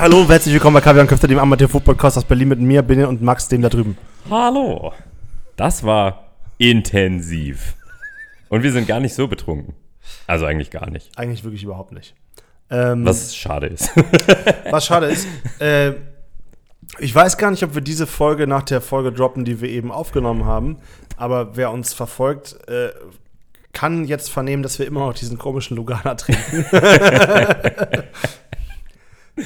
Hallo 0.00 0.22
und 0.22 0.30
herzlich 0.30 0.54
willkommen 0.54 0.72
bei 0.72 0.80
Kaviar 0.80 1.02
und 1.02 1.08
Köfte, 1.08 1.28
dem 1.28 1.38
Amateur-Football-Podcast 1.38 2.16
aus 2.16 2.24
Berlin 2.24 2.48
mit 2.48 2.58
mir, 2.58 2.80
Binnen 2.80 3.04
und 3.04 3.20
Max, 3.20 3.48
dem 3.48 3.60
da 3.60 3.68
drüben. 3.68 3.98
Hallo. 4.30 4.94
Das 5.56 5.84
war 5.84 6.30
intensiv. 6.56 7.74
Und 8.48 8.62
wir 8.62 8.72
sind 8.72 8.88
gar 8.88 8.98
nicht 8.98 9.12
so 9.12 9.28
betrunken. 9.28 9.74
Also 10.26 10.46
eigentlich 10.46 10.70
gar 10.70 10.88
nicht. 10.88 11.10
Eigentlich 11.18 11.44
wirklich 11.44 11.64
überhaupt 11.64 11.92
nicht. 11.92 12.14
Ähm, 12.70 13.04
Was 13.04 13.36
schade 13.36 13.66
ist. 13.66 13.90
was 14.70 14.86
schade 14.86 15.04
ist, 15.04 15.28
äh, 15.58 15.92
ich 16.98 17.14
weiß 17.14 17.36
gar 17.36 17.50
nicht, 17.50 17.62
ob 17.62 17.74
wir 17.74 17.82
diese 17.82 18.06
Folge 18.06 18.46
nach 18.46 18.62
der 18.62 18.80
Folge 18.80 19.12
droppen, 19.12 19.44
die 19.44 19.60
wir 19.60 19.68
eben 19.68 19.92
aufgenommen 19.92 20.46
haben, 20.46 20.78
aber 21.18 21.58
wer 21.58 21.72
uns 21.72 21.92
verfolgt, 21.92 22.56
äh, 22.68 22.88
kann 23.74 24.06
jetzt 24.06 24.30
vernehmen, 24.30 24.62
dass 24.62 24.78
wir 24.78 24.86
immer 24.86 25.00
noch 25.00 25.12
diesen 25.12 25.36
komischen 25.36 25.76
Lugana 25.76 26.14
trinken. 26.14 26.64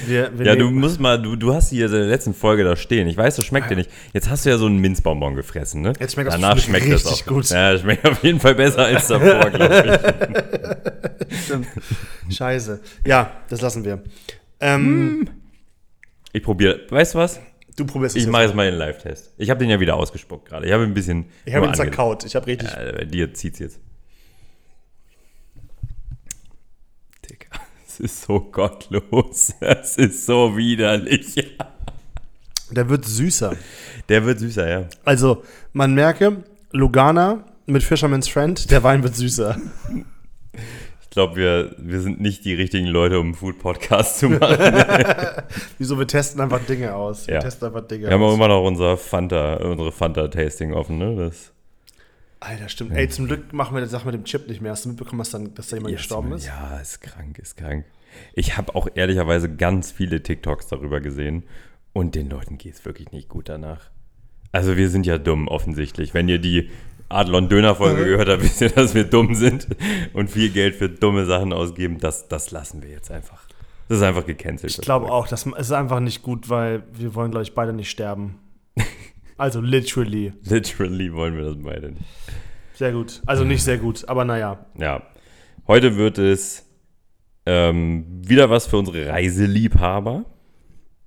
wir, 0.06 0.30
wir 0.38 0.46
ja, 0.46 0.56
du 0.56 0.70
musst 0.70 1.00
mal, 1.00 1.20
du, 1.20 1.36
du 1.36 1.54
hast 1.54 1.70
hier 1.70 1.86
in 1.86 1.92
der 1.92 2.04
letzten 2.06 2.34
Folge 2.34 2.64
da 2.64 2.76
stehen. 2.76 3.06
Ich 3.08 3.16
weiß, 3.16 3.36
das 3.36 3.44
schmeckt 3.44 3.70
dir 3.70 3.76
nicht. 3.76 3.90
Jetzt 4.12 4.28
hast 4.30 4.44
du 4.44 4.50
ja 4.50 4.58
so 4.58 4.66
einen 4.66 4.78
Minzbonbon 4.78 5.34
gefressen, 5.34 5.82
ne? 5.82 5.92
Jetzt 5.98 6.14
schmeckt 6.14 6.28
das 6.28 6.34
Danach 6.34 6.54
bestimmt 6.54 6.78
schmeckt 6.78 6.92
das 6.92 7.04
richtig 7.06 7.22
auch. 7.26 7.32
gut. 7.34 7.48
Ja, 7.50 7.78
schmeckt 7.78 8.06
auf 8.06 8.22
jeden 8.22 8.40
Fall 8.40 8.54
besser 8.54 8.84
als 8.84 9.06
davor, 9.08 9.50
glaube 9.50 10.00
ich. 12.28 12.36
Scheiße. 12.36 12.80
Ja, 13.06 13.32
das 13.48 13.60
lassen 13.60 13.84
wir. 13.84 14.02
Ähm, 14.60 15.28
Ich 16.32 16.42
probiere. 16.42 16.80
Weißt 16.90 17.14
du 17.14 17.18
was? 17.18 17.40
Du 17.76 17.84
probierst 17.86 18.16
es 18.16 18.22
Ich 18.22 18.28
mache 18.28 18.42
jetzt 18.44 18.54
mal 18.54 18.70
den 18.70 18.78
Live-Test. 18.78 19.34
Ich 19.36 19.50
habe 19.50 19.58
den 19.58 19.68
ja 19.68 19.80
wieder 19.80 19.96
ausgespuckt 19.96 20.48
gerade. 20.48 20.66
Ich 20.66 20.72
habe 20.72 20.84
ein 20.84 20.94
bisschen. 20.94 21.26
Ich 21.44 21.54
habe 21.54 21.66
ihn 21.66 21.74
zerkaut. 21.74 22.24
Ich 22.24 22.36
habe 22.36 22.46
richtig. 22.46 22.70
Ja, 22.70 23.04
dir 23.04 23.34
zieht's 23.34 23.58
jetzt. 23.58 23.80
Es 27.94 28.00
ist 28.00 28.22
so 28.22 28.40
gottlos. 28.40 29.52
Es 29.60 29.96
ist 29.96 30.26
so 30.26 30.56
widerlich. 30.56 31.34
Der 32.70 32.88
wird 32.88 33.04
süßer. 33.04 33.54
Der 34.08 34.24
wird 34.24 34.38
süßer, 34.40 34.68
ja. 34.68 34.84
Also, 35.04 35.42
man 35.72 35.94
merke, 35.94 36.42
Lugana 36.72 37.44
mit 37.66 37.82
Fisherman's 37.82 38.28
Friend, 38.28 38.70
der 38.70 38.82
Wein 38.82 39.02
wird 39.02 39.14
süßer. 39.16 39.56
Ich 41.02 41.10
glaube, 41.10 41.36
wir, 41.36 41.74
wir 41.78 42.00
sind 42.00 42.20
nicht 42.20 42.44
die 42.44 42.54
richtigen 42.54 42.88
Leute, 42.88 43.20
um 43.20 43.26
einen 43.26 43.34
Food-Podcast 43.34 44.18
zu 44.18 44.30
machen. 44.30 44.56
Wieso? 45.78 45.96
Wir 45.98 46.08
testen 46.08 46.40
einfach 46.40 46.60
Dinge 46.64 46.94
aus. 46.94 47.28
Wir 47.28 47.34
Ja. 47.34 47.40
testen 47.40 47.68
einfach 47.68 47.86
Dinge 47.86 48.06
Wir 48.08 48.10
haben 48.12 48.22
auch 48.22 48.28
aus. 48.30 48.34
immer 48.34 48.48
noch 48.48 48.64
unser 48.64 48.96
Fanta, 48.96 49.54
unsere 49.58 49.92
Fanta-Tasting 49.92 50.74
offen, 50.74 50.98
ne? 50.98 51.14
Das 51.14 51.52
Alter, 52.40 52.68
stimmt. 52.68 52.92
Ey, 52.92 53.08
zum 53.08 53.26
Glück 53.26 53.52
machen 53.52 53.74
wir 53.74 53.82
die 53.82 53.88
Sache 53.88 54.06
mit 54.06 54.14
dem 54.14 54.24
Chip 54.24 54.48
nicht 54.48 54.60
mehr. 54.60 54.72
Hast 54.72 54.84
du 54.84 54.90
mitbekommen, 54.90 55.18
dass, 55.18 55.30
dann, 55.30 55.54
dass 55.54 55.68
da 55.68 55.76
jemand 55.76 55.96
gestorben 55.96 56.32
ist? 56.32 56.46
Ja, 56.46 56.78
ist 56.78 57.00
krank, 57.00 57.38
ist 57.38 57.56
krank. 57.56 57.84
Ich 58.34 58.56
habe 58.56 58.74
auch 58.74 58.88
ehrlicherweise 58.94 59.54
ganz 59.54 59.90
viele 59.90 60.22
TikToks 60.22 60.68
darüber 60.68 61.00
gesehen 61.00 61.44
und 61.92 62.14
den 62.14 62.28
Leuten 62.28 62.58
geht 62.58 62.74
es 62.74 62.84
wirklich 62.84 63.12
nicht 63.12 63.28
gut 63.28 63.48
danach. 63.48 63.90
Also 64.52 64.76
wir 64.76 64.88
sind 64.88 65.06
ja 65.06 65.18
dumm 65.18 65.48
offensichtlich. 65.48 66.14
Wenn 66.14 66.28
ihr 66.28 66.38
die 66.38 66.70
Adlon 67.08 67.48
Döner 67.48 67.74
Folge 67.74 68.04
gehört 68.04 68.28
habt, 68.28 68.42
wisst 68.42 68.60
ihr, 68.60 68.70
dass 68.70 68.94
wir 68.94 69.04
dumm 69.04 69.34
sind 69.34 69.68
und 70.12 70.30
viel 70.30 70.50
Geld 70.50 70.76
für 70.76 70.88
dumme 70.88 71.26
Sachen 71.26 71.52
ausgeben. 71.52 71.98
Das, 71.98 72.28
das 72.28 72.50
lassen 72.50 72.82
wir 72.82 72.90
jetzt 72.90 73.10
einfach. 73.10 73.46
Das 73.88 73.98
ist 73.98 74.04
einfach 74.04 74.26
gecancelt. 74.26 74.72
Ich 74.72 74.80
glaube 74.80 75.10
auch, 75.10 75.28
das 75.28 75.44
ist 75.46 75.72
einfach 75.72 76.00
nicht 76.00 76.22
gut, 76.22 76.48
weil 76.48 76.84
wir 76.92 77.14
wollen, 77.14 77.30
glaube 77.30 77.42
ich, 77.42 77.54
beide 77.54 77.72
nicht 77.72 77.90
sterben. 77.90 78.38
Also 79.36 79.60
literally. 79.60 80.32
Literally 80.42 81.12
wollen 81.12 81.36
wir 81.36 81.44
das 81.44 81.56
beide 81.58 81.92
nicht. 81.92 82.04
Sehr 82.74 82.92
gut. 82.92 83.22
Also 83.26 83.44
nicht 83.44 83.62
sehr 83.62 83.78
gut, 83.78 84.08
aber 84.08 84.24
naja. 84.24 84.66
Ja. 84.76 85.02
Heute 85.66 85.96
wird 85.96 86.18
es 86.18 86.68
ähm, 87.46 88.04
wieder 88.26 88.50
was 88.50 88.66
für 88.66 88.76
unsere 88.76 89.08
Reiseliebhaber. 89.08 90.24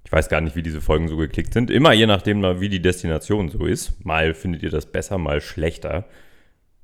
Ich 0.06 0.12
weiß 0.12 0.30
gar 0.30 0.40
nicht, 0.42 0.56
wie 0.56 0.64
diese 0.64 0.82
Folgen 0.82 1.10
so 1.10 1.18
geklickt 1.18 1.54
sind. 1.54 1.70
Immer 1.70 1.94
je 1.94 2.08
nachdem, 2.08 2.42
wie 2.62 2.70
die 2.70 2.82
Destination 2.82 3.50
so 3.50 3.66
ist. 3.66 4.06
Mal 4.06 4.34
findet 4.34 4.64
ihr 4.64 4.70
das 4.70 4.86
besser, 4.86 5.18
mal 5.18 5.42
schlechter. 5.42 6.06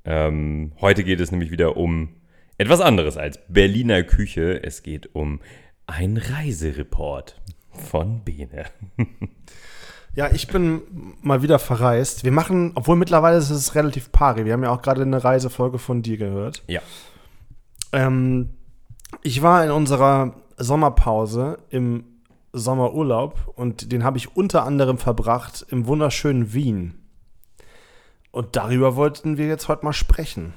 Ähm, 0.04 0.72
heute 0.80 1.04
geht 1.04 1.20
es 1.20 1.30
nämlich 1.30 1.50
wieder 1.50 1.76
um 1.76 2.16
etwas 2.58 2.80
anderes 2.80 3.16
als 3.16 3.40
Berliner 3.48 4.02
Küche. 4.02 4.62
Es 4.62 4.82
geht 4.82 5.14
um 5.14 5.40
ein 5.86 6.18
Reisereport 6.18 7.40
von 7.70 8.22
Bene. 8.24 8.66
Ja, 10.16 10.30
ich 10.32 10.46
bin 10.48 10.82
mal 11.22 11.42
wieder 11.42 11.58
verreist. 11.58 12.24
Wir 12.24 12.30
machen, 12.32 12.72
obwohl 12.76 12.96
mittlerweile 12.96 13.36
ist 13.36 13.50
es 13.50 13.74
relativ 13.74 14.12
pari. 14.12 14.44
Wir 14.44 14.52
haben 14.52 14.62
ja 14.62 14.70
auch 14.70 14.82
gerade 14.82 15.02
eine 15.02 15.22
Reisefolge 15.24 15.78
von 15.78 16.02
dir 16.02 16.16
gehört. 16.16 16.62
Ja. 16.68 16.80
Ähm, 17.92 18.50
ich 19.22 19.42
war 19.42 19.64
in 19.64 19.70
unserer 19.72 20.34
Sommerpause 20.56 21.58
im 21.70 22.04
Sommerurlaub 22.52 23.52
und 23.56 23.90
den 23.90 24.04
habe 24.04 24.18
ich 24.18 24.36
unter 24.36 24.64
anderem 24.64 24.98
verbracht 24.98 25.66
im 25.70 25.86
wunderschönen 25.86 26.52
Wien. 26.52 26.94
Und 28.30 28.54
darüber 28.56 28.94
wollten 28.96 29.36
wir 29.36 29.46
jetzt 29.46 29.66
heute 29.68 29.84
mal 29.84 29.92
sprechen. 29.92 30.54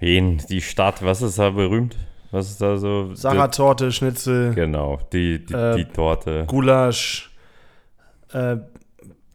Wen? 0.00 0.42
Die 0.48 0.60
Stadt, 0.60 1.04
was 1.04 1.22
ist 1.22 1.38
da 1.38 1.50
berühmt? 1.50 1.96
Was 2.32 2.50
ist 2.50 2.60
da 2.60 2.76
so? 2.76 3.14
Sarah-Torte, 3.14 3.92
Schnitzel, 3.92 4.54
Genau, 4.54 4.98
die, 5.12 5.44
die, 5.46 5.54
Äh, 5.54 5.76
die 5.76 5.84
Torte. 5.86 6.44
Gulasch, 6.46 7.25
äh, 8.32 8.56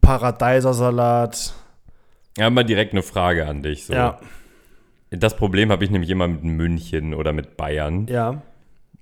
Paradeisersalat. 0.00 1.54
Ja, 2.38 2.50
mal 2.50 2.64
direkt 2.64 2.92
eine 2.92 3.02
Frage 3.02 3.46
an 3.46 3.62
dich. 3.62 3.86
So. 3.86 3.92
Ja, 3.92 4.18
Das 5.10 5.36
Problem 5.36 5.70
habe 5.70 5.84
ich 5.84 5.90
nämlich 5.90 6.10
immer 6.10 6.28
mit 6.28 6.42
München 6.44 7.14
oder 7.14 7.32
mit 7.32 7.56
Bayern. 7.56 8.06
ja. 8.08 8.42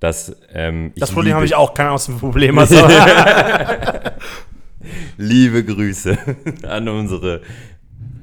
Dass, 0.00 0.34
ähm, 0.54 0.92
Das 0.96 1.12
Problem 1.12 1.34
habe 1.34 1.44
ich 1.44 1.54
auch, 1.54 1.74
keine 1.74 1.88
Ahnung, 1.90 1.96
was 1.96 2.06
für 2.06 2.12
ein 2.12 2.18
Problem 2.20 2.58
hast. 2.58 2.70
Liebe 5.18 5.62
Grüße 5.62 6.16
an 6.66 6.88
unsere 6.88 7.42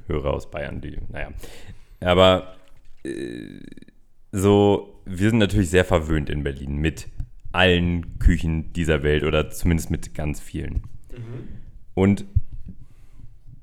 Hörer 0.08 0.34
aus 0.34 0.50
Bayern, 0.50 0.82
die, 0.82 0.98
naja. 1.10 1.30
Aber 2.00 2.56
äh, 3.04 3.60
so, 4.32 5.02
wir 5.06 5.30
sind 5.30 5.38
natürlich 5.38 5.70
sehr 5.70 5.86
verwöhnt 5.86 6.32
in 6.32 6.42
Berlin 6.44 6.78
mit 6.78 7.10
allen 7.52 8.18
Küchen 8.18 8.74
dieser 8.74 9.04
Welt 9.04 9.24
oder 9.24 9.52
zumindest 9.52 9.92
mit 9.92 10.16
ganz 10.16 10.40
vielen. 10.40 10.82
Und 11.94 12.26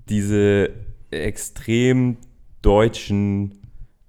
diese 0.09 0.71
extrem 1.11 2.17
deutschen 2.63 3.61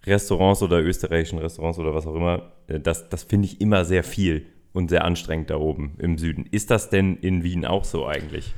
Restaurants 0.05 0.61
oder 0.61 0.81
österreichischen 0.81 1.39
Restaurants 1.39 1.79
oder 1.79 1.93
was 1.93 2.07
auch 2.07 2.15
immer, 2.15 2.51
äh, 2.67 2.79
das, 2.79 3.09
das 3.09 3.23
finde 3.23 3.47
ich 3.47 3.61
immer 3.61 3.85
sehr 3.85 4.03
viel 4.03 4.45
und 4.73 4.89
sehr 4.89 5.05
anstrengend 5.05 5.49
da 5.49 5.57
oben 5.57 5.93
im 5.99 6.17
Süden. 6.17 6.45
Ist 6.51 6.69
das 6.71 6.89
denn 6.89 7.17
in 7.17 7.43
Wien 7.43 7.65
auch 7.65 7.85
so 7.85 8.05
eigentlich? 8.05 8.53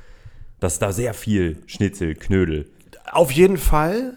Dass 0.60 0.80
da 0.80 0.92
sehr 0.92 1.14
viel 1.14 1.62
Schnitzel, 1.68 2.16
Knödel. 2.16 2.70
Auf 3.12 3.32
jeden 3.32 3.58
Fall, 3.58 4.16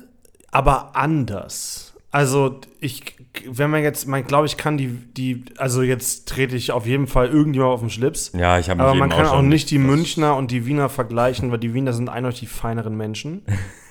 aber 0.50 0.96
anders. 0.96 1.94
Also 2.10 2.60
ich, 2.80 3.16
wenn 3.48 3.70
man 3.70 3.82
jetzt, 3.82 4.08
man 4.08 4.24
glaube 4.24 4.46
ich 4.46 4.56
kann 4.56 4.76
die, 4.76 4.88
die, 4.88 5.44
also 5.56 5.82
jetzt 5.82 6.28
trete 6.28 6.56
ich 6.56 6.72
auf 6.72 6.84
jeden 6.86 7.06
Fall 7.06 7.28
irgendjemand 7.28 7.72
auf 7.72 7.80
den 7.80 7.90
Schlips. 7.90 8.32
Ja, 8.36 8.58
ich 8.58 8.68
habe 8.68 8.82
Aber 8.82 8.94
man 8.94 9.08
kann 9.10 9.26
auch 9.26 9.36
schon- 9.36 9.48
nicht 9.48 9.70
die 9.70 9.78
Münchner 9.78 10.36
und 10.36 10.50
die 10.50 10.66
Wiener 10.66 10.88
vergleichen, 10.88 11.50
weil 11.52 11.58
die 11.58 11.72
Wiener 11.72 11.92
sind 11.92 12.08
eindeutig 12.08 12.40
die 12.40 12.46
feineren 12.46 12.96
Menschen. 12.96 13.42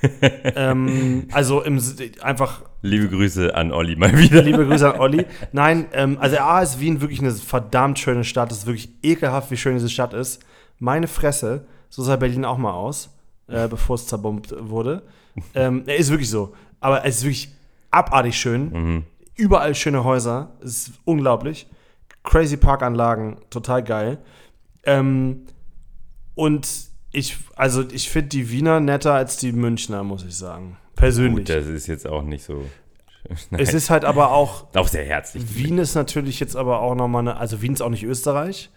ähm, 0.55 1.27
also 1.31 1.61
im, 1.61 1.81
einfach 2.22 2.63
Liebe 2.81 3.09
Grüße 3.09 3.55
an 3.55 3.72
Olli 3.72 3.95
mal 3.95 4.17
wieder. 4.17 4.41
liebe 4.41 4.66
Grüße 4.66 4.94
an 4.94 5.00
Olli. 5.00 5.25
Nein, 5.51 5.85
ähm, 5.94 6.17
also 6.19 6.38
A 6.38 6.61
ist 6.61 6.79
Wien 6.79 7.01
wirklich 7.01 7.19
eine 7.19 7.31
verdammt 7.31 8.00
schöne 8.00 8.23
Stadt. 8.23 8.51
Es 8.51 8.59
ist 8.59 8.66
wirklich 8.67 8.89
ekelhaft, 9.03 9.51
wie 9.51 9.57
schön 9.57 9.73
diese 9.73 9.89
Stadt 9.89 10.13
ist. 10.13 10.41
Meine 10.79 11.07
Fresse, 11.07 11.66
so 11.89 12.03
sah 12.03 12.16
Berlin 12.16 12.45
auch 12.45 12.57
mal 12.57 12.71
aus, 12.73 13.09
äh, 13.47 13.67
bevor 13.67 13.95
es 13.95 14.07
zerbombt 14.07 14.53
wurde. 14.59 15.03
Ähm, 15.56 15.83
er 15.85 15.97
ist 15.97 16.09
wirklich 16.09 16.29
so. 16.29 16.53
Aber 16.79 17.06
es 17.06 17.17
ist 17.17 17.23
wirklich 17.23 17.50
abartig 17.91 18.38
schön. 18.38 19.03
Überall 19.39 19.74
schöne 19.74 20.03
Häuser. 20.03 20.51
Es 20.62 20.89
ist 20.89 20.91
unglaublich. 21.06 21.68
Crazy 22.24 22.57
Parkanlagen, 22.57 23.38
total 23.50 23.83
geil. 23.83 24.18
Ähm, 24.83 25.45
und 26.36 26.68
ich, 27.12 27.38
also 27.56 27.83
ich 27.89 28.09
finde 28.09 28.30
die 28.30 28.51
Wiener 28.51 28.81
netter 28.81 29.13
als 29.13 29.38
die 29.38 29.53
Münchner, 29.53 30.03
muss 30.03 30.25
ich 30.25 30.36
sagen. 30.36 30.77
Persönlich. 30.95 31.47
Gut, 31.47 31.56
das 31.56 31.68
ist 31.68 31.88
jetzt 31.88 32.06
auch 32.06 32.24
nicht 32.24 32.44
so. 32.44 32.65
es 33.51 33.74
ist 33.74 33.89
halt 33.89 34.03
aber 34.03 34.31
auch 34.31 34.68
Auch 34.75 34.89
sehr 34.89 35.06
herzlich. 35.06 35.56
Wien 35.56 35.77
ist 35.77 35.95
natürlich 35.95 36.41
jetzt 36.41 36.57
aber 36.57 36.81
auch 36.81 36.95
nochmal 36.95 37.21
eine, 37.21 37.38
also 37.38 37.62
Wien 37.62 37.74
ist 37.74 37.81
auch 37.81 37.89
nicht 37.89 38.03
Österreich, 38.03 38.69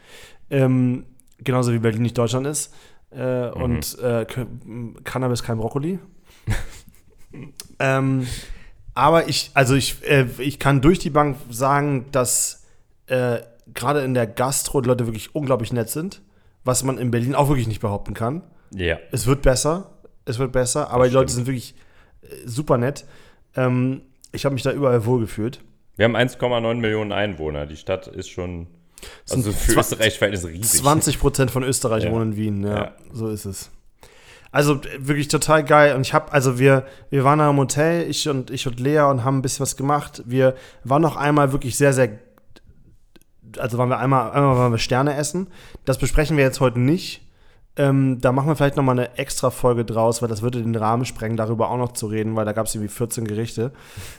ähm, 0.51 1.05
genauso 1.39 1.73
wie 1.73 1.79
Berlin 1.81 2.03
nicht 2.03 2.17
Deutschland 2.17 2.47
ist. 2.47 2.73
Äh, 3.11 3.49
Und 3.51 3.99
äh, 3.99 4.27
Cannabis 5.05 5.43
kein 5.43 5.59
Brokkoli. 5.59 5.99
ähm, 7.81 8.27
aber 8.95 9.29
ich, 9.29 9.51
also 9.55 9.75
ich, 9.75 10.03
äh, 10.09 10.27
ich 10.39 10.59
kann 10.59 10.81
durch 10.81 10.99
die 10.99 11.11
Bank 11.11 11.37
sagen, 11.51 12.07
dass 12.13 12.65
äh, 13.07 13.39
gerade 13.75 14.01
in 14.01 14.15
der 14.15 14.27
Gastro 14.27 14.81
die 14.81 14.89
Leute 14.89 15.07
wirklich 15.07 15.35
unglaublich 15.35 15.73
nett 15.73 15.89
sind, 15.91 16.23
was 16.65 16.83
man 16.83 16.99
in 16.99 17.11
Berlin 17.11 17.35
auch 17.35 17.49
wirklich 17.49 17.69
nicht 17.69 17.81
behaupten 17.81 18.15
kann. 18.15 18.43
Ja. 18.75 18.99
Es 19.11 19.27
wird 19.27 19.43
besser, 19.43 19.91
es 20.25 20.39
wird 20.39 20.53
besser, 20.53 20.91
aber 20.91 21.09
die 21.09 21.15
Leute 21.15 21.33
sind 21.33 21.47
wirklich 21.47 21.75
äh, 22.23 22.27
super 22.47 22.79
nett. 22.79 23.05
Ähm, 23.57 24.03
ich 24.33 24.45
habe 24.45 24.55
mich 24.55 24.63
da 24.63 24.73
überall 24.73 25.05
wohlgefühlt. 25.05 25.61
Wir 25.97 26.05
haben 26.07 26.17
1,9 26.17 26.75
Millionen 26.77 27.13
Einwohner. 27.13 27.67
Die 27.67 27.77
Stadt 27.77 28.07
ist 28.07 28.31
schon 28.31 28.67
Also 29.29 29.53
für 29.53 29.79
Österreich 29.79 30.21
ist 30.33 30.47
riesig. 30.47 30.81
20 30.81 31.19
Prozent 31.21 31.51
von 31.51 31.63
Österreich 31.65 32.05
Ja. 32.05 32.13
wohnen 32.13 32.33
in 32.33 32.37
Wien, 32.37 32.63
ja, 32.65 32.75
Ja. 32.77 32.93
so 33.13 33.29
ist 33.29 33.45
es. 33.45 33.71
Also 34.53 34.75
äh, 34.75 34.99
wirklich 35.01 35.29
total 35.29 35.65
geil. 35.65 35.97
Und 35.97 36.03
ich 36.03 36.15
habe, 36.15 36.31
also 36.33 36.59
wir, 36.59 36.87
wir 37.11 37.25
waren 37.25 37.41
da 37.41 37.51
im 37.51 37.57
Hotel, 37.57 38.09
ich 38.09 38.29
und 38.29 38.51
ich 38.51 38.67
und 38.69 38.79
Lea 38.79 39.01
und 39.01 39.25
haben 39.25 39.39
ein 39.39 39.43
bisschen 39.43 39.65
was 39.65 39.77
gemacht. 39.77 40.23
Wir 40.27 40.55
waren 40.85 41.03
noch 41.03 41.17
einmal 41.17 41.53
wirklich 41.53 41.77
sehr, 41.77 41.93
sehr, 41.93 42.21
also 43.59 43.79
waren 43.79 43.89
wir 43.89 43.99
einmal, 43.99 44.31
einmal 44.31 44.57
waren 44.57 44.73
wir 44.73 44.79
Sterne 44.79 45.17
essen. 45.17 45.49
Das 45.85 45.99
besprechen 45.99 46.37
wir 46.37 46.45
jetzt 46.45 46.61
heute 46.61 46.79
nicht. 46.79 47.22
Ähm, 47.75 48.21
da 48.21 48.33
machen 48.33 48.49
wir 48.49 48.57
vielleicht 48.57 48.77
noch 48.77 48.85
mal 48.85 48.93
eine 48.93 49.17
extra 49.17 49.51
Folge 49.51 49.87
draus, 49.87 50.21
weil 50.21 50.29
das 50.29 50.43
würde 50.43 50.61
den 50.61 50.77
Rahmen 50.77 51.07
sprengen, 51.07 51.39
darüber 51.39 51.71
auch 51.71 51.79
noch 51.79 51.93
zu 51.93 52.07
reden, 52.07 52.37
weil 52.37 52.45
da 52.45 52.53
gab 52.53 52.67
es 52.67 52.75
irgendwie 52.75 52.93
14 52.93 53.27
Gerichte. 53.27 53.73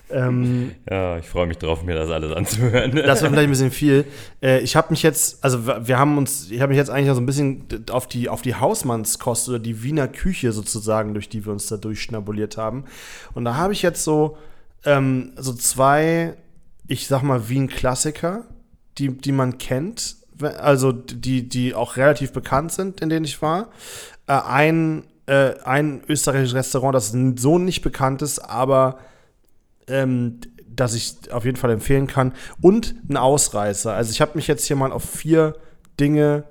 Ähm, 0.09 0.71
Ja, 0.89 1.19
ich 1.19 1.29
freue 1.29 1.45
mich 1.45 1.59
drauf, 1.59 1.83
mir 1.83 1.93
das 1.93 2.09
alles 2.09 2.35
anzuhören. 2.35 2.95
das 2.95 3.21
war 3.21 3.29
vielleicht 3.29 3.47
ein 3.47 3.51
bisschen 3.51 3.71
viel. 3.71 4.05
Äh, 4.41 4.59
ich 4.59 4.75
habe 4.75 4.87
mich 4.89 5.03
jetzt, 5.03 5.41
also 5.43 5.65
wir 5.65 5.97
haben 5.97 6.17
uns, 6.17 6.51
ich 6.51 6.59
habe 6.59 6.69
mich 6.69 6.77
jetzt 6.77 6.89
eigentlich 6.89 7.13
so 7.13 7.21
ein 7.21 7.25
bisschen 7.25 7.65
auf 7.91 8.07
die, 8.07 8.27
auf 8.27 8.41
die 8.41 8.55
Hausmannskost 8.55 9.47
oder 9.47 9.59
die 9.59 9.83
Wiener 9.83 10.09
Küche 10.09 10.51
sozusagen, 10.51 11.13
durch 11.13 11.29
die 11.29 11.45
wir 11.45 11.53
uns 11.53 11.67
da 11.67 11.77
durchschnabuliert 11.77 12.57
haben. 12.57 12.83
Und 13.33 13.45
da 13.45 13.55
habe 13.55 13.71
ich 13.71 13.81
jetzt 13.81 14.03
so, 14.03 14.37
ähm, 14.83 15.31
so 15.37 15.53
zwei, 15.53 16.33
ich 16.87 17.07
sag 17.07 17.23
mal, 17.23 17.47
Wien-Klassiker, 17.47 18.43
die, 18.97 19.09
die 19.17 19.31
man 19.31 19.57
kennt, 19.59 20.17
also 20.41 20.91
die, 20.91 21.47
die 21.47 21.73
auch 21.73 21.97
relativ 21.97 22.33
bekannt 22.33 22.71
sind, 22.71 23.01
in 23.01 23.09
denen 23.09 23.25
ich 23.25 23.41
war. 23.41 23.69
Äh, 24.27 24.33
ein, 24.33 25.03
äh, 25.25 25.53
ein 25.63 26.01
österreichisches 26.07 26.55
Restaurant, 26.55 26.95
das 26.95 27.15
so 27.35 27.57
nicht 27.59 27.81
bekannt 27.81 28.21
ist, 28.21 28.39
aber 28.39 28.99
ähm, 29.87 30.39
das 30.67 30.95
ich 30.95 31.31
auf 31.31 31.45
jeden 31.45 31.57
Fall 31.57 31.71
empfehlen 31.71 32.07
kann. 32.07 32.33
Und 32.61 32.95
ein 33.09 33.17
Ausreißer. 33.17 33.93
Also 33.93 34.11
ich 34.11 34.21
habe 34.21 34.31
mich 34.35 34.47
jetzt 34.47 34.65
hier 34.65 34.75
mal 34.75 34.91
auf 34.91 35.03
vier 35.03 35.55
Dinge 35.99 36.45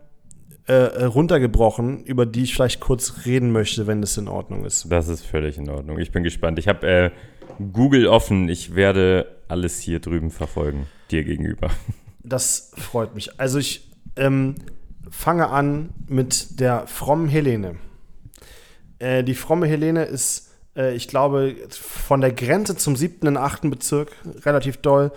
äh, 0.68 0.74
äh, 0.74 1.04
runtergebrochen, 1.04 2.04
über 2.04 2.24
die 2.24 2.44
ich 2.44 2.54
vielleicht 2.54 2.78
kurz 2.78 3.26
reden 3.26 3.50
möchte, 3.50 3.88
wenn 3.88 4.00
das 4.00 4.16
in 4.16 4.28
Ordnung 4.28 4.64
ist. 4.64 4.86
Das 4.90 5.08
ist 5.08 5.26
völlig 5.26 5.58
in 5.58 5.68
Ordnung. 5.68 5.98
Ich 5.98 6.12
bin 6.12 6.22
gespannt. 6.22 6.58
Ich 6.60 6.68
habe 6.68 6.86
äh, 6.86 7.10
Google 7.72 8.06
offen. 8.06 8.48
Ich 8.48 8.76
werde 8.76 9.26
alles 9.48 9.80
hier 9.80 9.98
drüben 9.98 10.30
verfolgen, 10.30 10.86
dir 11.10 11.24
gegenüber. 11.24 11.68
Das 12.24 12.72
freut 12.76 13.14
mich. 13.14 13.40
Also 13.40 13.58
ich 13.58 13.90
ähm, 14.16 14.54
fange 15.10 15.48
an 15.48 15.90
mit 16.08 16.60
der 16.60 16.86
frommen 16.86 17.28
Helene. 17.28 17.76
Äh, 18.98 19.24
die 19.24 19.34
fromme 19.34 19.66
Helene 19.66 20.04
ist, 20.04 20.50
äh, 20.76 20.94
ich 20.94 21.08
glaube, 21.08 21.56
von 21.70 22.20
der 22.20 22.32
Grenze 22.32 22.76
zum 22.76 22.96
siebten 22.96 23.28
und 23.28 23.36
achten 23.36 23.70
Bezirk 23.70 24.12
relativ 24.44 24.78
doll. 24.78 25.12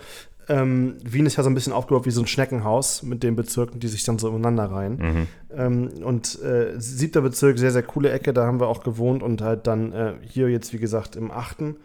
Ähm, 0.48 0.96
Wien 1.02 1.26
ist 1.26 1.36
ja 1.36 1.42
so 1.42 1.50
ein 1.50 1.54
bisschen 1.54 1.72
aufgebaut 1.72 2.06
wie 2.06 2.10
so 2.10 2.20
ein 2.20 2.26
Schneckenhaus 2.26 3.02
mit 3.02 3.22
den 3.22 3.34
Bezirken, 3.34 3.80
die 3.80 3.88
sich 3.88 4.04
dann 4.04 4.18
so 4.18 4.28
umeinander 4.28 4.64
reihen. 4.70 5.26
Ähm, 5.56 5.90
und 6.04 6.40
äh, 6.42 6.74
siebter 6.78 7.20
Bezirk, 7.20 7.58
sehr, 7.58 7.72
sehr 7.72 7.82
coole 7.82 8.10
Ecke, 8.10 8.32
da 8.32 8.46
haben 8.46 8.60
wir 8.60 8.68
auch 8.68 8.82
gewohnt 8.82 9.22
und 9.22 9.42
halt 9.42 9.66
dann 9.66 9.92
äh, 9.92 10.12
hier 10.22 10.48
jetzt, 10.48 10.72
wie 10.72 10.78
gesagt, 10.78 11.16
im 11.16 11.30
achten 11.30 11.76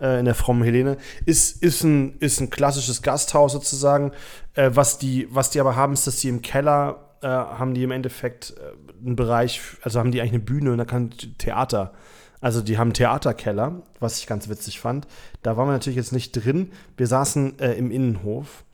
in 0.00 0.24
der 0.24 0.34
frommen 0.34 0.62
Helene. 0.62 0.96
Ist, 1.26 1.62
ist, 1.62 1.84
ein, 1.84 2.16
ist 2.18 2.40
ein 2.40 2.50
klassisches 2.50 3.02
Gasthaus 3.02 3.52
sozusagen. 3.52 4.12
Äh, 4.54 4.70
was, 4.74 4.98
die, 4.98 5.28
was 5.30 5.50
die 5.50 5.60
aber 5.60 5.76
haben, 5.76 5.92
ist, 5.92 6.06
dass 6.06 6.16
die 6.16 6.28
im 6.28 6.42
Keller 6.42 7.10
äh, 7.22 7.28
haben 7.28 7.74
die 7.74 7.82
im 7.82 7.90
Endeffekt 7.90 8.54
äh, 8.56 9.06
einen 9.06 9.16
Bereich, 9.16 9.60
also 9.82 9.98
haben 9.98 10.10
die 10.10 10.20
eigentlich 10.20 10.32
eine 10.32 10.42
Bühne 10.42 10.72
und 10.72 10.78
da 10.78 10.84
kann 10.84 11.10
Theater. 11.38 11.92
Also 12.40 12.62
die 12.62 12.78
haben 12.78 12.88
einen 12.88 12.94
Theaterkeller, 12.94 13.82
was 13.98 14.18
ich 14.18 14.26
ganz 14.26 14.48
witzig 14.48 14.80
fand. 14.80 15.06
Da 15.42 15.56
waren 15.56 15.68
wir 15.68 15.72
natürlich 15.72 15.98
jetzt 15.98 16.12
nicht 16.12 16.32
drin. 16.32 16.72
Wir 16.96 17.06
saßen 17.06 17.58
äh, 17.58 17.74
im 17.74 17.90
Innenhof. 17.90 18.64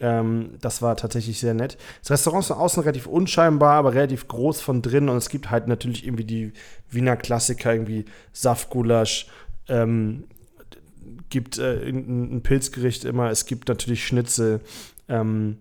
Ähm, 0.00 0.56
das 0.60 0.82
war 0.82 0.96
tatsächlich 0.96 1.38
sehr 1.38 1.54
nett. 1.54 1.78
Das 2.02 2.10
Restaurant 2.10 2.42
ist 2.42 2.48
von 2.48 2.56
außen 2.56 2.82
relativ 2.82 3.06
unscheinbar, 3.06 3.74
aber 3.74 3.94
relativ 3.94 4.26
groß 4.26 4.60
von 4.60 4.82
drin. 4.82 5.08
Und 5.08 5.16
es 5.16 5.28
gibt 5.28 5.50
halt 5.50 5.68
natürlich 5.68 6.04
irgendwie 6.04 6.24
die 6.24 6.52
Wiener 6.90 7.16
Klassiker, 7.16 7.72
irgendwie 7.72 8.04
Saftgulasch, 8.32 9.28
ähm, 9.68 10.24
gibt 11.30 11.58
äh, 11.58 11.88
ein, 11.88 12.36
ein 12.36 12.42
Pilzgericht 12.42 13.04
immer. 13.04 13.30
Es 13.30 13.46
gibt 13.46 13.68
natürlich 13.68 14.06
Schnitzel 14.06 14.60
ähm, 15.08 15.58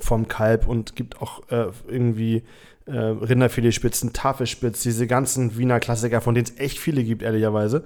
vom 0.00 0.28
Kalb 0.28 0.66
und 0.66 0.96
gibt 0.96 1.20
auch 1.20 1.48
äh, 1.50 1.66
irgendwie 1.88 2.42
äh, 2.86 2.96
Rinderfiletspitzen, 2.96 4.12
Tafelspitz, 4.12 4.82
diese 4.82 5.06
ganzen 5.06 5.56
Wiener 5.56 5.80
Klassiker, 5.80 6.20
von 6.20 6.34
denen 6.34 6.46
es 6.46 6.58
echt 6.58 6.78
viele 6.78 7.04
gibt, 7.04 7.22
ehrlicherweise. 7.22 7.84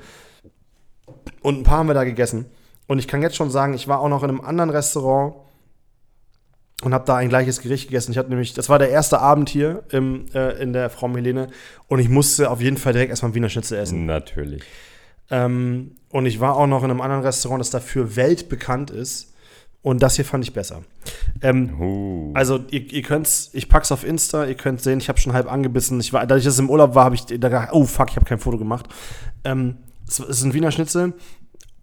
Und 1.42 1.60
ein 1.60 1.62
paar 1.62 1.78
haben 1.78 1.88
wir 1.88 1.94
da 1.94 2.04
gegessen. 2.04 2.46
Und 2.86 2.98
ich 2.98 3.08
kann 3.08 3.22
jetzt 3.22 3.36
schon 3.36 3.50
sagen, 3.50 3.74
ich 3.74 3.88
war 3.88 4.00
auch 4.00 4.08
noch 4.08 4.22
in 4.22 4.30
einem 4.30 4.40
anderen 4.40 4.70
Restaurant 4.70 5.34
und 6.82 6.94
habe 6.94 7.04
da 7.04 7.16
ein 7.16 7.28
gleiches 7.28 7.60
Gericht 7.60 7.88
gegessen. 7.88 8.12
Ich 8.12 8.18
hatte 8.18 8.28
nämlich, 8.28 8.54
das 8.54 8.68
war 8.68 8.78
der 8.78 8.90
erste 8.90 9.20
Abend 9.20 9.48
hier 9.48 9.82
im, 9.90 10.26
äh, 10.34 10.52
in 10.62 10.72
der 10.72 10.90
Frau 10.90 11.08
Helene 11.08 11.48
und 11.88 11.98
ich 11.98 12.08
musste 12.08 12.50
auf 12.50 12.60
jeden 12.60 12.76
Fall 12.76 12.92
direkt 12.92 13.10
erstmal 13.10 13.34
Wiener 13.34 13.48
Schnitzel 13.48 13.78
essen. 13.78 14.06
Natürlich. 14.06 14.62
Ähm, 15.30 15.92
und 16.10 16.26
ich 16.26 16.40
war 16.40 16.56
auch 16.56 16.66
noch 16.66 16.82
in 16.84 16.90
einem 16.90 17.00
anderen 17.00 17.22
Restaurant, 17.22 17.60
das 17.60 17.70
dafür 17.70 18.16
weltbekannt 18.16 18.90
ist. 18.90 19.32
Und 19.82 20.02
das 20.02 20.16
hier 20.16 20.24
fand 20.24 20.42
ich 20.42 20.52
besser. 20.52 20.82
Ähm, 21.42 21.78
Uh. 21.78 22.32
also 22.34 22.58
ihr, 22.70 22.92
ihr 22.92 23.02
könnt's, 23.02 23.50
ich 23.52 23.68
pack's 23.68 23.92
auf 23.92 24.04
Insta, 24.04 24.44
ihr 24.44 24.56
könnt 24.56 24.80
sehen, 24.80 24.98
ich 24.98 25.08
habe 25.08 25.20
schon 25.20 25.32
halb 25.32 25.50
angebissen. 25.50 26.00
Ich 26.00 26.12
war, 26.12 26.26
dadurch, 26.26 26.44
dass 26.44 26.54
es 26.54 26.58
im 26.58 26.70
Urlaub 26.70 26.96
war, 26.96 27.04
habe 27.04 27.14
ich 27.14 27.24
da 27.26 27.36
gedacht, 27.36 27.68
oh 27.70 27.84
fuck, 27.84 28.10
ich 28.10 28.16
habe 28.16 28.26
kein 28.26 28.40
Foto 28.40 28.58
gemacht. 28.58 28.88
Ähm, 29.44 29.76
es 30.08 30.18
ist 30.18 30.42
ein 30.42 30.54
Wiener 30.54 30.72
Schnitzel, 30.72 31.12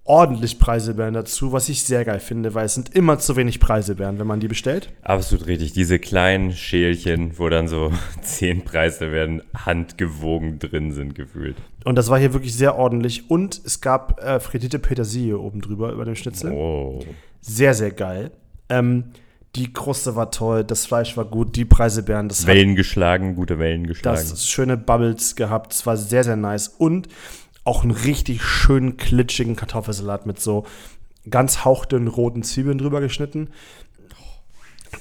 ordentlich 0.03 0.59
Preiselbeeren 0.59 1.13
dazu, 1.13 1.53
was 1.53 1.69
ich 1.69 1.83
sehr 1.83 2.03
geil 2.03 2.19
finde, 2.19 2.53
weil 2.53 2.65
es 2.65 2.73
sind 2.73 2.93
immer 2.93 3.19
zu 3.19 3.37
wenig 3.37 3.59
Preiselbeeren, 3.59 4.19
wenn 4.19 4.27
man 4.27 4.41
die 4.41 4.49
bestellt. 4.49 4.89
Absolut 5.03 5.47
richtig. 5.47 5.71
Diese 5.71 5.97
kleinen 5.97 6.51
Schälchen, 6.51 7.39
wo 7.39 7.47
dann 7.47 7.67
so 7.69 7.93
zehn 8.21 8.65
Preise 8.65 9.11
werden, 9.11 9.43
handgewogen 9.55 10.59
drin 10.59 10.91
sind, 10.91 11.15
gefühlt. 11.15 11.55
Und 11.85 11.95
das 11.95 12.09
war 12.09 12.19
hier 12.19 12.33
wirklich 12.33 12.55
sehr 12.55 12.75
ordentlich. 12.75 13.29
Und 13.29 13.61
es 13.65 13.81
gab 13.81 14.21
äh, 14.21 14.39
frittierte 14.39 14.79
Petersilie 14.79 15.37
oben 15.37 15.61
drüber 15.61 15.91
über 15.91 16.05
dem 16.05 16.15
Schnitzel. 16.15 16.51
Oh. 16.51 17.03
Sehr, 17.41 17.73
sehr 17.73 17.91
geil. 17.91 18.31
Ähm, 18.69 19.05
die 19.55 19.71
Kruste 19.71 20.15
war 20.15 20.31
toll, 20.31 20.63
das 20.63 20.85
Fleisch 20.85 21.15
war 21.15 21.25
gut, 21.25 21.55
die 21.55 21.65
Preiselbeeren, 21.65 22.27
das 22.27 22.41
hat 22.41 22.47
Wellen 22.47 22.75
geschlagen, 22.75 23.35
gute 23.35 23.59
Wellen 23.59 23.85
geschlagen. 23.85 24.17
das 24.17 24.49
schöne 24.49 24.77
Bubbles 24.77 25.35
gehabt. 25.35 25.73
Es 25.73 25.85
war 25.85 25.95
sehr, 25.95 26.23
sehr 26.23 26.35
nice. 26.35 26.69
Und 26.69 27.07
auch 27.63 27.83
einen 27.83 27.91
richtig 27.91 28.41
schönen, 28.41 28.97
klitschigen 28.97 29.55
Kartoffelsalat 29.55 30.25
mit 30.25 30.39
so 30.39 30.65
ganz 31.29 31.63
hauchdünnen 31.63 32.07
roten 32.07 32.43
Zwiebeln 32.43 32.77
drüber 32.77 32.99
geschnitten. 32.99 33.49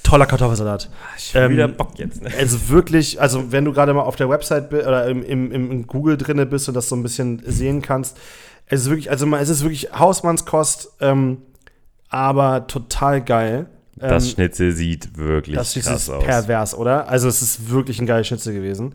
Toller 0.03 0.27
Kartoffelsalat. 0.27 0.91
Schon 1.19 1.43
ähm, 1.43 1.53
wieder 1.53 1.69
Bock 1.69 1.99
jetzt, 1.99 2.23
ne? 2.23 2.31
Also 2.39 2.69
wirklich, 2.69 3.21
also 3.21 3.53
wenn 3.53 3.65
du 3.65 3.73
gerade 3.73 3.95
mal 3.95 4.03
auf 4.03 4.17
der 4.17 4.29
Website 4.29 4.73
oder 4.73 5.07
im, 5.07 5.25
im, 5.25 5.53
im, 5.53 5.87
Google 5.87 6.17
drinne 6.17 6.47
bist 6.47 6.69
und 6.69 6.75
das 6.75 6.89
so 6.89 6.97
ein 6.97 7.03
bisschen 7.03 7.43
sehen 7.47 7.83
kannst, 7.83 8.19
es 8.67 8.83
ist 8.83 8.89
wirklich, 8.89 9.11
also 9.11 9.27
es 9.37 9.49
ist 9.49 9.63
wirklich 9.63 9.93
Hausmannskost, 9.93 10.93
ähm, 11.01 11.39
aber 12.09 12.67
total 12.67 13.23
geil. 13.23 13.67
Das 13.97 14.25
Ähm, 14.25 14.31
Schnitzel 14.31 14.73
sieht 14.73 15.17
wirklich 15.17 15.57
das 15.57 15.77
ist 15.77 15.87
krass 15.87 16.11
aus. 16.11 16.25
pervers, 16.25 16.75
oder? 16.75 17.09
Also 17.09 17.29
es 17.29 17.43
ist 17.43 17.71
wirklich 17.71 18.01
ein 18.01 18.07
geiler 18.07 18.25
Schnitzel 18.25 18.55
gewesen. 18.55 18.95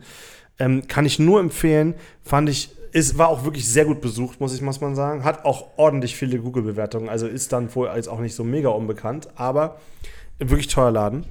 Ähm, 0.58 0.86
kann 0.88 1.06
ich 1.06 1.18
nur 1.18 1.40
empfehlen. 1.40 1.94
Fand 2.22 2.48
ich, 2.48 2.70
ist, 2.92 3.16
war 3.16 3.28
auch 3.28 3.44
wirklich 3.44 3.68
sehr 3.68 3.84
gut 3.84 4.00
besucht, 4.00 4.40
muss 4.40 4.54
ich 4.54 4.60
muss 4.60 4.80
man 4.80 4.94
sagen. 4.94 5.24
Hat 5.24 5.44
auch 5.44 5.66
ordentlich 5.76 6.16
viele 6.16 6.38
Google-Bewertungen. 6.38 7.08
Also 7.08 7.26
ist 7.26 7.52
dann 7.52 7.74
wohl 7.74 7.88
jetzt 7.94 8.08
auch 8.08 8.20
nicht 8.20 8.34
so 8.34 8.44
mega 8.44 8.70
unbekannt, 8.70 9.28
aber 9.36 9.76
wirklich 10.38 10.68
teuer 10.68 10.90
Laden. 10.90 11.24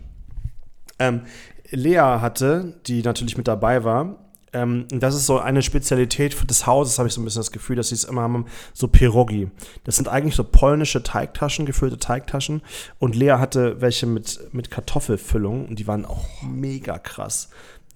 Ähm, 1.00 1.22
Lea 1.70 1.98
hatte, 1.98 2.80
die 2.88 3.02
natürlich 3.02 3.38
mit 3.38 3.48
dabei 3.48 3.84
war, 3.84 4.18
ähm, 4.54 4.88
das 4.90 5.16
ist 5.16 5.26
so 5.26 5.40
eine 5.40 5.62
Spezialität 5.62 6.50
des 6.50 6.66
Hauses, 6.66 6.98
habe 6.98 7.08
ich 7.08 7.14
so 7.14 7.22
ein 7.22 7.26
bisschen 7.26 7.42
das 7.42 7.52
Gefühl, 7.52 7.76
dass 7.76 7.90
sie 7.90 7.96
es 7.96 8.06
immer 8.06 8.22
haben, 8.22 8.46
so 8.74 8.88
Pierogi. 8.88 9.52
Das 9.84 9.98
sind 9.98 10.08
eigentlich 10.08 10.36
so 10.36 10.44
polnische 10.44 11.04
Teigtaschen, 11.04 11.66
gefüllte 11.66 11.98
Teigtaschen. 11.98 12.62
Und 13.00 13.16
Lea 13.16 13.34
hatte 13.34 13.82
welche 13.82 14.06
mit, 14.06 14.40
mit 14.54 14.72
Kartoffelfüllung 14.72 15.68
und 15.68 15.80
die 15.80 15.88
waren 15.88 16.06
auch 16.06 16.26
mega 16.42 16.98
krass. 16.98 17.50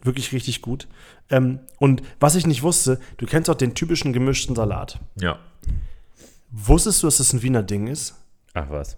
Wirklich 0.04 0.34
richtig 0.34 0.62
gut. 0.62 0.88
Ähm, 1.30 1.60
und 1.80 2.02
was 2.20 2.36
ich 2.36 2.46
nicht 2.46 2.64
wusste, 2.64 3.00
du 3.18 3.26
kennst 3.26 3.50
auch 3.50 3.56
den 3.56 3.74
typischen 3.74 4.14
gemischten 4.14 4.56
Salat. 4.56 5.00
Ja. 5.20 5.40
Wusstest 6.52 7.02
du, 7.02 7.08
dass 7.08 7.18
das 7.18 7.32
ein 7.32 7.44
Wiener 7.44 7.64
Ding 7.64 7.88
ist? 7.88 8.16
Ach 8.54 8.70
was. 8.70 8.98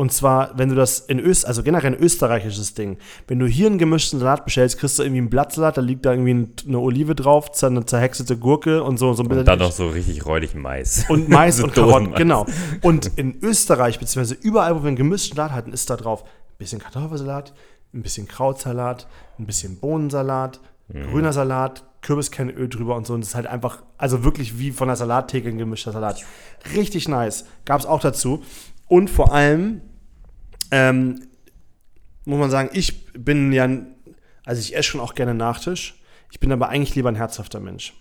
Und 0.00 0.12
zwar, 0.12 0.56
wenn 0.56 0.70
du 0.70 0.74
das 0.74 1.00
in 1.00 1.20
Öst, 1.20 1.46
also 1.46 1.62
generell 1.62 1.92
ein 1.94 1.98
österreichisches 2.00 2.72
Ding, 2.72 2.96
wenn 3.28 3.38
du 3.38 3.46
hier 3.46 3.66
einen 3.66 3.76
gemischten 3.76 4.18
Salat 4.18 4.46
bestellst, 4.46 4.78
kriegst 4.78 4.98
du 4.98 5.02
irgendwie 5.02 5.18
einen 5.18 5.28
Blattsalat, 5.28 5.76
da 5.76 5.82
liegt 5.82 6.06
da 6.06 6.12
irgendwie 6.12 6.32
ein- 6.34 6.52
eine 6.66 6.78
Olive 6.78 7.14
drauf, 7.14 7.50
eine 7.62 7.84
zerhäckselte 7.84 8.38
Gurke 8.38 8.82
und 8.82 8.96
so, 8.98 9.12
so 9.12 9.22
ein 9.22 9.28
bisschen. 9.28 9.40
Und 9.40 9.48
dann 9.48 9.58
noch 9.58 9.72
so 9.72 9.88
richtig 9.88 10.24
räudig 10.24 10.54
Mais. 10.54 11.04
und 11.10 11.28
Mais 11.28 11.56
So 11.58 11.64
und 11.64 11.74
Karotten, 11.74 12.14
genau. 12.14 12.46
Und 12.82 13.10
in 13.18 13.38
Österreich, 13.42 13.98
beziehungsweise 13.98 14.40
überall, 14.40 14.74
wo 14.74 14.82
wir 14.82 14.88
einen 14.88 14.96
gemischten 14.96 15.36
Salat 15.36 15.52
hatten, 15.52 15.72
ist 15.74 15.90
da 15.90 15.96
drauf 15.96 16.22
ein 16.24 16.28
bisschen 16.58 16.78
Kartoffelsalat, 16.80 17.52
ein 17.92 18.02
bisschen 18.02 18.26
Krautsalat, 18.26 19.06
ein 19.38 19.44
bisschen 19.46 19.76
Bohnensalat, 19.80 20.60
Mhm. 20.88 21.10
grüner 21.10 21.32
Salat, 21.34 21.84
Kürbiskernöl 22.00 22.68
drüber 22.70 22.96
und 22.96 23.06
so. 23.06 23.12
Und 23.12 23.20
es 23.20 23.28
ist 23.28 23.34
halt 23.34 23.46
einfach, 23.46 23.82
also 23.98 24.24
wirklich 24.24 24.58
wie 24.58 24.70
von 24.70 24.88
der 24.88 24.96
Salattheke 24.96 25.50
ein 25.50 25.58
gemischter 25.58 25.92
Salat. 25.92 26.24
Richtig 26.74 27.06
nice. 27.06 27.44
Gab 27.66 27.80
es 27.80 27.86
auch 27.86 28.00
dazu. 28.00 28.42
Und 28.88 29.08
vor 29.10 29.32
allem, 29.32 29.82
ähm, 30.70 31.22
muss 32.24 32.38
man 32.38 32.50
sagen, 32.50 32.70
ich 32.72 33.12
bin 33.12 33.52
ja, 33.52 33.68
also 34.44 34.60
ich 34.60 34.76
esse 34.76 34.84
schon 34.88 35.00
auch 35.00 35.14
gerne 35.14 35.34
Nachtisch. 35.34 35.96
Ich 36.30 36.38
bin 36.38 36.52
aber 36.52 36.68
eigentlich 36.68 36.94
lieber 36.94 37.08
ein 37.08 37.16
herzhafter 37.16 37.60
Mensch. 37.60 37.94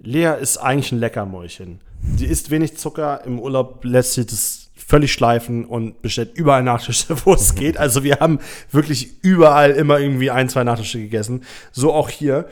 Lea 0.00 0.34
ist 0.40 0.58
eigentlich 0.58 0.92
ein 0.92 0.98
Leckermäulchen. 0.98 1.80
Sie 2.16 2.26
isst 2.26 2.50
wenig 2.50 2.76
Zucker, 2.76 3.24
im 3.24 3.40
Urlaub 3.40 3.84
lässt 3.84 4.14
sie 4.14 4.26
das 4.26 4.70
völlig 4.74 5.12
schleifen 5.12 5.64
und 5.64 6.00
bestellt 6.02 6.30
überall 6.34 6.62
Nachtische, 6.62 7.16
wo 7.24 7.34
es 7.34 7.54
geht. 7.54 7.76
Also 7.76 8.04
wir 8.04 8.20
haben 8.20 8.38
wirklich 8.70 9.22
überall 9.22 9.72
immer 9.72 9.98
irgendwie 9.98 10.30
ein, 10.30 10.48
zwei 10.48 10.64
Nachtische 10.64 10.98
gegessen. 10.98 11.42
So 11.72 11.92
auch 11.92 12.08
hier. 12.08 12.48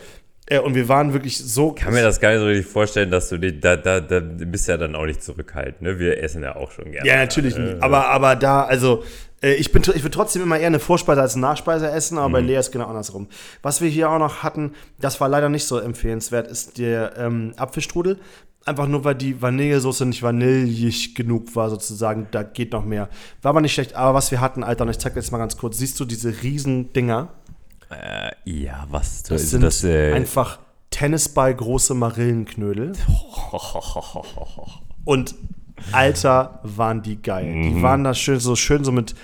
Äh, 0.47 0.61
und 0.61 0.75
wir 0.75 0.89
waren 0.89 1.13
wirklich 1.13 1.39
so. 1.39 1.73
kann 1.73 1.93
mir 1.93 2.03
das 2.03 2.21
gar 2.21 2.31
nicht 2.31 2.39
so 2.39 2.47
richtig 2.47 2.67
vorstellen, 2.67 3.11
dass 3.11 3.29
du 3.29 3.39
dich, 3.39 3.61
da, 3.61 3.77
da, 3.77 4.01
da 4.01 4.21
bist 4.21 4.69
ja 4.69 4.77
dann 4.77 4.95
auch 4.95 5.07
nicht 5.07 5.23
zurückhaltend, 5.23 5.83
ne? 5.83 5.99
Wir 5.99 6.23
essen 6.23 6.43
ja 6.43 6.55
auch 6.55 6.71
schon 6.71 6.93
gerne. 6.93 7.07
Ja, 7.07 7.17
natürlich 7.17 7.57
nicht. 7.59 7.83
Aber, 7.83 8.09
aber 8.09 8.37
da, 8.37 8.63
also, 8.63 9.03
äh, 9.43 9.55
ich, 9.55 9.73
bin, 9.73 9.83
ich 9.83 10.03
würde 10.03 10.11
trotzdem 10.11 10.43
immer 10.43 10.59
eher 10.59 10.69
eine 10.69 10.79
Vorspeise 10.79 11.21
als 11.21 11.35
eine 11.35 11.43
Nachspeise 11.43 11.91
essen, 11.91 12.19
aber 12.19 12.31
bei 12.31 12.41
Lea 12.41 12.57
ist 12.57 12.71
genau 12.71 12.87
andersrum. 12.87 13.27
Was 13.63 13.81
wir 13.81 13.89
hier 13.89 14.09
auch 14.09 14.19
noch 14.19 14.43
hatten, 14.45 14.73
das 15.01 15.21
war 15.21 15.29
leider 15.29 15.49
nicht 15.49 15.65
so 15.65 15.79
empfehlenswert, 15.79 16.47
ist 16.47 16.79
der 16.79 17.17
ähm, 17.19 17.53
Apfelstrudel. 17.57 18.19
Einfach 18.65 18.89
nur, 18.89 19.05
weil 19.05 19.15
die 19.15 19.41
Vanillesoße 19.41 20.07
nicht 20.07 20.25
vanillig 20.25 21.15
genug 21.15 21.55
war, 21.55 21.71
sozusagen. 21.71 22.27
Da 22.33 22.43
geht 22.43 22.73
noch 22.73 22.85
mehr. 22.85 23.09
War 23.43 23.51
aber 23.51 23.61
nicht 23.61 23.75
schlecht. 23.75 23.95
Aber 23.95 24.15
was 24.15 24.33
wir 24.33 24.41
hatten, 24.41 24.65
Alter, 24.65 24.83
und 24.83 24.91
ich 24.91 24.99
zeig 24.99 25.15
dir 25.15 25.21
jetzt 25.21 25.31
mal 25.31 25.39
ganz 25.39 25.57
kurz. 25.57 25.79
Siehst 25.79 26.01
du 26.01 26.05
diese 26.05 26.43
riesen 26.43 26.93
Dinger? 26.93 27.29
Äh, 27.91 28.31
ja, 28.45 28.87
was 28.91 29.23
Das 29.25 29.43
ist 29.43 29.51
sind 29.51 29.63
das? 29.63 29.85
Äh, 29.85 30.13
einfach 30.13 30.59
Tennisball 30.91 31.55
große 31.55 31.95
Marillenknödel. 31.95 32.93
Und 35.05 35.35
Alter, 35.93 36.61
waren 36.63 37.03
die 37.03 37.21
geil. 37.21 37.53
Die 37.63 37.83
waren 37.83 38.03
da 38.03 38.15
schön 38.15 38.41
so 38.41 38.57
schön 38.57 38.85
so 38.85 38.93
mit 38.93 39.15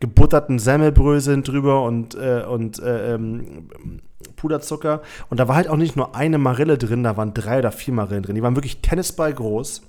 gebutterten 0.00 0.58
Semmelbröseln 0.58 1.42
drüber 1.42 1.84
und, 1.84 2.14
äh, 2.14 2.44
und 2.48 2.78
äh, 2.80 3.14
ähm, 3.14 3.68
Puderzucker. 4.36 5.02
Und 5.28 5.38
da 5.38 5.48
war 5.48 5.56
halt 5.56 5.68
auch 5.68 5.76
nicht 5.76 5.96
nur 5.96 6.14
eine 6.14 6.38
Marille 6.38 6.78
drin, 6.78 7.02
da 7.02 7.16
waren 7.16 7.34
drei 7.34 7.58
oder 7.58 7.72
vier 7.72 7.94
Marillen 7.94 8.22
drin. 8.22 8.34
Die 8.34 8.42
waren 8.42 8.56
wirklich 8.56 8.80
Tennisball 8.80 9.32
groß 9.32 9.82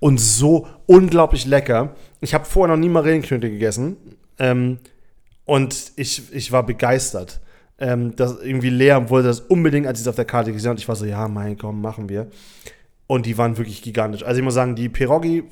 und 0.00 0.18
so 0.18 0.68
unglaublich 0.86 1.46
lecker. 1.46 1.94
Ich 2.20 2.34
habe 2.34 2.44
vorher 2.44 2.76
noch 2.76 2.80
nie 2.80 2.90
Marillenknödel 2.90 3.50
gegessen. 3.50 3.96
Ähm, 4.38 4.78
und 5.44 5.92
ich, 5.96 6.32
ich 6.32 6.52
war 6.52 6.64
begeistert. 6.64 7.40
Ähm, 7.78 8.16
das 8.16 8.40
irgendwie 8.42 8.70
Lea 8.70 8.98
wollte 9.06 9.28
das 9.28 9.40
unbedingt, 9.40 9.86
als 9.86 9.98
ich 9.98 10.04
es 10.04 10.08
auf 10.08 10.16
der 10.16 10.24
Karte 10.24 10.52
gesehen 10.52 10.68
habe. 10.68 10.74
Und 10.74 10.80
ich 10.80 10.88
war 10.88 10.96
so, 10.96 11.04
ja, 11.04 11.28
mein, 11.28 11.56
komm, 11.56 11.80
machen 11.80 12.08
wir. 12.08 12.28
Und 13.06 13.24
die 13.26 13.38
waren 13.38 13.56
wirklich 13.56 13.82
gigantisch. 13.82 14.22
Also 14.22 14.38
ich 14.38 14.44
muss 14.44 14.54
sagen, 14.54 14.76
die 14.76 14.88
Pierogi 14.88 15.44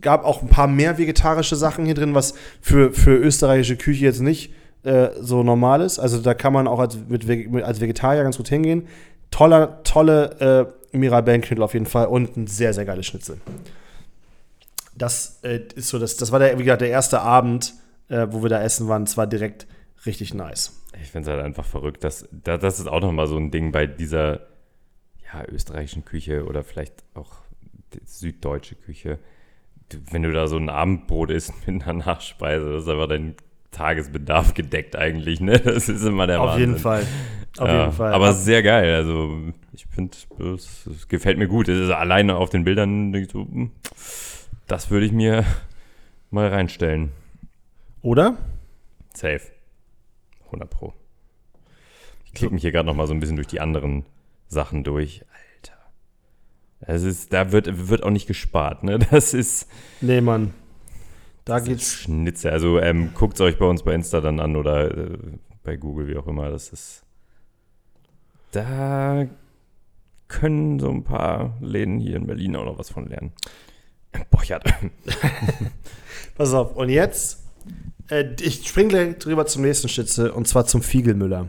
gab 0.00 0.24
auch 0.24 0.42
ein 0.42 0.48
paar 0.48 0.68
mehr 0.68 0.98
vegetarische 0.98 1.56
Sachen 1.56 1.84
hier 1.86 1.94
drin, 1.94 2.14
was 2.14 2.34
für, 2.60 2.92
für 2.92 3.16
österreichische 3.16 3.76
Küche 3.76 4.04
jetzt 4.04 4.20
nicht 4.20 4.52
äh, 4.84 5.08
so 5.20 5.42
normal 5.42 5.80
ist. 5.80 5.98
Also 5.98 6.20
da 6.20 6.34
kann 6.34 6.52
man 6.52 6.68
auch 6.68 6.78
als, 6.78 6.96
mit, 7.08 7.26
mit, 7.26 7.64
als 7.64 7.80
Vegetarier 7.80 8.22
ganz 8.22 8.36
gut 8.36 8.48
hingehen. 8.48 8.86
Toller, 9.30 9.82
tolle 9.82 10.70
äh, 10.92 10.96
Mirabellenknödel 10.96 11.64
auf 11.64 11.74
jeden 11.74 11.86
Fall 11.86 12.06
und 12.06 12.36
ein 12.36 12.46
sehr, 12.46 12.72
sehr 12.72 12.84
geiles 12.84 13.06
Schnitzel. 13.06 13.38
Das 14.96 15.40
äh, 15.42 15.60
ist 15.74 15.88
so, 15.88 15.98
das, 15.98 16.16
das 16.16 16.30
war 16.30 16.38
der, 16.38 16.58
wie 16.58 16.64
gesagt, 16.64 16.82
der 16.82 16.90
erste 16.90 17.20
Abend, 17.20 17.74
äh, 18.08 18.26
wo 18.30 18.42
wir 18.42 18.50
da 18.50 18.62
essen 18.62 18.86
waren. 18.86 19.02
Es 19.02 19.16
war 19.16 19.26
direkt 19.26 19.66
richtig 20.06 20.34
nice. 20.34 20.72
Ich 21.02 21.10
finde 21.10 21.28
es 21.30 21.34
halt 21.36 21.44
einfach 21.44 21.64
verrückt. 21.64 22.04
dass 22.04 22.28
da- 22.30 22.56
das 22.58 22.80
ist 22.80 22.86
auch 22.86 23.00
nochmal 23.00 23.26
so 23.26 23.36
ein 23.36 23.50
Ding 23.50 23.72
bei 23.72 23.86
dieser 23.86 24.40
ja, 25.32 25.44
österreichischen 25.48 26.04
Küche 26.04 26.44
oder 26.46 26.62
vielleicht 26.64 27.04
auch 27.14 27.32
süddeutsche 28.04 28.74
Küche. 28.76 29.18
Wenn 30.10 30.22
du 30.22 30.32
da 30.32 30.46
so 30.46 30.56
ein 30.56 30.68
Abendbrot 30.68 31.30
isst 31.30 31.52
mit 31.66 31.82
einer 31.82 31.92
Nachspeise, 32.04 32.72
das 32.72 32.84
ist 32.84 32.88
einfach 32.88 33.08
dein 33.08 33.34
Tagesbedarf 33.70 34.54
gedeckt 34.54 34.96
eigentlich. 34.96 35.40
Ne? 35.40 35.58
Das 35.60 35.88
ist 35.88 36.04
immer 36.04 36.26
der 36.26 36.40
Auf 36.40 36.50
Wahnsinn. 36.50 36.68
jeden 36.70 36.80
Fall. 36.80 37.06
Auf 37.58 37.68
ja, 37.68 37.80
jeden 37.80 37.92
Fall. 37.92 38.12
Aber 38.12 38.32
sehr 38.32 38.62
geil. 38.62 38.94
Also 38.94 39.38
ich 39.72 39.86
finde, 39.86 40.16
es, 40.54 40.86
es 40.86 41.08
gefällt 41.08 41.38
mir 41.38 41.48
gut. 41.48 41.68
Es 41.68 41.78
ist 41.78 41.90
alleine 41.90 42.36
auf 42.36 42.50
den 42.50 42.64
Bildern, 42.64 43.12
denk 43.12 43.26
ich 43.26 43.32
so, 43.32 43.40
hm, 43.42 43.70
das 44.66 44.90
würde 44.90 45.06
ich 45.06 45.12
mir 45.12 45.44
mal 46.30 46.48
reinstellen. 46.48 47.10
Oder? 48.02 48.36
Safe. 49.14 49.40
100 50.54 50.70
Pro. 50.70 50.94
Ich 52.24 52.32
klicke 52.32 52.54
mich 52.54 52.62
hier 52.62 52.72
gerade 52.72 52.86
noch 52.86 52.94
mal 52.94 53.06
so 53.06 53.14
ein 53.14 53.20
bisschen 53.20 53.36
durch 53.36 53.48
die 53.48 53.60
anderen 53.60 54.04
Sachen 54.48 54.84
durch. 54.84 55.24
Alter. 55.60 55.78
Es 56.80 57.02
ist, 57.02 57.32
da 57.32 57.52
wird, 57.52 57.88
wird 57.88 58.02
auch 58.02 58.10
nicht 58.10 58.26
gespart, 58.26 58.82
ne? 58.82 58.98
Das 59.10 59.34
ist 59.34 59.68
Nee, 60.00 60.20
Mann. 60.20 60.54
Da 61.44 61.60
geht's. 61.60 61.92
Schnitzel. 61.92 62.52
Also 62.52 62.80
ähm, 62.80 63.12
guckt 63.14 63.34
es 63.34 63.40
euch 63.40 63.58
bei 63.58 63.66
uns 63.66 63.82
bei 63.82 63.94
Insta 63.94 64.20
dann 64.20 64.40
an 64.40 64.56
oder 64.56 64.96
äh, 64.96 65.18
bei 65.62 65.76
Google, 65.76 66.08
wie 66.08 66.16
auch 66.16 66.26
immer. 66.26 66.50
Das 66.50 66.72
ist. 66.72 67.04
Da 68.52 69.26
können 70.28 70.78
so 70.78 70.90
ein 70.90 71.04
paar 71.04 71.56
Läden 71.60 71.98
hier 71.98 72.16
in 72.16 72.26
Berlin 72.26 72.56
auch 72.56 72.64
noch 72.64 72.78
was 72.78 72.90
von 72.90 73.08
lernen. 73.08 73.32
Bochert. 74.30 74.64
Pass 76.36 76.54
auf. 76.54 76.76
Und 76.76 76.88
jetzt, 76.88 77.43
äh, 78.10 78.24
ich 78.40 78.68
spring 78.68 78.88
gleich 78.88 79.18
drüber 79.18 79.46
zum 79.46 79.62
nächsten 79.62 79.88
Schnitzel 79.88 80.30
und 80.30 80.46
zwar 80.48 80.66
zum 80.66 80.82
Fiegelmüller. 80.82 81.48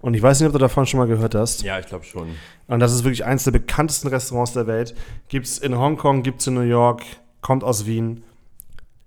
Und 0.00 0.14
ich 0.14 0.22
weiß 0.22 0.40
nicht, 0.40 0.46
ob 0.46 0.52
du 0.52 0.58
davon 0.58 0.86
schon 0.86 0.98
mal 0.98 1.06
gehört 1.06 1.34
hast. 1.34 1.62
Ja, 1.62 1.78
ich 1.78 1.86
glaube 1.86 2.04
schon. 2.04 2.28
Und 2.66 2.80
das 2.80 2.92
ist 2.92 3.04
wirklich 3.04 3.24
eines 3.24 3.44
der 3.44 3.52
bekanntesten 3.52 4.08
Restaurants 4.08 4.52
der 4.52 4.66
Welt. 4.66 4.94
Gibt 5.28 5.46
es 5.46 5.58
in 5.58 5.76
Hongkong, 5.76 6.22
gibt 6.22 6.40
es 6.40 6.46
in 6.46 6.54
New 6.54 6.62
York, 6.62 7.02
kommt 7.40 7.62
aus 7.62 7.86
Wien. 7.86 8.24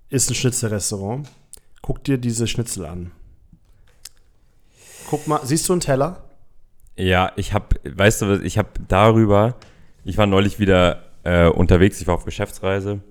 Ist 0.09 0.29
ein 0.29 0.35
Schnitzelrestaurant. 0.35 1.27
Guck 1.81 2.03
dir 2.03 2.17
diese 2.17 2.47
Schnitzel 2.47 2.85
an. 2.85 3.11
Guck 5.09 5.27
mal, 5.27 5.41
siehst 5.43 5.67
du 5.67 5.73
einen 5.73 5.81
Teller? 5.81 6.23
Ja, 6.95 7.31
ich 7.35 7.53
habe, 7.53 7.75
weißt 7.83 8.21
du 8.21 8.29
was, 8.29 8.39
ich 8.41 8.57
habe 8.57 8.69
darüber, 8.87 9.55
ich 10.05 10.17
war 10.17 10.25
neulich 10.27 10.59
wieder 10.59 11.03
äh, 11.23 11.47
unterwegs, 11.47 11.99
ich 11.99 12.07
war 12.07 12.15
auf 12.15 12.25
Geschäftsreise 12.25 13.01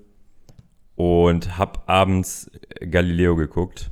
und 0.97 1.59
habe 1.59 1.81
abends 1.89 2.51
Galileo 2.81 3.37
geguckt 3.37 3.91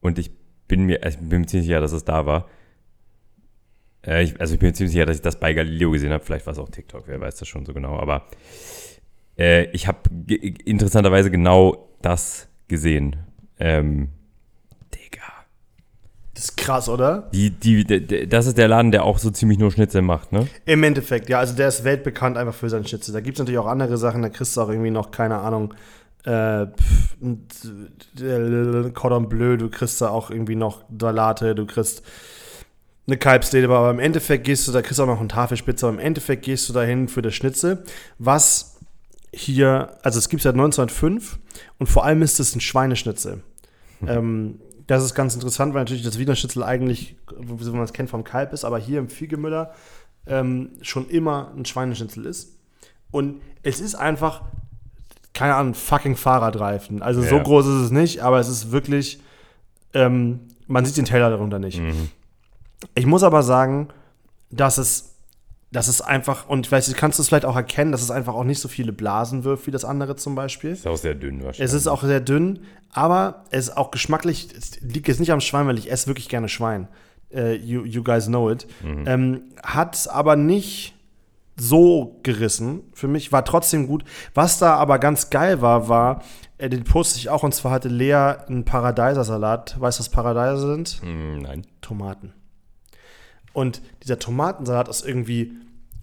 und 0.00 0.18
ich 0.18 0.30
bin 0.68 0.84
mir, 0.84 1.04
ich 1.06 1.18
bin 1.18 1.40
mir 1.40 1.46
ziemlich 1.46 1.66
sicher, 1.66 1.80
dass 1.80 1.92
es 1.92 2.04
da 2.04 2.26
war. 2.26 2.48
Äh, 4.06 4.22
ich, 4.22 4.40
also 4.40 4.54
ich 4.54 4.60
bin 4.60 4.68
mir 4.68 4.74
ziemlich 4.74 4.92
sicher, 4.92 5.06
dass 5.06 5.16
ich 5.16 5.22
das 5.22 5.40
bei 5.40 5.52
Galileo 5.52 5.90
gesehen 5.90 6.12
habe, 6.12 6.24
vielleicht 6.24 6.46
war 6.46 6.52
es 6.52 6.58
auch 6.58 6.68
TikTok, 6.68 7.04
wer 7.06 7.20
weiß 7.20 7.36
das 7.36 7.48
schon 7.48 7.66
so 7.66 7.74
genau, 7.74 7.98
aber 7.98 8.28
äh, 9.36 9.64
ich 9.70 9.86
habe 9.86 9.98
interessanterweise 10.64 11.30
genau 11.30 11.88
das 12.02 12.48
gesehen. 12.68 13.16
Ähm. 13.58 14.10
Das 16.40 16.48
ist 16.48 16.56
krass, 16.56 16.88
oder? 16.88 17.28
Die, 17.34 17.50
die, 17.50 17.84
d- 17.84 18.00
d- 18.00 18.26
das 18.26 18.46
ist 18.46 18.56
der 18.56 18.66
Laden, 18.66 18.92
der 18.92 19.04
auch 19.04 19.18
so 19.18 19.28
ziemlich 19.30 19.58
nur 19.58 19.70
Schnitzel 19.70 20.00
macht, 20.00 20.32
ne? 20.32 20.48
Im 20.64 20.82
Endeffekt, 20.84 21.28
ja, 21.28 21.38
also 21.38 21.54
der 21.54 21.68
ist 21.68 21.84
weltbekannt 21.84 22.38
einfach 22.38 22.54
für 22.54 22.70
seinen 22.70 22.86
Schnitzel. 22.86 23.12
Da 23.12 23.20
gibt 23.20 23.36
es 23.36 23.40
natürlich 23.40 23.58
auch 23.58 23.66
andere 23.66 23.98
Sachen, 23.98 24.22
da 24.22 24.30
kriegst 24.30 24.56
du 24.56 24.62
auch 24.62 24.70
irgendwie 24.70 24.90
noch, 24.90 25.10
keine 25.10 25.36
Ahnung, 25.36 25.74
äh, 26.24 26.62
äh, 26.62 26.68
Cordon 28.94 29.28
Bleu, 29.28 29.58
du 29.58 29.68
kriegst 29.68 30.00
da 30.00 30.08
auch 30.08 30.30
irgendwie 30.30 30.56
noch 30.56 30.82
Salate, 30.98 31.54
du 31.54 31.66
kriegst 31.66 32.02
eine 33.06 33.18
Kalbsleber, 33.18 33.76
aber 33.76 33.90
im 33.90 33.98
Endeffekt 33.98 34.44
gehst 34.44 34.66
du, 34.66 34.72
da 34.72 34.80
kriegst 34.80 34.98
du 34.98 35.02
auch 35.02 35.08
noch 35.08 35.20
eine 35.20 35.28
Tafelspitze, 35.28 35.86
aber 35.86 35.98
im 35.98 36.00
Endeffekt 36.00 36.46
gehst 36.46 36.66
du 36.70 36.72
dahin 36.72 37.08
für 37.08 37.20
das 37.20 37.34
Schnitzel, 37.34 37.84
was 38.18 38.78
hier, 39.30 39.90
also 40.02 40.18
es 40.18 40.30
gibt 40.30 40.40
es 40.40 40.44
seit 40.44 40.54
1905 40.54 41.38
und 41.78 41.86
vor 41.86 42.06
allem 42.06 42.22
ist 42.22 42.40
es 42.40 42.54
ein 42.56 42.60
Schweineschnitzel. 42.62 43.42
Ähm, 44.06 44.58
das 44.90 45.04
ist 45.04 45.14
ganz 45.14 45.34
interessant, 45.34 45.72
weil 45.72 45.82
natürlich 45.82 46.02
das 46.02 46.18
Wiener 46.18 46.34
Schnitzel 46.34 46.64
eigentlich, 46.64 47.14
wie 47.38 47.70
man 47.70 47.82
es 47.82 47.92
kennt, 47.92 48.10
vom 48.10 48.24
Kalb 48.24 48.52
ist, 48.52 48.64
aber 48.64 48.76
hier 48.78 48.98
im 48.98 49.08
Fiegemüller 49.08 49.72
ähm, 50.26 50.70
schon 50.82 51.08
immer 51.08 51.52
ein 51.56 51.64
Schweineschnitzel 51.64 52.26
ist. 52.26 52.56
Und 53.12 53.40
es 53.62 53.80
ist 53.80 53.94
einfach, 53.94 54.42
keine 55.32 55.54
Ahnung, 55.54 55.74
fucking 55.74 56.16
Fahrradreifen. 56.16 57.02
Also 57.02 57.22
so 57.22 57.36
Ja. 57.36 57.42
groß 57.42 57.66
ist 57.66 57.82
es 57.84 57.90
nicht, 57.92 58.20
aber 58.20 58.40
es 58.40 58.48
ist 58.48 58.72
wirklich, 58.72 59.20
ähm, 59.94 60.40
man 60.66 60.84
sieht 60.84 60.96
den 60.96 61.04
Teller 61.04 61.30
darunter 61.30 61.60
nicht. 61.60 61.80
Ich 62.96 63.06
muss 63.06 63.22
aber 63.22 63.44
sagen, 63.44 63.88
dass 64.50 64.76
es, 64.76 65.09
dass 65.72 65.86
es 65.86 66.00
einfach, 66.00 66.48
und 66.48 66.66
ich 66.66 66.72
weiß 66.72 66.88
nicht, 66.88 66.96
kannst 66.96 67.18
du 67.18 67.22
es 67.22 67.28
vielleicht 67.28 67.44
auch 67.44 67.56
erkennen, 67.56 67.92
dass 67.92 68.02
es 68.02 68.10
einfach 68.10 68.34
auch 68.34 68.44
nicht 68.44 68.58
so 68.58 68.68
viele 68.68 68.92
Blasen 68.92 69.44
wirft 69.44 69.66
wie 69.66 69.70
das 69.70 69.84
andere 69.84 70.16
zum 70.16 70.34
Beispiel. 70.34 70.72
Ist 70.72 70.86
auch 70.86 70.96
sehr 70.96 71.14
dünn 71.14 71.44
wahrscheinlich. 71.44 71.60
Es 71.60 71.72
ist 71.72 71.86
auch 71.86 72.02
sehr 72.02 72.20
dünn, 72.20 72.60
aber 72.92 73.44
es 73.50 73.68
ist 73.68 73.76
auch 73.76 73.90
geschmacklich, 73.90 74.48
es 74.56 74.80
liegt 74.80 75.06
jetzt 75.06 75.20
nicht 75.20 75.32
am 75.32 75.40
Schwein, 75.40 75.66
weil 75.66 75.78
ich 75.78 75.90
esse 75.90 76.08
wirklich 76.08 76.28
gerne 76.28 76.48
Schwein. 76.48 76.88
Äh, 77.32 77.54
you, 77.54 77.84
you 77.84 78.02
guys 78.02 78.26
know 78.26 78.50
it. 78.50 78.66
Ähm, 78.84 79.42
hat 79.62 80.08
aber 80.10 80.34
nicht 80.34 80.96
so 81.56 82.18
gerissen. 82.22 82.82
Für 82.92 83.06
mich 83.06 83.30
war 83.30 83.44
trotzdem 83.44 83.86
gut. 83.86 84.04
Was 84.34 84.58
da 84.58 84.74
aber 84.74 84.98
ganz 84.98 85.30
geil 85.30 85.60
war, 85.60 85.88
war, 85.88 86.22
äh, 86.58 86.68
den 86.68 86.82
poste 86.84 87.18
ich 87.18 87.28
auch, 87.28 87.44
und 87.44 87.54
zwar 87.54 87.70
hatte 87.70 87.88
Lea 87.88 88.14
einen 88.14 88.64
Paradeisersalat. 88.64 89.80
Weißt 89.80 89.98
du, 89.98 90.02
was 90.02 90.08
Paradeiser 90.08 90.74
sind? 90.74 91.00
Mm, 91.04 91.42
nein. 91.42 91.66
Tomaten. 91.80 92.32
Und 93.52 93.82
dieser 94.02 94.18
Tomatensalat 94.18 94.88
aus 94.88 95.02
irgendwie 95.02 95.52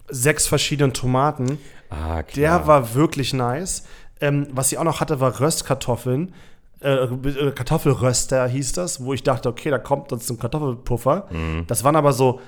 sechs 0.08 0.46
verschiedenen 0.46 0.92
Tomaten, 0.92 1.58
Ah, 1.90 2.22
der 2.36 2.66
war 2.66 2.94
wirklich 2.94 3.32
nice. 3.32 3.84
Ähm, 4.20 4.46
was 4.50 4.68
sie 4.68 4.76
auch 4.76 4.84
noch 4.84 5.00
hatte, 5.00 5.20
war 5.20 5.40
Röstkartoffeln 5.40 6.34
äh, 6.80 7.50
Kartoffelröster 7.54 8.46
hieß 8.46 8.72
das, 8.72 9.02
wo 9.02 9.12
ich 9.12 9.22
dachte, 9.22 9.48
okay, 9.48 9.70
da 9.70 9.78
kommt 9.78 10.12
uns 10.12 10.30
ein 10.30 10.38
Kartoffelpuffer. 10.38 11.28
Das 11.66 11.84
waren 11.84 11.96
aber 11.96 12.12
so 12.12 12.40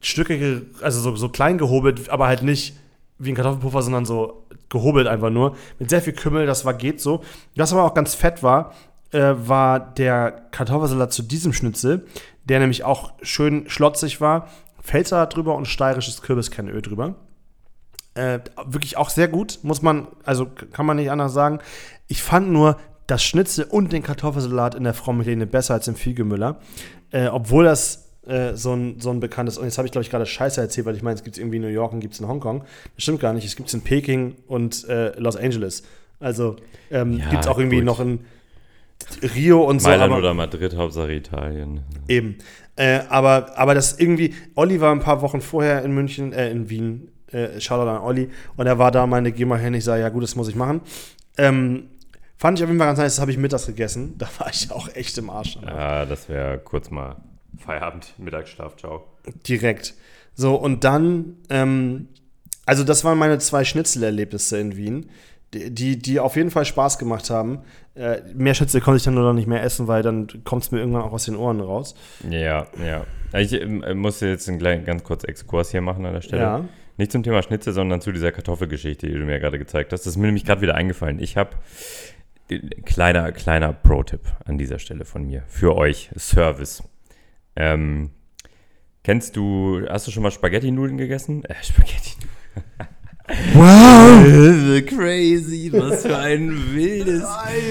Stücke, 0.00 0.66
also 0.80 1.00
so, 1.00 1.16
so 1.16 1.28
klein 1.28 1.58
gehobelt, 1.58 2.08
aber 2.10 2.26
halt 2.26 2.42
nicht 2.42 2.76
wie 3.18 3.30
ein 3.30 3.34
Kartoffelpuffer, 3.34 3.82
sondern 3.82 4.04
so 4.04 4.44
gehobelt 4.68 5.06
einfach 5.06 5.30
nur. 5.30 5.56
Mit 5.78 5.90
sehr 5.90 6.02
viel 6.02 6.12
Kümmel, 6.12 6.46
das 6.46 6.64
war 6.64 6.74
geht 6.74 7.00
so. 7.00 7.22
Was 7.56 7.72
aber 7.72 7.84
auch 7.84 7.94
ganz 7.94 8.14
fett 8.14 8.42
war, 8.42 8.74
äh, 9.12 9.34
war 9.36 9.80
der 9.80 10.32
Kartoffelsalat 10.50 11.12
zu 11.12 11.22
diesem 11.22 11.52
Schnitzel, 11.52 12.06
der 12.48 12.60
nämlich 12.60 12.84
auch 12.84 13.12
schön 13.22 13.68
schlotzig 13.68 14.20
war. 14.20 14.48
Pfälzersalat 14.82 15.34
drüber 15.36 15.54
und 15.54 15.66
steirisches 15.66 16.22
Kürbiskernöl 16.22 16.82
drüber. 16.82 17.14
Äh, 18.14 18.40
wirklich 18.66 18.96
auch 18.96 19.10
sehr 19.10 19.28
gut, 19.28 19.60
muss 19.62 19.82
man, 19.82 20.08
also 20.24 20.46
kann 20.46 20.86
man 20.86 20.96
nicht 20.96 21.10
anders 21.10 21.32
sagen. 21.32 21.60
Ich 22.08 22.22
fand 22.22 22.50
nur 22.50 22.78
das 23.06 23.22
Schnitzel 23.22 23.64
und 23.64 23.92
den 23.92 24.02
Kartoffelsalat 24.02 24.74
in 24.74 24.84
der 24.84 24.94
Frau 24.94 25.14
Helene 25.14 25.46
besser 25.46 25.74
als 25.74 25.88
im 25.88 25.94
Fiegemüller. 25.94 26.60
Äh, 27.10 27.28
obwohl 27.28 27.64
das 27.64 28.08
äh, 28.26 28.54
so, 28.54 28.74
ein, 28.74 29.00
so 29.00 29.10
ein 29.10 29.20
bekanntes, 29.20 29.56
und 29.56 29.64
jetzt 29.64 29.78
habe 29.78 29.86
ich 29.86 29.92
glaube 29.92 30.02
ich 30.02 30.10
gerade 30.10 30.26
Scheiße 30.26 30.60
erzählt, 30.60 30.86
weil 30.86 30.96
ich 30.96 31.02
meine, 31.02 31.14
es 31.14 31.22
gibt 31.22 31.36
es 31.36 31.40
irgendwie 31.40 31.56
in 31.56 31.62
New 31.62 31.68
York 31.68 31.92
und 31.92 32.00
gibt 32.00 32.14
es 32.14 32.20
in 32.20 32.28
Hongkong. 32.28 32.64
Das 32.94 33.02
stimmt 33.02 33.20
gar 33.20 33.32
nicht, 33.32 33.46
es 33.46 33.56
gibt 33.56 33.68
es 33.68 33.74
in 33.74 33.82
Peking 33.82 34.36
und 34.46 34.86
äh, 34.88 35.18
Los 35.18 35.36
Angeles. 35.36 35.82
Also 36.20 36.56
ähm, 36.90 37.18
Ja, 37.18 37.30
gibt 37.30 37.44
es 37.44 37.48
auch 37.48 37.58
irgendwie 37.58 37.76
gut. 37.76 37.84
noch 37.86 38.00
in 38.00 38.20
Rio 39.34 39.62
und 39.62 39.80
so. 39.80 39.88
Mailand 39.88 40.10
aber- 40.12 40.18
oder 40.18 40.34
Madrid, 40.34 40.76
Hauptsache 40.76 41.12
Italien. 41.12 41.82
Eben. 42.08 42.36
Äh, 42.76 43.00
aber, 43.08 43.58
aber 43.58 43.74
das 43.74 43.98
irgendwie, 43.98 44.34
Olli 44.54 44.80
war 44.80 44.92
ein 44.92 45.00
paar 45.00 45.20
Wochen 45.22 45.40
vorher 45.40 45.82
in 45.84 45.92
München, 45.92 46.32
äh, 46.32 46.50
in 46.50 46.70
Wien, 46.70 47.10
äh, 47.32 47.60
Shoutout 47.60 47.88
an 47.90 48.02
Olli, 48.02 48.30
und 48.56 48.66
er 48.66 48.78
war 48.78 48.90
da, 48.90 49.06
meine, 49.06 49.32
geh 49.32 49.44
mal 49.44 49.58
hin, 49.58 49.74
ich 49.74 49.84
sage, 49.84 50.02
ja 50.02 50.08
gut, 50.10 50.22
das 50.22 50.36
muss 50.36 50.48
ich 50.48 50.54
machen. 50.54 50.80
Ähm, 51.36 51.88
fand 52.36 52.58
ich 52.58 52.64
auf 52.64 52.68
jeden 52.68 52.78
Fall 52.78 52.88
ganz 52.88 52.98
nice, 53.00 53.16
das 53.16 53.20
habe 53.20 53.32
ich 53.32 53.38
mittags 53.38 53.66
gegessen. 53.66 54.14
Da 54.18 54.28
war 54.38 54.48
ich 54.50 54.70
auch 54.70 54.88
echt 54.94 55.18
im 55.18 55.28
Arsch. 55.30 55.58
Ja, 55.64 56.04
das 56.06 56.28
wäre 56.28 56.58
kurz 56.58 56.90
mal 56.90 57.16
Feierabend, 57.58 58.14
Mittagsschlaf, 58.18 58.76
ciao. 58.76 59.06
Direkt. 59.48 59.94
So, 60.34 60.54
und 60.54 60.84
dann, 60.84 61.36
ähm, 61.50 62.08
also 62.64 62.84
das 62.84 63.02
waren 63.02 63.18
meine 63.18 63.38
zwei 63.38 63.64
Schnitzelerlebnisse 63.64 64.58
in 64.58 64.76
Wien, 64.76 65.10
die, 65.54 65.98
die, 65.98 66.20
auf 66.20 66.36
jeden 66.36 66.50
Fall 66.50 66.64
Spaß 66.64 66.98
gemacht 66.98 67.30
haben. 67.30 67.60
Äh, 67.94 68.18
mehr 68.34 68.54
Schnitzel 68.54 68.80
konnte 68.80 68.98
ich 68.98 69.04
dann 69.04 69.14
nur 69.14 69.24
noch 69.24 69.32
nicht 69.32 69.46
mehr 69.46 69.62
essen, 69.62 69.88
weil 69.88 70.02
dann 70.02 70.28
kommt 70.44 70.64
es 70.64 70.70
mir 70.70 70.78
irgendwann 70.78 71.02
auch 71.02 71.12
aus 71.12 71.24
den 71.24 71.36
Ohren 71.36 71.60
raus. 71.60 71.94
Ja, 72.28 72.66
ja. 72.84 73.04
Ich 73.38 73.52
ähm, 73.52 73.82
muss 73.98 74.20
jetzt 74.20 74.48
einen 74.48 74.58
kleinen, 74.58 74.84
ganz 74.84 75.04
kurz 75.04 75.24
Exkurs 75.24 75.70
hier 75.70 75.80
machen 75.80 76.04
an 76.04 76.14
der 76.14 76.20
Stelle. 76.20 76.42
Ja. 76.42 76.64
Nicht 76.98 77.12
zum 77.12 77.22
Thema 77.22 77.42
Schnitzel, 77.42 77.72
sondern 77.72 78.00
zu 78.00 78.12
dieser 78.12 78.32
Kartoffelgeschichte, 78.32 79.06
die 79.06 79.14
du 79.14 79.24
mir 79.24 79.38
gerade 79.38 79.58
gezeigt 79.58 79.92
hast. 79.92 80.00
Das 80.00 80.08
ist 80.08 80.16
mir 80.16 80.26
nämlich 80.26 80.44
gerade 80.44 80.60
wieder 80.60 80.74
eingefallen. 80.74 81.20
Ich 81.20 81.36
habe 81.36 81.50
kleiner, 82.84 83.32
kleiner 83.32 83.72
Pro-Tipp 83.72 84.20
an 84.44 84.58
dieser 84.58 84.78
Stelle 84.78 85.04
von 85.04 85.24
mir. 85.24 85.44
Für 85.46 85.76
euch. 85.76 86.10
Service. 86.16 86.82
Ähm, 87.56 88.10
kennst 89.02 89.36
du, 89.36 89.82
hast 89.88 90.06
du 90.06 90.10
schon 90.10 90.22
mal 90.22 90.30
Spaghetti-Nudeln 90.30 90.98
gegessen? 90.98 91.44
Äh, 91.44 91.54
Spaghetti. 91.62 92.16
Wow! 93.54 94.84
Crazy, 94.86 95.70
was 95.72 96.02
für 96.02 96.16
ein 96.16 96.50
wildes. 96.74 97.24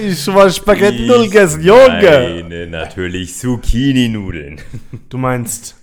Ich 0.06 0.26
mal 0.26 0.50
Spaghetti 0.52 1.06
Nudeln 1.06 1.24
gegessen, 1.30 1.62
Junge! 1.62 2.40
Meine 2.42 2.66
natürlich 2.66 3.34
Zucchini-Nudeln. 3.36 4.60
Du 5.08 5.18
meinst. 5.18 5.76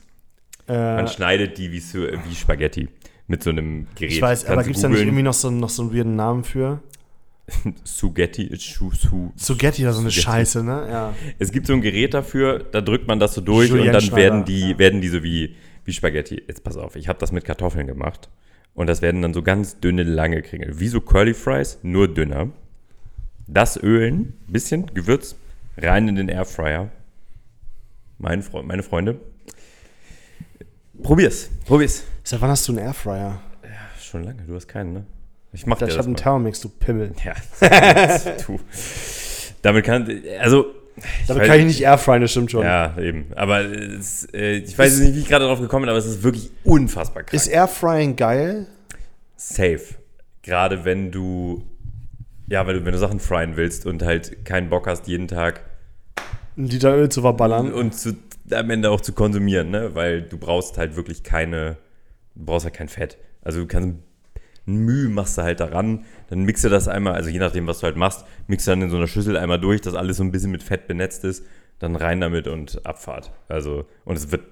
Äh, 0.68 0.74
Man 0.96 1.08
schneidet 1.08 1.58
die 1.58 1.72
wie, 1.72 1.80
Su- 1.80 2.08
wie 2.28 2.36
Spaghetti 2.36 2.88
mit 3.28 3.44
so 3.44 3.50
einem 3.52 3.88
Gerät. 3.96 4.14
ich 4.14 4.22
weiß, 4.22 4.46
aber 4.46 4.56
Kannst 4.56 4.66
du 4.66 4.70
gibt 4.70 4.76
es 4.78 4.82
da 4.84 4.90
nicht 4.90 5.00
irgendwie 5.00 5.24
noch 5.24 5.34
so, 5.34 5.50
noch 5.52 5.70
so 5.70 5.84
einen 5.84 5.94
weirden 5.94 6.16
Namen 6.16 6.44
für? 6.44 6.82
Suggetti, 7.84 8.50
Schu, 8.60 8.92
Su. 8.92 9.32
Spaghetti 9.40 9.84
oder 9.84 9.94
so 9.94 10.02
eine 10.02 10.10
Spaghetti. 10.12 10.32
Scheiße, 10.46 10.64
ne? 10.64 10.88
Ja. 10.90 11.14
Es 11.38 11.52
gibt 11.52 11.68
so 11.68 11.74
ein 11.74 11.82
Gerät 11.82 12.14
dafür, 12.16 12.60
da 12.72 12.82
drückt 12.82 13.08
man 13.08 13.20
das 13.20 13.36
so 13.36 13.42
durch 13.42 13.70
Julien 13.70 13.88
und 13.88 13.94
dann 13.94 14.02
Schneider. 14.02 14.18
werden 14.18 14.46
die, 14.46 14.78
werden 14.80 15.02
die 15.02 15.08
so 15.10 15.22
wie, 15.24 15.56
wie 15.84 15.94
Spaghetti. 15.94 16.42
Jetzt 16.48 16.64
pass 16.64 16.76
auf, 16.78 16.96
ich 16.96 17.08
habe 17.08 17.20
das 17.20 17.32
mit 17.32 17.46
Kartoffeln 17.46 17.86
gemacht. 17.86 18.30
Und 18.76 18.88
das 18.88 19.02
werden 19.02 19.22
dann 19.22 19.34
so 19.34 19.42
ganz 19.42 19.80
dünne, 19.80 20.04
lange 20.04 20.42
Kringel. 20.42 20.80
Wie 20.80 20.90
so 20.90 21.02
Curly 21.02 21.34
Fries, 21.34 21.80
nur 21.82 22.14
dünner. 22.14 22.50
Das 23.48 23.78
ölen, 23.78 24.34
bisschen 24.48 24.94
Gewürz, 24.94 25.36
rein 25.78 26.08
in 26.08 26.16
den 26.16 26.30
Airfryer. 26.30 26.92
Mein 28.18 28.44
Freund, 28.44 28.68
meine 28.68 28.84
Freunde. 28.84 29.20
Probier's, 31.02 31.50
probier's. 31.66 32.04
Seit 32.24 32.42
wann 32.42 32.50
hast 32.50 32.68
du 32.68 32.74
einen 32.74 32.86
Airfryer? 32.86 33.42
Schon 34.00 34.24
lange, 34.24 34.44
du 34.44 34.56
hast 34.56 34.68
keinen, 34.68 34.94
ne? 34.94 35.06
Ich 35.52 35.66
mach 35.66 35.78
dir 35.78 35.86
Ich 35.86 35.92
das 35.92 36.00
habe 36.00 36.08
einen. 36.08 36.16
Thermomix, 36.18 36.60
du 36.60 36.70
Pimmel. 36.70 37.14
Ja, 37.24 37.36
du. 38.48 38.60
Damit 39.62 39.86
kann, 39.86 40.24
also. 40.40 40.66
Damit 41.28 41.44
kann 41.44 41.60
ich 41.60 41.66
nicht 41.66 41.82
Airfryen, 41.82 42.22
das 42.22 42.32
stimmt 42.32 42.52
schon. 42.52 42.64
Ja, 42.64 42.98
eben. 42.98 43.28
Aber 43.36 43.62
es, 43.62 44.28
äh, 44.34 44.58
ich 44.58 44.78
weiß 44.78 45.00
nicht, 45.00 45.16
wie 45.16 45.20
ich 45.20 45.28
gerade 45.28 45.44
darauf 45.46 45.60
gekommen 45.60 45.84
bin, 45.84 45.90
aber 45.90 46.00
es 46.00 46.06
ist 46.06 46.24
wirklich 46.24 46.52
unfassbar 46.64 47.24
krank. 47.24 47.34
Ist 47.34 47.48
Airfrying 47.48 48.16
geil? 48.16 48.68
safe. 49.38 49.96
Gerade 50.42 50.86
wenn 50.86 51.12
du, 51.12 51.64
ja, 52.48 52.66
wenn 52.68 52.76
du, 52.76 52.86
wenn 52.86 52.94
du 52.94 52.98
Sachen 52.98 53.20
fryen 53.20 53.58
willst 53.58 53.86
und 53.86 54.04
halt 54.04 54.46
keinen 54.46 54.70
Bock 54.70 54.88
hast, 54.88 55.08
jeden 55.08 55.28
Tag 55.28 55.62
Ein 56.58 56.66
Liter 56.68 56.96
Öl 56.96 57.10
zu 57.10 57.22
verballern? 57.22 57.74
und 57.74 57.94
zu, 57.94 58.16
am 58.52 58.70
Ende 58.70 58.92
auch 58.92 59.02
zu 59.02 59.14
konsumieren, 59.14 59.72
ne? 59.72 59.92
Weil 59.94 60.22
du 60.22 60.38
brauchst 60.38 60.78
halt 60.78 60.96
wirklich 60.96 61.24
keine, 61.24 61.78
du 62.36 62.46
brauchst 62.46 62.66
halt 62.66 62.76
kein 62.76 62.88
Fett. 62.90 63.18
Also 63.42 63.60
du 63.60 63.68
kannst 63.68 63.90
ein 63.90 64.04
Mühe 64.66 65.10
machst 65.10 65.38
du 65.38 65.44
halt 65.44 65.60
daran, 65.60 66.06
dann 66.30 66.44
mixe 66.44 66.68
du 66.68 66.74
das 66.74 66.88
einmal, 66.88 67.14
also 67.14 67.30
je 67.30 67.40
nachdem, 67.40 67.68
was 67.68 67.80
du 67.80 67.84
halt 67.84 67.98
machst, 67.98 68.26
mixe 68.48 68.72
dann 68.72 68.82
in 68.82 68.90
so 68.90 68.98
einer 68.98 69.08
Schüssel 69.08 69.38
einmal 69.38 69.60
durch, 69.60 69.82
dass 69.82 69.94
alles 69.94 70.18
so 70.18 70.24
ein 70.24 70.32
bisschen 70.32 70.52
mit 70.52 70.64
Fett 70.64 70.88
benetzt 70.88 71.24
ist, 71.24 71.46
dann 71.80 71.96
rein 71.96 72.22
damit 72.22 72.48
und 72.48 72.86
Abfahrt. 72.86 73.32
Also, 73.48 73.86
und 74.06 74.16
es 74.16 74.32
wird 74.32 74.44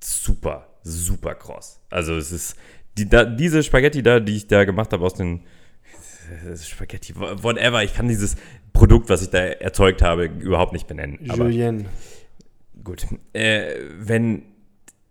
super, 0.00 0.68
super 0.82 1.34
kross. 1.34 1.80
Also 1.90 2.16
es 2.16 2.30
ist, 2.30 2.56
die, 2.98 3.08
da, 3.08 3.24
diese 3.24 3.62
Spaghetti 3.62 4.02
da, 4.02 4.20
die 4.20 4.36
ich 4.36 4.46
da 4.46 4.64
gemacht 4.64 4.92
habe 4.92 5.04
aus 5.04 5.14
den 5.14 5.40
Spaghetti, 6.56 7.14
whatever, 7.16 7.82
ich 7.82 7.94
kann 7.94 8.08
dieses 8.08 8.36
Produkt, 8.72 9.08
was 9.08 9.22
ich 9.22 9.30
da 9.30 9.38
erzeugt 9.38 10.02
habe, 10.02 10.24
überhaupt 10.24 10.72
nicht 10.72 10.86
benennen. 10.86 11.18
Aber 11.28 11.44
Julien. 11.44 11.86
Gut. 12.82 13.06
Äh, 13.32 13.74
wenn. 13.98 14.44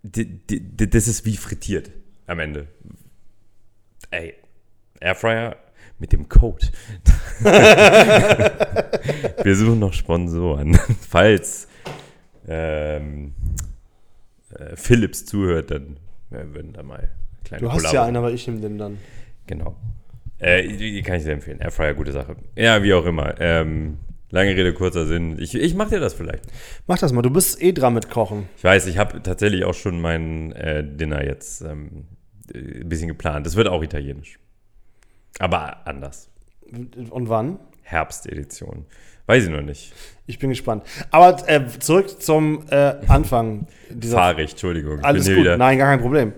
Das 0.04 1.08
ist 1.08 1.26
wie 1.26 1.38
frittiert 1.38 1.92
am 2.26 2.40
Ende. 2.40 2.68
Ey, 4.12 4.36
Airfryer 5.00 5.56
mit 6.00 6.12
dem 6.12 6.28
Code. 6.30 6.68
Wir 9.44 9.56
suchen 9.56 9.80
noch 9.80 9.94
Sponsoren. 9.94 10.76
Falls 11.10 11.68
ähm, 12.48 13.34
äh, 14.58 14.76
Philips 14.76 15.26
zuhört, 15.26 15.72
dann 15.72 15.98
äh, 16.32 16.44
würden 16.54 16.74
da 16.74 16.84
mal 16.84 17.10
kleine 17.44 17.62
Du 17.62 17.72
hast 17.72 17.84
Kollabo- 17.86 17.94
ja 17.96 18.06
einen, 18.06 18.18
aber 18.18 18.32
ich 18.32 18.46
nehme 18.48 18.60
den 18.62 18.78
dann. 18.78 18.98
Genau. 19.48 19.76
Äh, 20.40 20.68
die, 20.68 21.02
kann 21.04 21.16
ich 21.18 21.24
sehr 21.24 21.34
empfehlen. 21.34 21.60
Airfryer, 21.60 21.94
gute 21.94 22.12
Sache. 22.12 22.36
Ja, 22.56 22.82
wie 22.84 22.94
auch 22.94 23.06
immer. 23.06 23.40
Ähm, 23.40 24.00
lange 24.32 24.52
Rede, 24.56 24.74
kurzer 24.74 25.06
Sinn. 25.06 25.38
Ich, 25.40 25.54
ich 25.56 25.76
mach 25.76 25.90
dir 25.90 26.00
das 26.00 26.14
vielleicht. 26.16 26.44
Mach 26.88 26.98
das 26.98 27.14
mal, 27.14 27.22
du 27.22 27.30
bist 27.30 27.62
eh 27.62 27.72
dran 27.74 27.94
mit 27.94 28.10
Kochen. 28.10 28.50
Ich 28.58 28.64
weiß, 28.64 28.88
ich 28.88 28.98
habe 28.98 29.22
tatsächlich 29.22 29.64
auch 29.66 29.76
schon 29.76 30.02
mein 30.02 30.52
äh, 30.54 30.84
Dinner 30.84 31.24
jetzt 31.24 31.62
ähm, 31.62 31.90
äh, 32.02 32.21
ein 32.54 32.90
bisschen 32.90 33.08
geplant. 33.08 33.46
Das 33.46 33.56
wird 33.56 33.68
auch 33.68 33.84
italienisch. 33.84 34.40
Aber 35.40 35.86
anders. 35.86 36.30
Und 36.72 37.30
wann? 37.30 37.60
Herbstedition. 37.84 38.86
Weiß 39.26 39.44
ich 39.44 39.50
noch 39.50 39.62
nicht. 39.62 39.94
Ich 40.26 40.40
bin 40.40 40.50
gespannt. 40.50 40.84
Aber 41.10 41.48
äh, 41.48 41.68
zurück 41.80 42.22
zum 42.22 42.66
äh, 42.70 42.96
Anfang 43.08 43.68
dieser 43.90 44.18
Fahrig, 44.18 44.52
Entschuldigung. 44.52 45.00
Ich 45.00 45.06
Alles 45.06 45.28
gut, 45.28 45.38
wieder 45.38 45.58
nein, 45.58 45.78
gar 45.78 45.90
kein 45.90 46.02
Problem. 46.02 46.34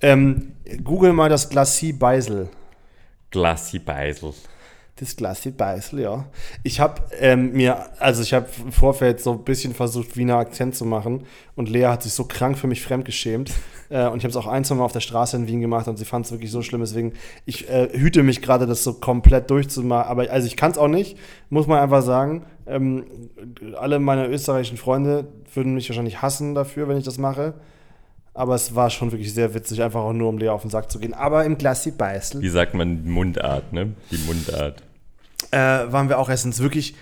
Ähm, 0.00 0.52
Google 0.84 1.12
mal 1.12 1.28
das 1.28 1.48
Glacis 1.48 1.98
Beisel. 1.98 2.48
Glassi 3.30 3.78
Beisel. 3.78 4.32
Das 4.98 5.14
Glacis 5.14 5.52
Beisel, 5.52 6.00
ja. 6.00 6.24
Ich 6.62 6.80
habe 6.80 7.02
ähm, 7.20 7.52
mir, 7.52 8.00
also 8.00 8.22
ich 8.22 8.32
habe 8.32 8.46
im 8.64 8.72
Vorfeld 8.72 9.20
so 9.20 9.32
ein 9.32 9.44
bisschen 9.44 9.74
versucht, 9.74 10.16
Wiener 10.16 10.36
Akzent 10.36 10.74
zu 10.74 10.86
machen 10.86 11.24
und 11.54 11.68
Lea 11.68 11.84
hat 11.84 12.02
sich 12.02 12.14
so 12.14 12.24
krank 12.24 12.56
für 12.56 12.66
mich 12.66 12.80
fremdgeschämt. 12.80 13.52
äh, 13.90 14.06
und 14.06 14.16
ich 14.18 14.24
habe 14.24 14.30
es 14.30 14.36
auch 14.36 14.46
ein, 14.46 14.64
zwei 14.64 14.76
Mal 14.76 14.84
auf 14.84 14.92
der 14.92 15.00
Straße 15.00 15.36
in 15.36 15.46
Wien 15.48 15.60
gemacht 15.60 15.86
und 15.86 15.98
sie 15.98 16.06
fand 16.06 16.24
es 16.24 16.32
wirklich 16.32 16.50
so 16.50 16.62
schlimm. 16.62 16.80
Deswegen, 16.80 17.12
ich 17.44 17.68
äh, 17.68 17.90
hüte 17.92 18.22
mich 18.22 18.40
gerade, 18.40 18.66
das 18.66 18.84
so 18.84 18.94
komplett 18.94 19.50
durchzumachen. 19.50 20.08
Aber 20.08 20.30
also 20.30 20.46
ich 20.46 20.56
kann 20.56 20.70
es 20.70 20.78
auch 20.78 20.88
nicht, 20.88 21.18
muss 21.50 21.66
man 21.66 21.78
einfach 21.78 22.00
sagen. 22.00 22.46
Ähm, 22.66 23.04
alle 23.78 23.98
meine 23.98 24.26
österreichischen 24.28 24.78
Freunde 24.78 25.28
würden 25.52 25.74
mich 25.74 25.90
wahrscheinlich 25.90 26.22
hassen 26.22 26.54
dafür, 26.54 26.88
wenn 26.88 26.96
ich 26.96 27.04
das 27.04 27.18
mache. 27.18 27.52
Aber 28.32 28.54
es 28.54 28.74
war 28.74 28.88
schon 28.88 29.12
wirklich 29.12 29.34
sehr 29.34 29.52
witzig, 29.52 29.82
einfach 29.82 30.00
auch 30.00 30.12
nur 30.14 30.30
um 30.30 30.38
Lea 30.38 30.48
auf 30.48 30.62
den 30.62 30.70
Sack 30.70 30.90
zu 30.90 30.98
gehen. 30.98 31.12
Aber 31.12 31.44
im 31.44 31.58
Glacis 31.58 31.94
Beisel 31.94 32.40
Wie 32.40 32.48
sagt 32.48 32.72
man 32.72 33.06
Mundart, 33.06 33.74
ne? 33.74 33.92
Die 34.10 34.18
Mundart. 34.26 34.85
Äh, 35.56 35.92
waren 35.92 36.08
wir 36.08 36.18
auch 36.18 36.28
erstens 36.28 36.60
wirklich, 36.60 36.94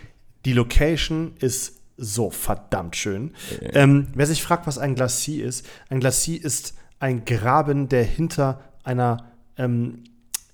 die 0.45 0.53
Location 0.53 1.35
ist 1.41 1.81
so 1.97 2.31
verdammt 2.31 2.97
schön. 2.97 3.35
Ähm, 3.61 4.09
wer 4.15 4.27
sich 4.27 4.43
fragt, 4.43 4.67
was 4.67 4.79
ein 4.79 4.95
Glacis 4.95 5.43
ist, 5.43 5.67
ein 5.89 6.01
Glacis 6.01 6.43
ist 6.43 6.75
ein 6.99 7.25
Graben, 7.25 7.89
der 7.89 8.05
hinter 8.05 8.61
einer, 8.83 9.33
ähm, 9.57 10.05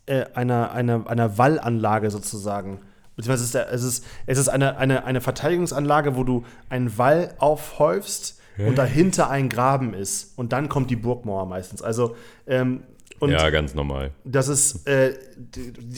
äh, 0.07 0.25
einer, 0.35 0.73
einer, 0.73 1.09
einer 1.09 1.39
Wallanlage 1.39 2.11
sozusagen 2.11 2.81
Beziehungsweise 3.17 3.59
es 3.59 3.67
ist, 3.67 3.73
es 3.75 3.83
ist, 3.83 4.07
es 4.27 4.39
ist 4.39 4.49
eine, 4.49 4.79
eine, 4.79 5.05
eine 5.05 5.21
Verteidigungsanlage, 5.21 6.17
wo 6.17 6.25
du 6.25 6.45
einen 6.71 6.97
Wall 6.97 7.35
aufhäufst 7.37 8.41
und 8.59 8.79
dahinter 8.79 9.29
ein 9.29 9.51
Graben 9.51 9.93
ist. 9.93 10.39
Und 10.39 10.53
dann 10.53 10.71
kommt 10.71 10.91
die 10.91 10.97
Burgmauer 10.97 11.45
meistens. 11.45 11.83
Also, 11.83 12.17
ähm, 12.47 12.83
ja, 13.21 13.51
ganz 13.51 13.75
normal. 13.75 14.13
das 14.25 14.49
ist 14.49 14.87
äh, 14.87 15.15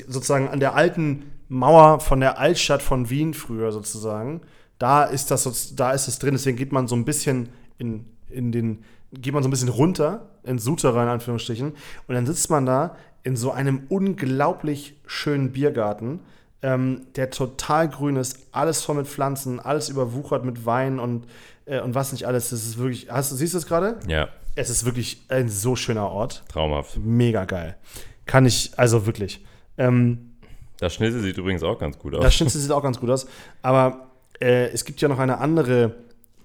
sozusagen 0.09 0.49
an 0.49 0.59
der 0.59 0.75
alten 0.75 1.31
Mauer 1.53 2.01
von 2.01 2.21
der 2.21 2.38
Altstadt 2.38 2.83
von 2.83 3.11
Wien 3.11 3.35
früher 3.35 3.73
sozusagen. 3.73 4.41
Da 4.79 5.05
ist 5.05 5.31
das, 5.31 5.75
da 5.77 5.93
ist 5.93 6.09
es 6.09 6.19
drin. 6.19 6.33
Deswegen 6.33 6.57
geht 6.57 6.73
man 6.73 6.88
so 6.88 6.97
ein 6.97 7.05
bisschen 7.05 7.51
in, 7.79 8.07
in 8.31 8.53
den, 8.53 8.85
geht 9.12 9.35
man 9.35 9.43
so 9.43 9.49
ein 9.49 9.53
bisschen 9.53 9.69
runter 9.69 10.29
ins 10.45 10.65
Souterrain 10.65 11.05
in 11.05 11.09
Anführungsstrichen. 11.11 11.73
Und 12.09 12.15
dann 12.15 12.27
sitzt 12.27 12.49
man 12.51 12.67
da 12.67 12.97
in 13.23 13.37
so 13.37 13.51
einem 13.53 13.83
unglaublich 13.88 14.97
schönen 15.07 15.53
Biergarten, 15.53 16.21
ähm, 16.62 17.03
der 17.17 17.31
total 17.31 17.88
grün 17.88 18.17
ist, 18.17 18.38
alles 18.53 18.83
voll 18.83 18.97
mit 18.97 19.07
Pflanzen, 19.07 19.61
alles 19.61 19.88
überwuchert 19.88 20.45
mit 20.45 20.65
Wein 20.65 20.99
und, 20.99 21.27
äh, 21.67 21.81
und 21.81 21.95
was 21.95 22.12
nicht 22.12 22.27
alles. 22.27 22.51
Das 22.51 22.65
ist 22.65 22.79
wirklich. 22.79 23.11
Hast, 23.11 23.31
du- 23.33 23.37
siehst 23.37 23.55
du 23.55 23.59
es 23.59 23.67
gerade? 23.67 23.99
Ja, 24.09 24.29
Es 24.55 24.71
ist 24.71 24.85
wirklich 24.85 25.23
ein 25.29 25.49
so 25.49 25.77
schöner 25.77 26.09
Ort 26.11 26.45
traumhaft. 26.49 26.97
mega 26.99 27.45
geil. 27.45 27.77
Kann 28.27 28.47
ich, 28.47 28.73
also 28.79 29.07
wirklich. 29.07 29.45
Ähm, 29.79 30.32
Das 30.83 30.95
Schnitzel 30.95 31.21
sieht 31.21 31.38
übrigens 31.38 31.62
auch 31.62 31.79
ganz 31.79 31.97
gut 31.97 32.12
aus. 32.16 32.25
das 32.25 32.35
Schnitzel 32.35 32.61
sieht 32.61 32.73
auch 32.73 32.83
ganz 32.83 32.99
gut 32.99 33.09
aus. 33.09 33.29
Aber 33.62 34.09
äh, 34.40 34.66
es 34.71 34.85
gibt 34.85 35.01
ja 35.01 35.07
noch 35.07 35.21
eine 35.21 35.38
andere, 35.38 35.95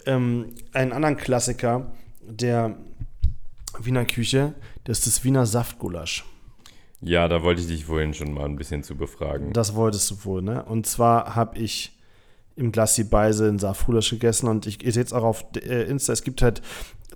ähm, 0.06 0.54
einen 0.74 0.92
anderen 0.94 1.18
Klassiker 1.18 1.92
der 2.22 2.78
Wiener 3.80 4.06
Küche. 4.06 4.54
Das 4.84 5.00
ist 5.00 5.08
das 5.08 5.24
Wiener 5.24 5.48
Saftgulasch. 5.48 6.24
Ja, 7.02 7.28
da 7.28 7.42
wollte 7.42 7.62
ich 7.62 7.68
dich 7.68 7.86
vorhin 7.86 8.14
schon 8.14 8.32
mal 8.32 8.46
ein 8.46 8.58
bisschen 8.58 8.84
zu 8.84 8.96
befragen. 8.96 9.54
Das 9.54 9.74
wolltest 9.74 10.12
du 10.12 10.26
wohl, 10.26 10.44
ne? 10.44 10.64
Und 10.66 10.86
zwar 10.86 11.34
habe 11.34 11.58
ich 11.58 11.98
im 12.56 12.72
Glassi 12.72 13.06
Beise 13.06 13.48
einen 13.48 13.58
Saftgulasch 13.58 14.12
gegessen 14.12 14.48
und 14.48 14.68
ich, 14.68 14.86
ihr 14.86 14.92
seht 14.92 15.08
es 15.08 15.14
auch 15.14 15.24
auf 15.24 15.46
äh, 15.56 15.90
Insta, 15.90 16.14
es 16.14 16.22
gibt 16.22 16.44
halt 16.44 16.62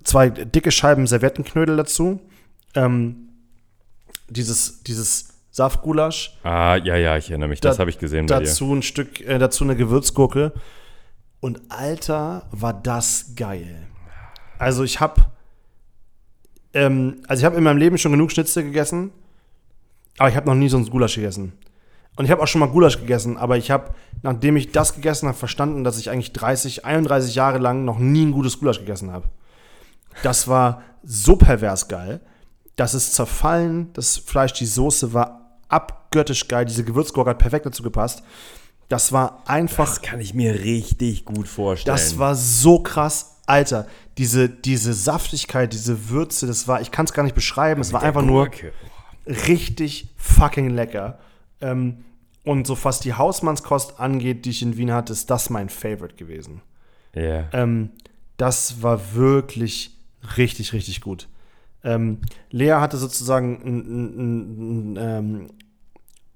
zwei 0.02 0.28
dicke 0.28 0.72
Scheiben 0.72 1.06
Servettenknödel 1.06 1.76
dazu. 1.76 2.18
Ähm, 2.74 3.28
dieses, 4.28 4.82
dieses 4.82 5.31
Saftgulasch 5.52 6.36
Ah, 6.42 6.76
ja, 6.76 6.96
ja, 6.96 7.16
ich 7.16 7.30
erinnere 7.30 7.48
mich. 7.50 7.60
Das 7.60 7.76
Da- 7.76 7.82
habe 7.82 7.90
ich 7.90 7.98
gesehen 7.98 8.26
bei 8.26 8.38
dir. 8.40 8.46
dazu 8.46 8.72
ein 8.74 8.82
Stück, 8.82 9.20
äh, 9.20 9.38
dazu 9.38 9.62
eine 9.64 9.76
Gewürzgurke. 9.76 10.52
Und 11.40 11.60
Alter, 11.68 12.46
war 12.50 12.72
das 12.72 13.34
geil. 13.36 13.86
Also 14.58 14.82
ich 14.82 15.00
habe, 15.00 15.22
ähm, 16.74 17.22
also 17.28 17.40
ich 17.40 17.44
habe 17.44 17.56
in 17.56 17.64
meinem 17.64 17.78
Leben 17.78 17.98
schon 17.98 18.12
genug 18.12 18.32
Schnitzel 18.32 18.62
gegessen, 18.64 19.10
aber 20.18 20.28
ich 20.28 20.36
habe 20.36 20.46
noch 20.48 20.54
nie 20.54 20.68
so 20.68 20.76
ein 20.78 20.86
Gulasch 20.88 21.16
gegessen. 21.16 21.52
Und 22.16 22.24
ich 22.26 22.30
habe 22.30 22.42
auch 22.42 22.46
schon 22.46 22.60
mal 22.60 22.68
Gulasch 22.68 22.98
gegessen, 22.98 23.36
aber 23.38 23.56
ich 23.56 23.70
habe, 23.70 23.94
nachdem 24.22 24.56
ich 24.56 24.70
das 24.72 24.94
gegessen 24.94 25.28
habe, 25.28 25.36
verstanden, 25.38 25.82
dass 25.84 25.98
ich 25.98 26.10
eigentlich 26.10 26.32
30, 26.32 26.84
31 26.84 27.34
Jahre 27.34 27.58
lang 27.58 27.84
noch 27.84 27.98
nie 27.98 28.24
ein 28.24 28.32
gutes 28.32 28.58
Gulasch 28.58 28.78
gegessen 28.78 29.10
habe. 29.12 29.28
Das 30.22 30.46
war 30.46 30.82
so 31.02 31.36
pervers 31.36 31.88
geil. 31.88 32.20
Das 32.76 32.94
ist 32.94 33.14
zerfallen, 33.14 33.92
das 33.94 34.16
Fleisch, 34.18 34.52
die 34.52 34.66
Soße 34.66 35.12
war 35.14 35.41
abgöttisch 35.72 36.48
geil. 36.48 36.64
Diese 36.64 36.84
Gewürzgurke 36.84 37.30
hat 37.30 37.38
perfekt 37.38 37.66
dazu 37.66 37.82
gepasst. 37.82 38.22
Das 38.88 39.12
war 39.12 39.42
einfach 39.46 39.86
Das 39.86 40.02
kann 40.02 40.20
ich 40.20 40.34
mir 40.34 40.52
richtig 40.60 41.24
gut 41.24 41.48
vorstellen. 41.48 41.94
das 41.94 42.18
war 42.18 42.34
so 42.34 42.80
krass, 42.80 43.38
Alter. 43.46 43.86
Diese, 44.18 44.48
diese 44.48 44.92
Saftigkeit, 44.92 45.72
diese 45.72 46.10
Würze, 46.10 46.46
das 46.46 46.68
war, 46.68 46.82
ich 46.82 46.90
kann 46.90 47.06
es 47.06 47.14
gar 47.14 47.22
nicht 47.22 47.34
beschreiben, 47.34 47.80
es 47.80 47.92
war 47.94 48.02
einfach 48.02 48.20
nur 48.22 48.46
Gurke. 48.48 48.72
richtig 49.26 50.08
fucking 50.16 50.68
lecker. 50.70 51.18
Ähm, 51.62 52.04
und 52.44 52.66
so 52.66 52.76
was 52.84 53.00
die 53.00 53.14
Hausmannskost 53.14 53.98
angeht, 54.00 54.44
die 54.44 54.50
ich 54.50 54.62
in 54.62 54.76
Wien 54.76 54.92
hatte, 54.92 55.12
ist 55.12 55.30
das 55.30 55.48
mein 55.48 55.68
Favorite 55.70 56.16
gewesen. 56.16 56.60
Ja. 57.14 57.48
Ähm, 57.52 57.90
das 58.36 58.82
war 58.82 59.14
wirklich 59.14 59.96
richtig, 60.36 60.72
richtig 60.72 61.00
gut. 61.00 61.28
Ähm, 61.84 62.18
Lea 62.50 62.74
hatte 62.74 62.96
sozusagen 62.96 63.62
einen 63.62 64.96
ähm, 64.98 65.50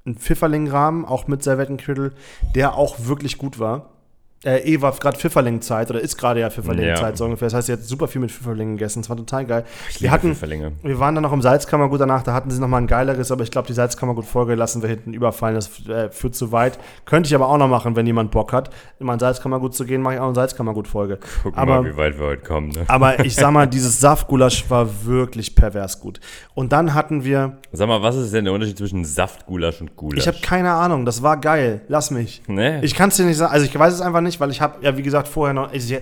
einen 0.06 0.16
Pfifferling-Rahmen, 0.16 1.04
auch 1.04 1.26
mit 1.26 1.42
Servettenknödel, 1.42 2.14
der 2.54 2.76
auch 2.76 3.06
wirklich 3.06 3.38
gut 3.38 3.58
war. 3.58 3.95
Äh, 4.44 4.58
eh 4.74 4.80
war 4.82 4.92
gerade 4.92 5.16
Pfifferling-Zeit 5.18 5.90
oder 5.90 6.00
ist 6.00 6.18
gerade 6.18 6.40
ja 6.40 6.50
Pfifferling-Zeit 6.50 7.00
Ja. 7.00 7.16
so 7.16 7.24
ungefähr. 7.24 7.46
Das 7.46 7.54
heißt, 7.54 7.66
sie 7.68 7.72
hat 7.72 7.82
super 7.82 8.06
viel 8.06 8.20
mit 8.20 8.30
Pfifferlingen 8.30 8.76
gegessen. 8.76 9.00
Das 9.02 9.08
war 9.08 9.16
total 9.16 9.46
geil. 9.46 9.64
Ich 9.90 10.02
wir 10.02 10.10
hatten, 10.10 10.36
wir 10.82 10.98
waren 10.98 11.14
dann 11.14 11.22
noch 11.22 11.32
im 11.32 11.40
Salzkammergut 11.42 12.00
danach, 12.00 12.22
da 12.22 12.34
hatten 12.34 12.50
sie 12.50 12.60
noch 12.60 12.68
mal 12.68 12.76
ein 12.78 12.86
geileres, 12.86 13.32
aber 13.32 13.42
ich 13.44 13.50
glaube, 13.50 13.66
die 13.66 13.72
Salzkammergut-Folge 13.72 14.54
lassen 14.54 14.82
wir 14.82 14.90
hinten 14.90 15.14
überfallen, 15.14 15.54
das 15.54 15.86
äh, 15.88 16.10
führt 16.10 16.34
zu 16.34 16.52
weit. 16.52 16.78
Könnte 17.06 17.28
ich 17.28 17.34
aber 17.34 17.48
auch 17.48 17.56
noch 17.56 17.66
machen, 17.68 17.96
wenn 17.96 18.06
jemand 18.06 18.30
Bock 18.30 18.52
hat, 18.52 18.70
in 19.00 19.06
mein 19.06 19.18
Salzkammergut 19.18 19.74
zu 19.74 19.84
gehen, 19.86 20.02
mache 20.02 20.14
ich 20.14 20.20
auch 20.20 20.26
eine 20.26 20.34
Salzkammergut-Folge. 20.34 21.18
Guck 21.42 21.56
Aber, 21.56 21.82
mal, 21.82 21.92
wie 21.92 21.96
weit 21.96 22.18
wir 22.18 22.26
heute 22.26 22.42
kommen. 22.42 22.68
Ne? 22.68 22.84
aber 22.88 23.24
ich 23.24 23.34
sag 23.34 23.50
mal, 23.52 23.66
dieses 23.66 24.00
Saftgulasch 24.00 24.68
war 24.70 25.04
wirklich 25.06 25.54
pervers 25.54 25.98
gut. 25.98 26.20
Und 26.54 26.72
dann 26.72 26.92
hatten 26.94 27.24
wir, 27.24 27.56
Sag 27.72 27.88
mal, 27.88 28.02
was 28.02 28.16
ist 28.16 28.32
denn 28.34 28.44
der 28.44 28.52
Unterschied 28.52 28.76
zwischen 28.78 29.04
Saftgulasch 29.04 29.80
und 29.80 29.96
Gulasch? 29.96 30.20
ich 30.20 30.28
habe 30.28 30.38
keine 30.42 30.72
Ahnung, 30.72 31.04
das 31.06 31.22
war 31.22 31.38
geil, 31.38 31.80
lass 31.88 32.10
mich. 32.10 32.42
Nee. 32.46 32.80
Ich 32.82 32.94
kann 32.94 33.08
es 33.08 33.16
dir 33.16 33.24
nicht 33.24 33.38
sagen, 33.38 33.52
also 33.52 33.64
ich 33.64 33.76
weiß 33.76 33.94
es 33.94 34.00
einfach 34.02 34.20
nicht, 34.20 34.25
weil 34.40 34.50
ich 34.50 34.60
habe, 34.60 34.84
ja 34.84 34.96
wie 34.96 35.02
gesagt, 35.02 35.28
vorher 35.28 35.54
noch, 35.54 35.72
ich, 35.72 35.96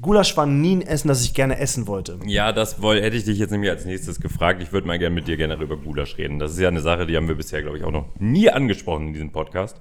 Gulasch 0.00 0.36
war 0.36 0.46
nie 0.46 0.76
ein 0.76 0.82
Essen, 0.82 1.08
das 1.08 1.22
ich 1.24 1.34
gerne 1.34 1.58
essen 1.58 1.86
wollte. 1.86 2.18
Ja, 2.26 2.52
das 2.52 2.80
woll, 2.82 3.00
hätte 3.00 3.16
ich 3.16 3.24
dich 3.24 3.38
jetzt 3.38 3.50
nämlich 3.50 3.70
als 3.70 3.84
nächstes 3.84 4.20
gefragt. 4.20 4.62
Ich 4.62 4.72
würde 4.72 4.86
mal 4.86 4.98
gerne 4.98 5.14
mit 5.14 5.28
dir 5.28 5.36
gerne 5.36 5.54
über 5.54 5.76
Gulasch 5.76 6.18
reden. 6.18 6.38
Das 6.38 6.52
ist 6.52 6.58
ja 6.58 6.68
eine 6.68 6.80
Sache, 6.80 7.06
die 7.06 7.16
haben 7.16 7.28
wir 7.28 7.34
bisher, 7.34 7.62
glaube 7.62 7.78
ich, 7.78 7.84
auch 7.84 7.90
noch 7.90 8.06
nie 8.18 8.50
angesprochen 8.50 9.08
in 9.08 9.12
diesem 9.12 9.32
Podcast. 9.32 9.80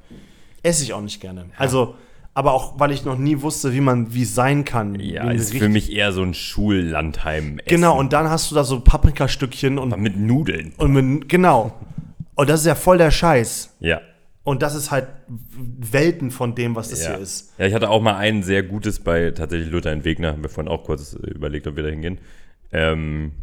Esse 0.63 0.83
ich 0.83 0.93
auch 0.93 1.01
nicht 1.01 1.21
gerne. 1.21 1.45
Also, 1.57 1.95
aber 2.33 2.53
auch, 2.53 2.79
weil 2.79 2.91
ich 2.91 3.05
noch 3.05 3.17
nie 3.17 3.41
wusste, 3.41 3.73
wie 3.73 3.81
man, 3.81 4.13
wie 4.13 4.23
es 4.23 4.35
sein 4.35 4.65
kann. 4.65 4.99
Ja, 4.99 5.31
ist 5.31 5.55
für 5.55 5.69
mich 5.69 5.93
eher 5.93 6.11
so 6.11 6.21
ein 6.21 6.33
Schullandheim. 6.33 7.61
Genau, 7.65 7.97
und 7.97 8.11
dann 8.13 8.29
hast 8.29 8.51
du 8.51 8.55
da 8.55 8.63
so 8.63 8.81
Paprikastückchen 8.81 9.77
und, 9.77 9.97
mit 9.97 10.17
Nudeln. 10.17 10.73
und 10.77 10.91
mit, 10.91 11.29
genau. 11.29 11.73
Und 12.35 12.49
das 12.49 12.59
ist 12.59 12.65
ja 12.65 12.75
voll 12.75 12.97
der 12.97 13.11
Scheiß. 13.11 13.75
Ja. 13.79 14.01
Und 14.45 14.61
das 14.61 14.75
ist 14.75 14.91
halt 14.91 15.07
Welten 15.27 16.29
von 16.31 16.53
dem, 16.55 16.75
was 16.75 16.89
das 16.89 17.03
Ja. 17.03 17.15
hier 17.15 17.19
ist. 17.19 17.51
ja, 17.57 17.65
ich 17.65 17.73
hatte 17.73 17.89
auch 17.89 18.01
mal 18.01 18.15
ein 18.15 18.43
sehr 18.43 18.61
gutes 18.63 18.99
bei 18.99 19.31
tatsächlich 19.31 19.69
Luther 19.71 19.91
in 19.91 20.05
Wegner, 20.05 20.31
haben 20.33 20.43
wir 20.43 20.49
vorhin 20.49 20.71
auch 20.71 20.83
kurz 20.85 21.13
äh, 21.15 21.31
überlegt, 21.31 21.65
ob 21.67 21.75
wir 21.75 21.83
da 21.83 21.89
hingehen. 21.89 22.19
Ähm, 22.71 23.33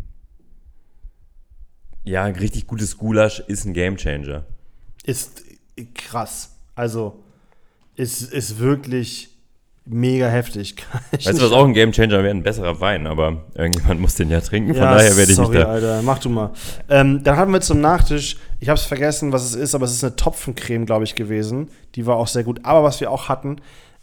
ja, 2.04 2.24
ein 2.24 2.36
richtig 2.36 2.66
gutes 2.68 2.96
Gulasch 2.98 3.40
ist 3.40 3.64
ein 3.64 3.74
Gamechanger. 3.74 4.46
Ist 5.04 5.42
krass. 5.94 6.54
Also, 6.76 7.22
ist, 7.96 8.22
ist 8.32 8.58
wirklich 8.58 9.31
mega 9.84 10.28
heftig. 10.28 10.76
Ich 11.12 11.26
Weißt 11.26 11.26
du, 11.28 11.32
nicht- 11.32 11.42
was 11.42 11.52
auch 11.52 11.64
ein 11.64 11.74
Gamechanger 11.74 12.22
wäre? 12.22 12.30
Ein 12.30 12.42
besserer 12.42 12.80
Wein, 12.80 13.06
aber 13.06 13.44
irgendjemand 13.54 14.00
muss 14.00 14.14
den 14.14 14.30
ja 14.30 14.40
trinken, 14.40 14.74
von 14.74 14.82
Ja, 14.82 14.94
daher 14.94 15.16
werde 15.16 15.30
ich 15.30 15.36
sorry, 15.36 15.56
mich 15.56 15.64
da. 15.64 15.70
Alter, 15.70 16.02
mach 16.02 16.18
du 16.18 16.28
mal. 16.28 16.52
Ähm, 16.88 17.22
dann 17.24 17.36
hatten 17.36 17.52
wir 17.52 17.60
zum 17.60 17.80
Nachtisch, 17.80 18.36
ich 18.60 18.68
habe 18.68 18.78
es 18.78 18.84
vergessen, 18.84 19.32
was 19.32 19.44
es 19.44 19.54
ist, 19.54 19.74
aber 19.74 19.84
es 19.84 19.92
ist 19.92 20.04
eine 20.04 20.16
Topfencreme, 20.16 20.86
glaube 20.86 21.04
ich, 21.04 21.14
gewesen. 21.14 21.68
Die 21.94 22.06
war 22.06 22.16
auch 22.16 22.28
sehr 22.28 22.44
gut. 22.44 22.60
Aber 22.64 22.82
was 22.84 23.00
wir 23.00 23.10
auch 23.10 23.28
hatten, 23.28 23.56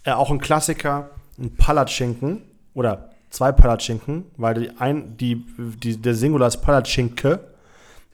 äh, 0.04 0.12
auch 0.12 0.30
ein 0.32 0.39
Klassiker, 0.39 1.10
ein 1.38 1.56
Palatschinken 1.56 2.42
oder 2.74 3.10
zwei 3.30 3.52
Palatschinken, 3.52 4.26
weil 4.38 4.54
die 4.56 4.70
ein, 4.80 5.15
die, 5.18 5.46
die, 5.58 5.98
der 5.98 6.15
Singular 6.15 6.48
ist 6.50 6.58
Palatschinke. 6.58 7.39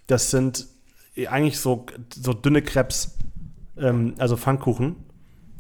Das 0.08 0.30
sind 0.30 0.68
eigentlich 1.30 1.58
so, 1.60 1.86
so 2.14 2.34
dünne 2.34 2.62
Krebs, 2.62 3.16
ähm, 3.80 4.14
also 4.18 4.36
Pfannkuchen. 4.38 4.98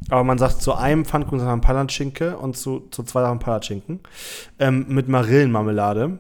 Aber 0.10 0.23
man 0.23 0.38
sagt 0.38 0.62
zu 0.62 0.73
einem 0.75 1.05
Pfannkuchen 1.05 1.39
sagt 1.39 1.49
man 1.49 1.62
Palatschinke 1.62 2.38
und 2.38 2.55
zu, 2.55 2.88
zu 2.91 3.03
zwei 3.03 3.21
Sachen 3.21 3.39
Palatschinken. 3.39 4.01
Ähm, 4.60 4.86
mit 4.88 5.08
Marillenmarmelade. 5.08 6.19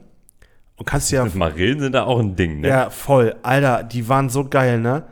Und 0.77 0.85
kannst 0.85 1.11
ja 1.11 1.25
Marillen 1.33 1.79
sind 1.79 1.93
da 1.93 2.03
auch 2.03 2.19
ein 2.19 2.35
Ding, 2.35 2.61
ne? 2.61 2.67
ja, 2.67 2.89
voll. 2.89 3.35
Alter, 3.43 3.83
die 3.83 4.09
waren 4.09 4.29
so 4.29 4.45
geil, 4.45 4.79
ne? 4.79 5.03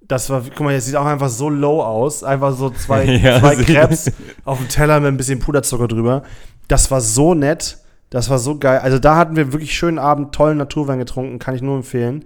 Das 0.00 0.30
war, 0.30 0.42
guck 0.42 0.60
mal, 0.60 0.72
jetzt 0.72 0.86
sieht 0.86 0.96
auch 0.96 1.06
einfach 1.06 1.28
so 1.28 1.48
low 1.48 1.82
aus. 1.82 2.24
Einfach 2.24 2.52
so 2.52 2.70
zwei, 2.70 3.04
Ja, 3.22 3.38
zwei 3.38 3.56
Krebs 3.56 4.10
auf 4.44 4.58
dem 4.58 4.68
Teller 4.68 4.98
mit 4.98 5.08
ein 5.08 5.16
bisschen 5.16 5.38
Puderzucker 5.38 5.88
drüber. 5.88 6.22
Das 6.68 6.90
war 6.90 7.00
so 7.00 7.34
nett. 7.34 7.78
Das 8.08 8.28
war 8.28 8.38
so 8.38 8.58
geil. 8.58 8.80
Also 8.80 8.98
da 8.98 9.16
hatten 9.16 9.36
wir 9.36 9.52
wirklich 9.52 9.76
schönen 9.76 10.00
Abend, 10.00 10.34
tollen 10.34 10.58
Naturwein 10.58 10.98
getrunken, 10.98 11.38
kann 11.38 11.54
ich 11.54 11.62
nur 11.62 11.76
empfehlen. 11.76 12.24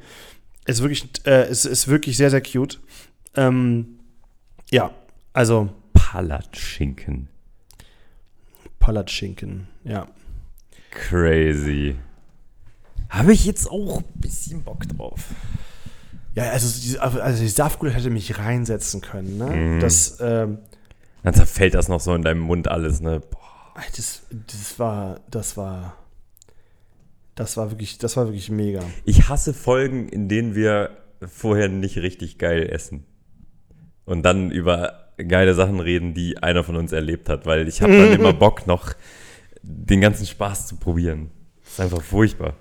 Ist 0.66 0.80
wirklich, 0.80 1.11
äh, 1.26 1.50
ist, 1.50 1.66
ist 1.66 1.88
wirklich 1.88 2.16
sehr, 2.16 2.30
sehr 2.30 2.40
cute. 2.40 2.80
Ähm, 3.37 3.98
ja, 4.70 4.90
also 5.35 5.68
Palatschinken. 6.18 7.29
Palatschinken, 8.79 9.66
ja. 9.83 10.07
Crazy. 10.92 11.96
Habe 13.09 13.33
ich 13.33 13.44
jetzt 13.44 13.68
auch 13.68 13.98
ein 13.98 14.05
bisschen 14.20 14.62
Bock 14.62 14.87
drauf. 14.87 15.24
Ja, 16.37 16.44
also, 16.50 16.81
die- 16.81 17.00
also 17.00 17.42
die 17.42 17.48
Saftgulasch 17.48 17.96
hätte 17.96 18.11
mich 18.11 18.38
reinsetzen 18.38 19.00
können, 19.00 19.38
ne? 19.38 19.46
Mhm. 19.50 19.81
Das, 19.81 20.18
ähm, 20.20 20.59
Dann 21.24 21.35
zerfällt 21.35 21.74
das 21.74 21.88
noch 21.88 21.98
so 22.00 22.14
in 22.14 22.22
deinem 22.22 22.40
Mund 22.40 22.68
alles, 22.68 23.00
ne? 23.00 23.18
Boah. 23.18 23.74
Das, 23.96 24.22
das 24.31 24.79
war, 24.79 25.18
das 25.29 25.57
war, 25.57 25.96
das 27.35 27.57
war 27.57 27.72
wirklich, 27.72 27.98
das 27.98 28.16
war 28.16 28.27
wirklich 28.27 28.50
mega. 28.53 28.85
Ich 29.05 29.29
hasse 29.29 29.53
Folgen, 29.53 30.09
in 30.09 30.29
denen 30.29 30.55
wir 30.55 30.90
vorher 31.27 31.68
nicht 31.68 31.96
richtig 31.98 32.38
geil 32.38 32.68
essen. 32.70 33.05
Und 34.05 34.22
dann 34.22 34.53
über 34.53 35.04
geile 35.16 35.55
Sachen 35.55 35.81
reden, 35.81 36.14
die 36.14 36.42
einer 36.42 36.64
von 36.64 36.77
uns 36.77 36.92
erlebt 36.92 37.29
hat, 37.29 37.46
weil 37.46 37.68
ich 37.68 37.83
habe 37.83 37.96
dann 37.96 38.12
immer 38.12 38.33
Bock, 38.44 38.66
noch 38.66 38.92
den 39.62 40.00
ganzen 40.00 40.27
Spaß 40.27 40.66
zu 40.66 40.77
probieren. 40.77 41.31
Das 41.62 41.72
ist 41.74 41.81
einfach 41.81 42.03
furchtbar. 42.03 42.55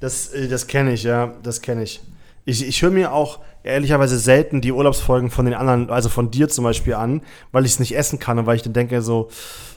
Das, 0.00 0.28
äh, 0.28 0.48
das 0.48 0.66
kenne 0.66 0.92
ich, 0.92 1.02
ja, 1.02 1.34
das 1.42 1.60
kenne 1.60 1.82
ich. 1.82 2.00
Ich, 2.44 2.66
ich 2.66 2.82
höre 2.82 2.90
mir 2.90 3.12
auch 3.12 3.40
ehrlicherweise 3.62 4.18
selten 4.18 4.60
die 4.60 4.72
Urlaubsfolgen 4.72 5.30
von 5.30 5.46
den 5.46 5.54
anderen, 5.54 5.90
also 5.90 6.08
von 6.08 6.30
dir 6.30 6.48
zum 6.48 6.64
Beispiel 6.64 6.94
an, 6.94 7.22
weil 7.52 7.64
ich 7.64 7.72
es 7.72 7.80
nicht 7.80 7.96
essen 7.96 8.18
kann 8.18 8.38
und 8.38 8.46
weil 8.46 8.56
ich 8.56 8.62
dann 8.62 8.74
denke 8.74 9.02
so, 9.02 9.28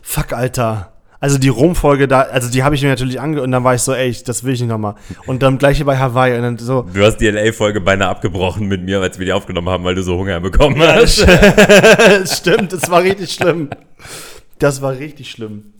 fuck, 0.02 0.34
Alter. 0.34 0.94
Also 1.20 1.38
die 1.40 1.50
Rom-Folge 1.50 2.08
da, 2.08 2.22
also 2.22 2.50
die 2.52 2.64
habe 2.64 2.76
ich 2.76 2.84
mir 2.84 2.90
natürlich 2.90 3.20
ange 3.20 3.42
und 3.42 3.52
dann 3.52 3.64
war 3.64 3.74
ich 3.74 3.82
so, 3.82 3.94
ey, 3.94 4.16
das 4.26 4.44
will 4.44 4.54
ich 4.54 4.62
nicht 4.62 4.70
nochmal. 4.70 4.96
Und 5.26 5.42
dann 5.42 5.58
gleiche 5.58 5.84
bei 5.84 5.98
Hawaii 5.98 6.36
und 6.36 6.44
dann 6.44 6.58
so. 6.60 6.86
Du 6.94 7.04
hast 7.04 7.18
die 7.18 7.28
LA-Folge 7.30 7.82
beinahe 7.82 8.10
abgebrochen 8.10 8.68
mit 8.68 8.84
mir, 8.84 9.02
als 9.02 9.18
wir 9.18 9.26
die 9.26 9.34
aufgenommen 9.34 9.70
haben, 9.70 9.84
weil 9.84 9.96
du 9.96 10.04
so 10.04 10.18
Hunger 10.18 10.40
bekommen 10.40 10.80
Ja, 10.80 10.94
hast. 10.96 11.26
das 11.28 12.38
stimmt, 12.38 12.72
das 12.74 12.90
war 12.92 13.02
richtig 13.02 13.32
schlimm. 13.34 13.70
Das 14.60 14.82
war 14.82 14.94
richtig 14.94 15.32
schlimm. 15.32 15.74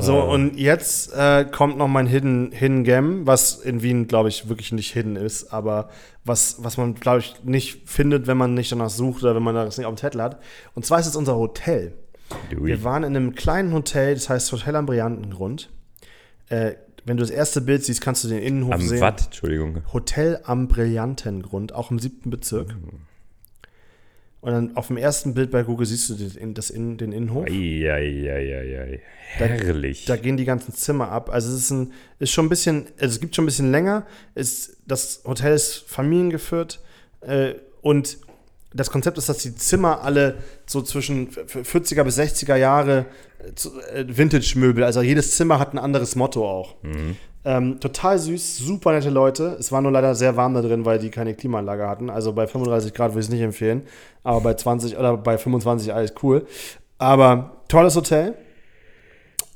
So, 0.00 0.14
Wow. 0.14 0.32
und 0.32 0.56
jetzt 0.56 1.12
äh, 1.14 1.44
kommt 1.44 1.76
noch 1.76 1.88
mein 1.88 2.06
Hidden, 2.06 2.52
Hidden 2.52 2.84
Gem, 2.84 3.26
was 3.26 3.56
in 3.56 3.82
Wien, 3.82 4.06
glaube 4.06 4.28
ich, 4.28 4.48
wirklich 4.48 4.70
nicht 4.70 4.92
hidden 4.92 5.16
ist, 5.16 5.52
aber 5.52 5.88
was, 6.24 6.56
was 6.62 6.76
man, 6.76 6.94
glaube 6.94 7.18
ich, 7.18 7.34
nicht 7.42 7.80
findet, 7.88 8.28
wenn 8.28 8.36
man 8.36 8.54
nicht 8.54 8.70
danach 8.70 8.90
sucht 8.90 9.24
oder 9.24 9.34
wenn 9.34 9.42
man 9.42 9.56
das 9.56 9.76
nicht 9.76 9.86
auf 9.86 9.94
dem 9.94 9.98
Zettel 9.98 10.22
hat. 10.22 10.38
Und 10.74 10.86
zwar 10.86 11.00
ist 11.00 11.06
es 11.08 11.16
unser 11.16 11.34
Hotel. 11.34 11.94
Wir 12.50 12.84
waren 12.84 13.04
in 13.04 13.16
einem 13.16 13.34
kleinen 13.34 13.72
Hotel, 13.72 14.14
das 14.14 14.28
heißt 14.28 14.52
Hotel 14.52 14.76
am 14.76 14.86
Brillantengrund. 14.86 15.70
Äh, 16.48 16.74
wenn 17.04 17.16
du 17.16 17.22
das 17.22 17.30
erste 17.30 17.60
Bild 17.60 17.84
siehst, 17.84 18.00
kannst 18.00 18.24
du 18.24 18.28
den 18.28 18.42
Innenhof 18.42 18.74
Am 18.74 18.80
sehen. 18.82 19.00
Watt, 19.00 19.26
Entschuldigung. 19.26 19.82
Hotel 19.92 20.40
am 20.44 20.68
Brillantengrund, 20.68 21.74
auch 21.74 21.90
im 21.90 21.98
siebten 21.98 22.30
Bezirk. 22.30 22.74
Und 24.40 24.52
dann 24.52 24.76
auf 24.76 24.86
dem 24.86 24.96
ersten 24.96 25.34
Bild 25.34 25.50
bei 25.50 25.62
Google 25.64 25.86
siehst 25.86 26.10
du 26.10 26.14
den, 26.14 26.54
das 26.54 26.70
in, 26.70 26.96
den 26.96 27.12
Innenhof. 27.12 27.46
Eieieiei. 27.46 29.00
Herrlich. 29.30 30.04
Da 30.04 30.16
gehen 30.16 30.36
die 30.36 30.44
ganzen 30.44 30.72
Zimmer 30.74 31.10
ab. 31.10 31.30
Also 31.30 31.48
es 31.48 31.64
ist, 31.64 31.70
ein, 31.70 31.92
ist 32.18 32.30
schon 32.30 32.46
ein 32.46 32.48
bisschen, 32.48 32.86
also 33.00 33.14
es 33.14 33.20
gibt 33.20 33.34
schon 33.34 33.44
ein 33.44 33.46
bisschen 33.46 33.72
länger. 33.72 34.06
Es, 34.34 34.76
das 34.86 35.22
Hotel 35.24 35.54
ist 35.54 35.84
familiengeführt 35.88 36.80
äh, 37.22 37.54
und 37.82 38.18
das 38.72 38.90
Konzept 38.90 39.16
ist, 39.18 39.28
dass 39.28 39.38
die 39.38 39.54
Zimmer 39.54 40.02
alle 40.02 40.36
so 40.66 40.82
zwischen 40.82 41.30
40er 41.30 42.04
bis 42.04 42.18
60er 42.18 42.56
Jahre 42.56 43.06
äh, 43.94 44.00
äh, 44.00 44.04
Vintage-Möbel, 44.08 44.84
also 44.84 45.00
jedes 45.00 45.36
Zimmer 45.36 45.58
hat 45.58 45.72
ein 45.72 45.78
anderes 45.78 46.16
Motto 46.16 46.48
auch. 46.48 46.76
Ähm, 47.44 47.80
total 47.80 48.18
süß, 48.18 48.58
super 48.58 48.92
nette 48.92 49.10
Leute. 49.10 49.56
Es 49.58 49.72
war 49.72 49.80
nur 49.80 49.92
leider 49.92 50.14
sehr 50.14 50.36
warm 50.36 50.54
da 50.54 50.60
drin, 50.60 50.84
weil 50.84 50.98
die 50.98 51.08
keine 51.08 51.34
Klimaanlage 51.34 51.88
hatten. 51.88 52.10
Also 52.10 52.32
bei 52.32 52.46
35 52.46 52.92
Grad 52.92 53.12
würde 53.12 53.20
ich 53.20 53.26
es 53.26 53.32
nicht 53.32 53.40
empfehlen. 53.40 53.82
Aber 54.22 54.40
bei 54.40 54.54
20 54.54 54.98
oder 54.98 55.16
bei 55.16 55.38
25 55.38 55.94
alles 55.94 56.12
cool. 56.22 56.46
Aber 56.98 57.62
tolles 57.68 57.96
Hotel. 57.96 58.34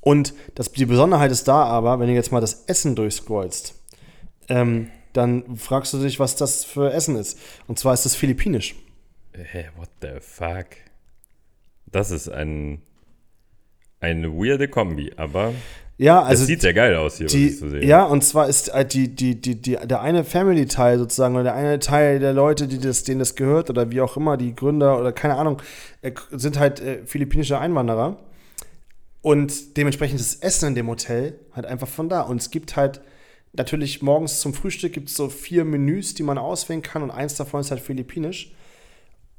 Und 0.00 0.32
das, 0.54 0.72
die 0.72 0.86
Besonderheit 0.86 1.30
ist 1.32 1.46
da 1.48 1.64
aber, 1.64 2.00
wenn 2.00 2.06
du 2.06 2.14
jetzt 2.14 2.32
mal 2.32 2.40
das 2.40 2.64
Essen 2.66 2.94
durchscrollst, 2.94 3.74
ähm, 4.48 4.88
dann 5.12 5.56
fragst 5.56 5.92
du 5.92 5.98
dich, 5.98 6.18
was 6.18 6.36
das 6.36 6.64
für 6.64 6.92
Essen 6.92 7.16
ist. 7.16 7.38
Und 7.66 7.78
zwar 7.78 7.94
ist 7.94 8.06
es 8.06 8.14
philippinisch. 8.14 8.74
Hä, 9.34 9.66
what 9.76 9.88
the 10.00 10.20
fuck? 10.20 10.66
Das 11.86 12.10
ist 12.10 12.28
ein, 12.28 12.82
eine 14.00 14.28
weirde 14.32 14.68
Kombi, 14.68 15.12
aber 15.16 15.52
Ja, 15.98 16.22
es 16.22 16.28
also 16.28 16.44
sieht 16.46 16.60
sehr 16.62 16.74
geil 16.74 16.96
aus 16.96 17.16
hier, 17.18 17.26
was 17.26 17.32
die, 17.32 17.48
ich 17.48 17.58
so 17.58 17.68
sehe. 17.68 17.84
ja, 17.84 18.04
und 18.04 18.22
zwar 18.24 18.48
ist 18.48 18.72
halt 18.72 18.92
die, 18.92 19.08
die, 19.14 19.40
die, 19.40 19.60
die, 19.60 19.76
der 19.76 20.00
eine 20.00 20.24
Family-Teil 20.24 20.98
sozusagen, 20.98 21.34
oder 21.34 21.44
der 21.44 21.54
eine 21.54 21.78
Teil 21.78 22.18
der 22.18 22.32
Leute, 22.32 22.66
die 22.68 22.78
das, 22.78 23.04
denen 23.04 23.20
das 23.20 23.34
gehört, 23.34 23.70
oder 23.70 23.90
wie 23.90 24.00
auch 24.00 24.16
immer, 24.16 24.36
die 24.36 24.54
Gründer 24.54 24.98
oder 24.98 25.12
keine 25.12 25.36
Ahnung, 25.36 25.62
äh, 26.02 26.12
sind 26.30 26.58
halt 26.58 26.80
äh, 26.80 27.06
philippinische 27.06 27.58
Einwanderer. 27.58 28.18
Und 29.22 29.76
dementsprechend 29.76 30.18
ist 30.20 30.42
das 30.42 30.42
Essen 30.42 30.68
in 30.68 30.74
dem 30.74 30.88
Hotel 30.88 31.38
halt 31.52 31.64
einfach 31.64 31.88
von 31.88 32.08
da. 32.08 32.22
Und 32.22 32.40
es 32.40 32.50
gibt 32.50 32.74
halt 32.76 33.00
natürlich 33.52 34.02
morgens 34.02 34.40
zum 34.40 34.52
Frühstück 34.52 34.92
gibt 34.92 35.08
es 35.08 35.14
so 35.14 35.28
vier 35.28 35.64
Menüs, 35.64 36.14
die 36.14 36.22
man 36.22 36.38
auswählen 36.38 36.82
kann, 36.82 37.02
und 37.02 37.10
eins 37.10 37.36
davon 37.36 37.60
ist 37.60 37.70
halt 37.70 37.80
philippinisch. 37.80 38.52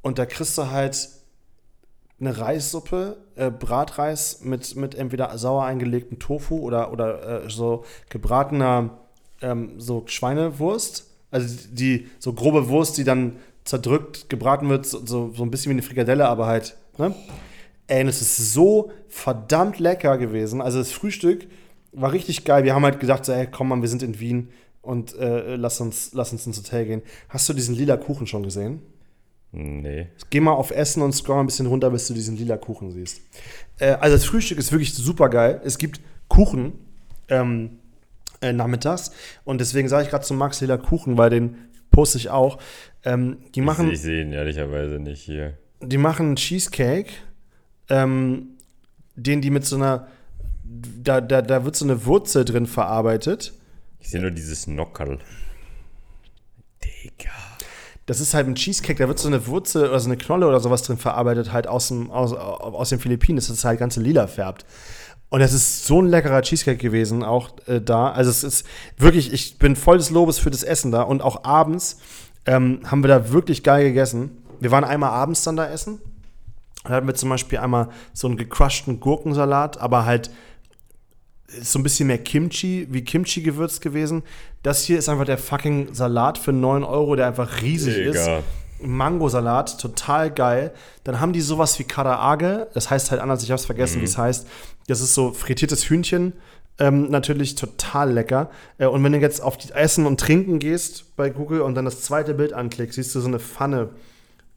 Und 0.04 0.20
da 0.20 0.28
kriegst 0.28 0.56
du 0.60 0.70
halt 0.70 1.10
eine 2.20 2.38
Reissuppe, 2.38 3.18
äh, 3.36 3.50
Bratreis 3.50 4.42
mit, 4.44 4.76
mit 4.76 4.94
entweder 4.94 5.36
sauer 5.38 5.66
eingelegtem 5.66 6.20
Tofu 6.20 6.60
oder, 6.60 6.92
oder 6.92 7.46
äh, 7.46 7.50
so 7.50 7.84
gebratener 8.10 9.00
ähm, 9.42 9.80
so 9.80 10.04
Schweinewurst. 10.06 11.10
Also 11.32 11.68
die 11.72 12.08
so 12.20 12.34
grobe 12.34 12.70
Wurst, 12.70 12.98
die 12.98 13.04
dann 13.04 13.38
zerdrückt, 13.64 14.30
gebraten 14.30 14.70
wird, 14.70 14.86
so, 14.86 15.04
so, 15.06 15.44
ein 15.44 15.50
bisschen 15.50 15.72
wie 15.72 15.76
eine 15.76 15.82
Frikadelle, 15.82 16.28
aber 16.28 16.46
halt, 16.46 16.78
ne? 16.98 17.16
Ey, 17.88 18.02
und 18.02 18.08
es 18.08 18.22
ist 18.22 18.54
so 18.54 18.92
verdammt 19.10 19.80
lecker 19.80 20.18
gewesen. 20.18 20.62
Also 20.62 20.80
das 20.80 20.92
Frühstück 20.92 21.48
war 21.92 22.12
richtig 22.12 22.46
geil. 22.46 22.64
Wir 22.64 22.76
haben 22.76 22.84
halt 22.84 23.00
gedacht, 23.00 23.26
so, 23.26 23.32
ey, 23.32 23.48
komm 23.48 23.70
mal, 23.70 23.82
wir 23.82 23.90
sind 23.90 24.04
in 24.04 24.20
Wien 24.20 24.50
und 24.82 25.16
äh, 25.16 25.56
lass, 25.56 25.82
uns, 25.82 26.12
lass 26.14 26.32
uns 26.32 26.46
ins 26.46 26.58
Hotel 26.58 26.86
gehen. 26.86 27.02
Hast 27.30 27.48
du 27.50 27.54
diesen 27.54 27.76
lila 27.76 27.98
Kuchen 27.98 28.28
schon 28.28 28.44
gesehen? 28.44 28.82
Nee. 29.56 30.08
Geh 30.32 30.40
mal 30.40 30.52
auf 30.54 30.72
Essen 30.72 31.04
und 31.04 31.14
scroll 31.14 31.36
mal 31.36 31.44
ein 31.44 31.46
bisschen 31.46 31.68
runter, 31.68 31.92
bis 31.92 32.08
du 32.08 32.14
diesen 32.16 32.36
lila 32.38 32.58
Kuchen 32.58 32.92
siehst. 32.92 33.22
Äh, 33.78 33.92
also 33.94 34.16
das 34.16 34.26
Frühstück 34.26 34.58
ist 34.58 34.72
wirklich 34.72 34.94
super 34.96 35.30
geil. 35.30 35.62
Es 35.64 35.78
gibt 35.78 36.02
Kuchen 36.28 36.74
ähm, 37.30 37.78
äh, 38.42 38.52
nachmittags 38.52 39.12
und 39.44 39.62
deswegen 39.62 39.88
sage 39.90 40.06
ich 40.06 40.10
gerade 40.10 40.26
zu 40.26 40.34
Max 40.34 40.60
lila 40.62 40.78
Kuchen, 40.78 41.18
weil 41.20 41.30
den 41.30 41.56
poste 41.92 42.18
ich 42.18 42.30
auch. 42.32 42.58
Ähm, 43.06 43.38
die 43.54 43.62
machen, 43.62 43.88
Ich, 43.88 43.94
ich 43.94 44.02
sehe 44.02 44.24
ihn 44.24 44.32
ehrlicherweise 44.34 45.00
nicht 45.00 45.22
hier. 45.22 45.56
die 45.82 45.98
machen 46.00 46.26
einen 46.28 46.36
Cheesecake, 46.38 47.12
ähm, 47.90 48.58
den 49.16 49.42
die 49.42 49.52
mit 49.52 49.66
so 49.66 49.76
einer, 49.76 50.08
da, 50.64 51.22
da, 51.22 51.44
da 51.44 51.64
wird 51.64 51.76
so 51.76 51.86
eine 51.86 52.06
Wurzel 52.06 52.44
drin 52.44 52.66
verarbeitet. 52.66 53.54
Ich 54.00 54.10
sehe 54.10 54.20
nur 54.22 54.32
dieses 54.32 54.66
Nockerl. 54.66 55.20
Digga. 56.84 57.30
Das 58.06 58.20
ist 58.20 58.34
halt 58.34 58.48
ein 58.48 58.56
Cheesecake, 58.56 59.00
da 59.00 59.08
wird 59.08 59.20
so 59.20 59.30
eine 59.30 59.48
Wurzel 59.48 59.88
oder 59.88 60.00
so 60.00 60.10
eine 60.10 60.18
Knolle 60.18 60.48
oder 60.48 60.60
sowas 60.60 60.82
drin 60.82 60.98
verarbeitet, 60.98 61.54
halt 61.54 61.68
aus, 61.68 61.88
dem, 61.88 62.12
aus, 62.12 62.34
aus 62.34 62.90
den 62.90 63.00
Philippinen, 63.00 63.38
dass 63.38 63.48
das 63.48 63.64
halt 63.64 63.80
ganze 63.80 64.02
lila 64.02 64.28
färbt. 64.28 64.66
Und 65.30 65.40
das 65.40 65.52
ist 65.52 65.88
so 65.88 66.00
ein 66.00 66.08
leckerer 66.08 66.44
Cheesecake 66.44 66.78
gewesen, 66.78 67.24
auch 67.24 67.50
äh, 67.66 67.82
da. 67.82 68.12
Also 68.12 68.30
es 68.30 68.44
ist 68.44 68.68
wirklich, 68.98 69.34
ich 69.34 69.58
bin 69.58 69.76
voll 69.76 69.98
des 69.98 70.12
Lobes 70.12 70.38
für 70.38 70.52
das 70.52 70.62
Essen 70.62 70.92
da. 70.92 71.02
Und 71.02 71.24
auch 71.24 71.44
abends 71.44 71.98
ähm, 72.46 72.82
haben 72.86 73.04
wir 73.04 73.08
da 73.08 73.32
wirklich 73.32 73.64
geil 73.64 73.84
gegessen. 73.86 74.44
Wir 74.60 74.70
waren 74.70 74.84
einmal 74.84 75.10
abends 75.10 75.42
dann 75.44 75.56
da 75.56 75.68
essen. 75.68 76.00
Da 76.84 76.92
hatten 76.92 77.08
wir 77.08 77.16
zum 77.16 77.30
Beispiel 77.30 77.58
einmal 77.58 77.90
so 78.14 78.28
einen 78.28 78.38
gecrushten 78.38 79.00
Gurkensalat, 79.00 79.80
aber 79.80 80.06
halt 80.06 80.30
ist 81.60 81.72
so 81.72 81.80
ein 81.80 81.84
bisschen 81.84 82.08
mehr 82.08 82.18
Kimchi, 82.18 82.88
wie 82.90 83.04
Kimchi 83.04 83.42
gewürzt 83.42 83.82
gewesen. 83.82 84.24
Das 84.62 84.84
hier 84.84 84.98
ist 84.98 85.10
einfach 85.10 85.26
der 85.26 85.38
fucking 85.38 85.94
Salat 85.94 86.38
für 86.38 86.54
9 86.54 86.84
Euro, 86.84 87.16
der 87.16 87.28
einfach 87.28 87.62
riesig 87.62 87.98
ist. 87.98 88.26
Digga. 88.26 88.44
Mangosalat, 88.82 89.80
total 89.80 90.32
geil. 90.32 90.72
Dann 91.04 91.20
haben 91.20 91.34
die 91.34 91.42
sowas 91.42 91.80
wie 91.80 91.84
Karaage, 91.84 92.68
das 92.74 92.90
heißt 92.90 93.12
halt 93.12 93.22
anders, 93.22 93.44
ich 93.44 93.52
hab's 93.52 93.66
vergessen, 93.66 94.02
wie 94.02 94.06
es 94.06 94.18
heißt. 94.18 94.48
Das 94.88 95.02
ist 95.02 95.14
so 95.14 95.32
frittiertes 95.32 95.90
Hühnchen, 95.90 96.34
ähm, 96.80 97.10
natürlich 97.10 97.56
total 97.56 98.12
lecker. 98.12 98.50
Äh, 98.78 98.88
und 98.88 99.04
wenn 99.04 99.12
du 99.12 99.20
jetzt 99.20 99.42
auf 99.42 99.58
die 99.58 99.72
Essen 99.72 100.06
und 100.06 100.20
Trinken 100.20 100.60
gehst 100.60 101.16
bei 101.16 101.30
Google 101.30 101.62
und 101.62 101.76
dann 101.76 101.86
das 101.86 102.02
zweite 102.02 102.34
Bild 102.34 102.54
anklickst, 102.54 102.96
siehst 102.96 103.16
du 103.16 103.22
so 103.22 103.28
eine 103.28 103.40
Pfanne. 103.40 103.90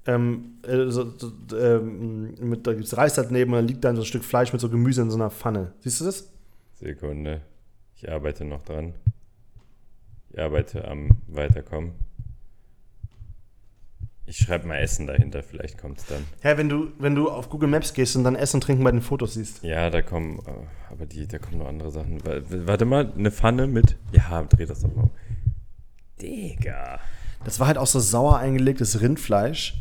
Ähm, 0.07 0.59
äh, 0.63 0.89
so, 0.89 1.13
ähm, 1.59 2.35
mit, 2.41 2.67
da 2.67 2.73
gibt's 2.75 2.97
Reis 2.97 3.15
daneben 3.15 3.53
und 3.53 3.59
dann 3.59 3.69
liegt 3.69 3.85
dann 3.85 3.97
so 3.97 4.03
ein 4.03 4.07
Stück 4.07 4.25
Fleisch 4.25 4.53
mit 4.53 4.61
so 4.61 4.69
Gemüse 4.69 5.03
in 5.03 5.11
so 5.11 5.17
einer 5.17 5.31
Pfanne. 5.31 5.73
Siehst 5.81 6.01
du 6.01 6.05
das? 6.05 6.29
Sekunde. 6.79 7.41
Ich 7.95 8.11
arbeite 8.11 8.45
noch 8.45 8.63
dran. 8.63 8.95
Ich 10.31 10.39
arbeite 10.39 10.87
am 10.87 11.09
Weiterkommen. 11.27 11.93
Ich 14.29 14.39
schreibe 14.39 14.67
mal 14.67 14.79
Essen 14.79 15.07
dahinter, 15.07 15.43
vielleicht 15.45 15.79
kommt 15.79 15.99
es 15.99 16.07
dann. 16.07 16.25
Ja, 16.43 16.59
wenn 16.59 16.69
du, 16.69 16.89
wenn 16.99 17.15
du 17.15 17.31
auf 17.31 17.49
Google 17.49 17.69
Maps 17.69 17.95
gehst 17.95 18.17
und 18.17 18.25
dann 18.25 18.35
Essen 18.35 18.57
und 18.57 18.63
Trinken 18.63 18.83
bei 18.83 18.91
den 18.91 19.01
Fotos 19.01 19.35
siehst. 19.35 19.63
Ja, 19.63 19.89
da 19.89 20.03
kommen, 20.03 20.41
äh, 20.41 20.93
aber 20.93 21.07
die, 21.07 21.29
da 21.29 21.39
kommen 21.39 21.59
noch 21.59 21.69
andere 21.69 21.93
Sachen. 21.93 22.25
Wa- 22.27 22.43
Warte 22.67 22.85
mal, 22.87 23.13
eine 23.17 23.31
Pfanne 23.31 23.69
mit. 23.69 23.97
Ja, 24.11 24.43
dreh 24.43 24.67
das 24.67 24.81
doch 24.81 24.93
mal. 24.95 25.05
um. 25.05 25.11
Digga. 26.21 26.99
Das 27.45 27.61
war 27.61 27.69
halt 27.69 27.79
auch 27.79 27.87
so 27.87 28.01
sauer 28.01 28.39
eingelegtes 28.39 29.01
Rindfleisch. 29.01 29.81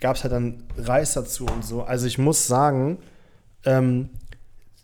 Gab 0.00 0.16
es 0.16 0.24
halt 0.24 0.32
dann 0.32 0.64
Reis 0.76 1.12
dazu 1.12 1.46
und 1.46 1.64
so. 1.64 1.82
Also 1.84 2.06
ich 2.08 2.18
muss 2.18 2.48
sagen, 2.48 2.98
ähm, 3.64 4.10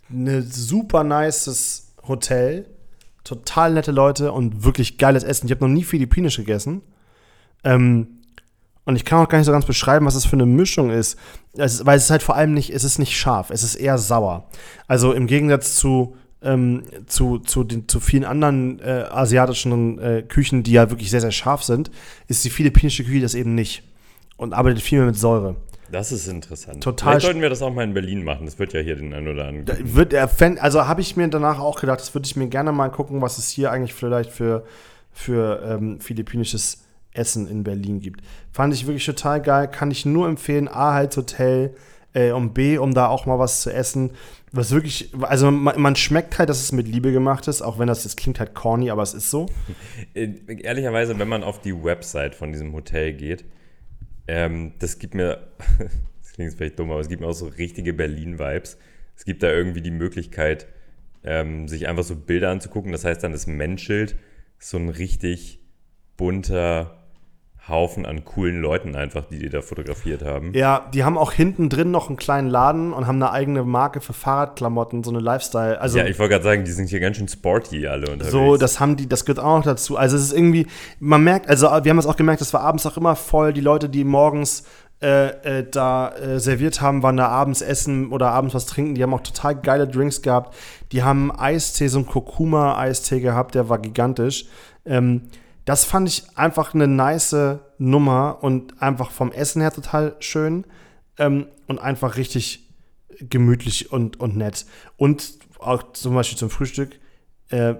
ne 0.08 0.42
super 0.42 1.04
nices 1.04 1.92
Hotel, 2.06 2.66
total 3.24 3.72
nette 3.72 3.92
Leute 3.92 4.32
und 4.32 4.64
wirklich 4.64 4.98
geiles 4.98 5.24
Essen. 5.24 5.46
Ich 5.46 5.52
habe 5.52 5.66
noch 5.66 5.72
nie 5.72 5.84
philippinisch 5.84 6.36
gegessen. 6.36 6.82
Ähm, 7.64 8.08
und 8.84 8.96
ich 8.96 9.04
kann 9.06 9.24
auch 9.24 9.28
gar 9.28 9.38
nicht 9.38 9.46
so 9.46 9.52
ganz 9.52 9.64
beschreiben, 9.64 10.04
was 10.04 10.14
das 10.14 10.26
für 10.26 10.34
eine 10.34 10.46
Mischung 10.46 10.90
ist. 10.90 11.18
Es 11.56 11.86
weil 11.86 11.96
es 11.96 12.04
ist 12.04 12.10
halt 12.10 12.22
vor 12.22 12.36
allem 12.36 12.52
nicht, 12.52 12.70
es 12.70 12.84
ist 12.84 12.98
nicht 12.98 13.16
scharf, 13.16 13.50
es 13.50 13.62
ist 13.62 13.76
eher 13.76 13.96
sauer. 13.96 14.50
Also 14.86 15.12
im 15.12 15.26
Gegensatz 15.26 15.76
zu, 15.76 16.16
ähm, 16.42 16.82
zu, 17.06 17.38
zu, 17.38 17.64
den, 17.64 17.88
zu 17.88 17.98
vielen 17.98 18.24
anderen 18.24 18.80
äh, 18.80 19.06
asiatischen 19.10 19.98
äh, 19.98 20.22
Küchen, 20.22 20.62
die 20.62 20.72
ja 20.72 20.90
wirklich 20.90 21.10
sehr, 21.10 21.22
sehr 21.22 21.30
scharf 21.30 21.62
sind, 21.62 21.90
ist 22.28 22.44
die 22.44 22.50
philippinische 22.50 23.04
Küche 23.04 23.22
das 23.22 23.34
eben 23.34 23.54
nicht. 23.54 23.82
Und 24.36 24.52
arbeitet 24.52 24.82
viel 24.82 24.98
mehr 24.98 25.06
mit 25.06 25.16
Säure. 25.16 25.56
Das 25.94 26.10
ist 26.10 26.26
interessant. 26.26 26.82
Total 26.82 27.12
Vielleicht 27.12 27.26
sollten 27.26 27.40
wir 27.40 27.50
das 27.50 27.62
auch 27.62 27.72
mal 27.72 27.84
in 27.84 27.94
Berlin 27.94 28.24
machen. 28.24 28.46
Das 28.46 28.58
wird 28.58 28.72
ja 28.72 28.80
hier 28.80 28.96
den 28.96 29.14
einen 29.14 29.28
oder 29.28 29.46
anderen. 29.46 29.94
Wird 29.94 30.12
er 30.12 30.28
also 30.60 30.88
habe 30.88 31.00
ich 31.00 31.16
mir 31.16 31.28
danach 31.28 31.60
auch 31.60 31.80
gedacht, 31.80 32.00
das 32.00 32.12
würde 32.16 32.26
ich 32.26 32.34
mir 32.34 32.48
gerne 32.48 32.72
mal 32.72 32.88
gucken, 32.88 33.22
was 33.22 33.38
es 33.38 33.48
hier 33.48 33.70
eigentlich 33.70 33.94
vielleicht 33.94 34.32
für, 34.32 34.64
für 35.12 35.62
ähm, 35.64 36.00
philippinisches 36.00 36.82
Essen 37.12 37.46
in 37.46 37.62
Berlin 37.62 38.00
gibt. 38.00 38.24
Fand 38.50 38.74
ich 38.74 38.88
wirklich 38.88 39.06
total 39.06 39.40
geil. 39.40 39.68
Kann 39.68 39.92
ich 39.92 40.04
nur 40.04 40.26
empfehlen. 40.26 40.66
A, 40.66 40.94
halt 40.94 41.16
Hotel 41.16 41.76
äh, 42.12 42.32
und 42.32 42.54
B, 42.54 42.76
um 42.76 42.92
da 42.92 43.06
auch 43.06 43.24
mal 43.26 43.38
was 43.38 43.60
zu 43.60 43.72
essen. 43.72 44.10
Was 44.50 44.72
wirklich, 44.72 45.12
also 45.20 45.52
man, 45.52 45.80
man, 45.80 45.94
schmeckt 45.94 46.40
halt, 46.40 46.48
dass 46.48 46.60
es 46.60 46.72
mit 46.72 46.88
Liebe 46.88 47.12
gemacht 47.12 47.46
ist, 47.46 47.62
auch 47.62 47.78
wenn 47.78 47.86
das, 47.86 48.02
das 48.02 48.16
klingt 48.16 48.40
halt 48.40 48.52
corny, 48.52 48.90
aber 48.90 49.02
es 49.02 49.14
ist 49.14 49.30
so. 49.30 49.46
Äh, 50.14 50.28
ehrlicherweise, 50.62 51.20
wenn 51.20 51.28
man 51.28 51.44
auf 51.44 51.60
die 51.60 51.84
Website 51.84 52.34
von 52.34 52.50
diesem 52.50 52.72
Hotel 52.72 53.12
geht, 53.12 53.44
ähm, 54.26 54.72
das 54.78 54.98
gibt 54.98 55.14
mir, 55.14 55.48
das 56.20 56.32
klingt 56.32 56.54
vielleicht 56.54 56.78
dumm, 56.78 56.90
aber 56.90 57.00
es 57.00 57.08
gibt 57.08 57.20
mir 57.20 57.28
auch 57.28 57.32
so 57.32 57.46
richtige 57.46 57.92
Berlin-Vibes. 57.92 58.78
Es 59.16 59.24
gibt 59.24 59.42
da 59.42 59.50
irgendwie 59.50 59.82
die 59.82 59.90
Möglichkeit, 59.90 60.66
ähm, 61.22 61.68
sich 61.68 61.86
einfach 61.88 62.04
so 62.04 62.16
Bilder 62.16 62.50
anzugucken. 62.50 62.92
Das 62.92 63.04
heißt 63.04 63.22
dann 63.22 63.32
das 63.32 63.46
Menschschild, 63.46 64.16
so 64.58 64.76
ein 64.78 64.88
richtig 64.88 65.60
bunter, 66.16 67.03
Haufen 67.68 68.04
an 68.04 68.24
coolen 68.24 68.60
Leuten 68.60 68.94
einfach, 68.94 69.24
die 69.24 69.38
die 69.38 69.48
da 69.48 69.62
fotografiert 69.62 70.22
haben. 70.22 70.52
Ja, 70.54 70.86
die 70.92 71.02
haben 71.02 71.16
auch 71.16 71.32
hinten 71.32 71.70
drin 71.70 71.90
noch 71.90 72.08
einen 72.08 72.18
kleinen 72.18 72.48
Laden 72.48 72.92
und 72.92 73.06
haben 73.06 73.16
eine 73.16 73.30
eigene 73.30 73.64
Marke 73.64 74.02
für 74.02 74.12
Fahrradklamotten, 74.12 75.02
so 75.02 75.10
eine 75.10 75.20
Lifestyle. 75.20 75.80
Also, 75.80 75.98
ja, 75.98 76.04
ich 76.04 76.18
wollte 76.18 76.32
gerade 76.32 76.44
sagen, 76.44 76.64
die 76.64 76.72
sind 76.72 76.90
hier 76.90 77.00
ganz 77.00 77.16
schön 77.16 77.28
sporty 77.28 77.86
alle 77.86 78.10
unterwegs. 78.10 78.32
So, 78.32 78.56
das 78.58 78.80
haben 78.80 78.96
die, 78.96 79.08
das 79.08 79.24
gehört 79.24 79.38
auch 79.38 79.56
noch 79.56 79.64
dazu. 79.64 79.96
Also 79.96 80.16
es 80.16 80.24
ist 80.24 80.32
irgendwie, 80.34 80.66
man 81.00 81.24
merkt, 81.24 81.48
also 81.48 81.66
wir 81.66 81.90
haben 81.90 81.98
es 81.98 82.06
auch 82.06 82.16
gemerkt, 82.16 82.42
es 82.42 82.52
war 82.52 82.60
abends 82.60 82.84
auch 82.84 82.98
immer 82.98 83.16
voll. 83.16 83.54
Die 83.54 83.62
Leute, 83.62 83.88
die 83.88 84.04
morgens 84.04 84.64
äh, 85.02 85.58
äh, 85.58 85.66
da 85.70 86.10
äh, 86.10 86.40
serviert 86.40 86.80
haben, 86.80 87.02
waren 87.02 87.16
da 87.16 87.28
abends 87.28 87.62
essen 87.62 88.10
oder 88.10 88.30
abends 88.30 88.54
was 88.54 88.66
trinken. 88.66 88.94
Die 88.94 89.02
haben 89.02 89.12
auch 89.12 89.22
total 89.22 89.54
geile 89.54 89.88
Drinks 89.88 90.22
gehabt. 90.22 90.54
Die 90.92 91.02
haben 91.02 91.30
Eistee, 91.30 91.88
so 91.88 91.98
einen 91.98 92.06
Kurkuma-Eistee 92.06 93.20
gehabt, 93.20 93.54
der 93.54 93.68
war 93.68 93.78
gigantisch. 93.78 94.46
Ähm, 94.86 95.22
das 95.64 95.84
fand 95.84 96.08
ich 96.08 96.24
einfach 96.36 96.74
eine 96.74 96.86
nice 96.86 97.58
Nummer 97.78 98.38
und 98.42 98.82
einfach 98.82 99.10
vom 99.10 99.32
Essen 99.32 99.62
her 99.62 99.72
total 99.72 100.16
schön 100.20 100.64
ähm, 101.18 101.46
und 101.66 101.78
einfach 101.78 102.16
richtig 102.16 102.68
gemütlich 103.20 103.92
und, 103.92 104.20
und 104.20 104.36
nett. 104.36 104.66
Und 104.96 105.38
auch 105.58 105.92
zum 105.92 106.14
Beispiel 106.14 106.38
zum 106.38 106.50
Frühstück, 106.50 106.98
äh, 107.48 107.74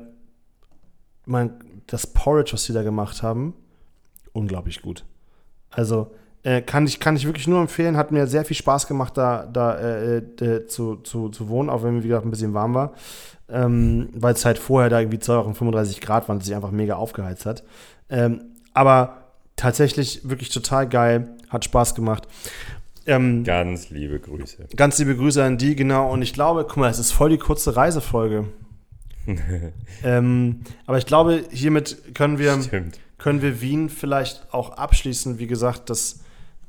mein, 1.27 1.83
das 1.87 2.07
Porridge, 2.07 2.53
was 2.53 2.65
sie 2.65 2.73
da 2.73 2.83
gemacht 2.83 3.23
haben, 3.23 3.55
unglaublich 4.33 4.83
gut. 4.83 5.05
Also 5.71 6.15
äh, 6.45 6.63
kann, 6.63 6.87
ich, 6.87 7.01
kann 7.01 7.17
ich 7.17 7.27
wirklich 7.27 7.49
nur 7.49 7.61
empfehlen, 7.61 7.97
hat 7.97 8.13
mir 8.13 8.27
sehr 8.29 8.45
viel 8.45 8.57
Spaß 8.57 8.87
gemacht, 8.87 9.17
da, 9.17 9.49
da 9.53 9.75
äh, 9.77 10.17
äh, 10.19 10.67
zu, 10.67 10.97
zu, 10.97 11.29
zu 11.29 11.49
wohnen, 11.49 11.69
auch 11.69 11.83
wenn 11.83 11.97
mir, 11.97 12.05
wie 12.05 12.09
gesagt, 12.09 12.25
ein 12.25 12.31
bisschen 12.31 12.55
warm 12.55 12.75
war 12.75 12.95
ähm, 13.49 14.09
weil 14.15 14.35
es 14.35 14.45
halt 14.45 14.59
vorher 14.59 14.91
da 14.91 15.01
irgendwie 15.01 15.21
35 15.21 16.01
Grad 16.01 16.29
waren 16.29 16.41
sich 16.41 16.55
einfach 16.55 16.71
mega 16.71 16.95
aufgeheizt 16.95 17.47
hat. 17.47 17.63
Ähm, 18.09 18.43
aber 18.73 19.25
tatsächlich 19.57 20.29
wirklich 20.29 20.49
total 20.49 20.89
geil, 20.89 21.37
hat 21.49 21.65
Spaß 21.65 21.95
gemacht. 21.95 22.27
Ähm, 23.07 23.45
ganz 23.45 23.91
liebe 23.91 24.19
Grüße. 24.19 24.69
Ganz 24.77 24.99
liebe 24.99 25.15
Grüße 25.15 25.45
an 25.45 25.59
die, 25.59 25.77
genau. 25.77 26.11
Und 26.11 26.23
ich 26.23 26.33
glaube, 26.33 26.65
guck 26.65 26.79
mal, 26.79 26.91
es 26.91 26.99
ist 26.99 27.13
voll 27.13 27.31
die 27.31 27.39
kurze 27.39 27.77
Reisefolge. 27.77 28.47
ähm, 30.05 30.61
aber 30.87 30.99
ich 30.99 31.07
glaube, 31.07 31.45
hiermit 31.51 32.15
können 32.15 32.39
wir, 32.39 32.59
können 33.19 33.43
wir 33.43 33.61
Wien 33.61 33.91
vielleicht 33.91 34.53
auch 34.53 34.71
abschließen. 34.77 35.39
Wie 35.39 35.47
gesagt, 35.47 35.91
das 35.91 36.24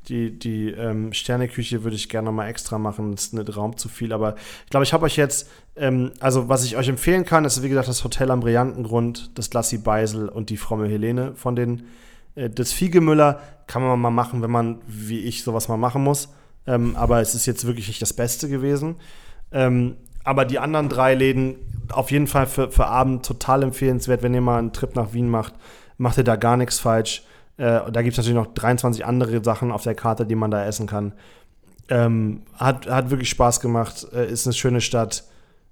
die, 0.10 0.38
die 0.38 0.70
ähm, 0.70 1.14
Sterneküche 1.14 1.84
würde 1.84 1.96
ich 1.96 2.10
gerne 2.10 2.32
mal 2.32 2.48
extra 2.48 2.78
machen. 2.78 3.12
Das 3.12 3.26
ist 3.26 3.34
nicht 3.34 3.56
Raum 3.56 3.78
zu 3.78 3.90
viel. 3.90 4.14
Aber 4.14 4.36
ich 4.64 4.70
glaube, 4.70 4.84
ich 4.84 4.94
habe 4.94 5.06
euch 5.06 5.18
jetzt, 5.18 5.50
ähm, 5.76 6.12
also 6.20 6.50
was 6.50 6.64
ich 6.64 6.78
euch 6.78 6.88
empfehlen 6.88 7.26
kann, 7.26 7.46
ist 7.46 7.62
wie 7.64 7.70
gesagt 7.70 7.88
das 7.88 8.04
Hotel 8.04 8.32
am 8.32 8.40
Brillantengrund, 8.40 9.38
das 9.38 9.54
Lassi 9.54 9.78
Beisel 9.78 10.30
und 10.30 10.50
die 10.50 10.58
Fromme 10.58 10.88
Helene 10.88 11.34
von 11.36 11.56
den 11.56 11.84
äh, 12.36 12.50
das 12.50 12.72
Fiegemüller 12.72 13.40
kann 13.68 13.82
man 13.82 14.00
mal 14.00 14.12
machen, 14.12 14.42
wenn 14.42 14.52
man, 14.52 14.82
wie 14.88 15.22
ich, 15.22 15.44
sowas 15.44 15.68
mal 15.68 15.78
machen 15.78 16.04
muss. 16.04 16.30
Ähm, 16.68 16.96
aber 16.96 17.22
es 17.22 17.36
ist 17.36 17.46
jetzt 17.46 17.66
wirklich 17.66 17.88
nicht 17.88 18.02
das 18.02 18.14
Beste 18.14 18.50
gewesen. 18.50 18.96
Ähm, 19.52 19.98
aber 20.24 20.46
die 20.46 20.60
anderen 20.60 20.90
drei 20.90 21.14
Läden 21.14 21.56
auf 21.92 22.12
jeden 22.12 22.28
Fall 22.28 22.48
für, 22.48 22.72
für 22.72 22.88
Abend 22.88 23.26
total 23.26 23.64
empfehlenswert, 23.64 24.24
wenn 24.24 24.34
ihr 24.34 24.42
mal 24.42 24.58
einen 24.58 24.74
Trip 24.74 24.96
nach 24.96 25.14
Wien 25.14 25.30
macht, 25.30 25.54
macht 25.98 26.18
ihr 26.18 26.24
da 26.24 26.36
gar 26.36 26.58
nichts 26.58 26.80
falsch. 26.80 27.24
Äh, 27.58 27.92
da 27.92 28.02
gibt 28.02 28.14
es 28.14 28.18
natürlich 28.18 28.36
noch 28.36 28.54
23 28.54 29.06
andere 29.06 29.44
Sachen 29.44 29.72
auf 29.72 29.84
der 29.84 29.96
Karte, 29.96 30.26
die 30.26 30.36
man 30.36 30.52
da 30.52 30.66
essen 30.66 30.88
kann. 30.88 31.14
Ähm, 31.90 32.42
hat, 32.56 32.88
hat 32.88 33.12
wirklich 33.12 33.30
Spaß 33.30 33.60
gemacht, 33.60 34.08
äh, 34.14 34.30
ist 34.30 34.46
eine 34.46 34.54
schöne 34.54 34.82
Stadt. 34.82 35.24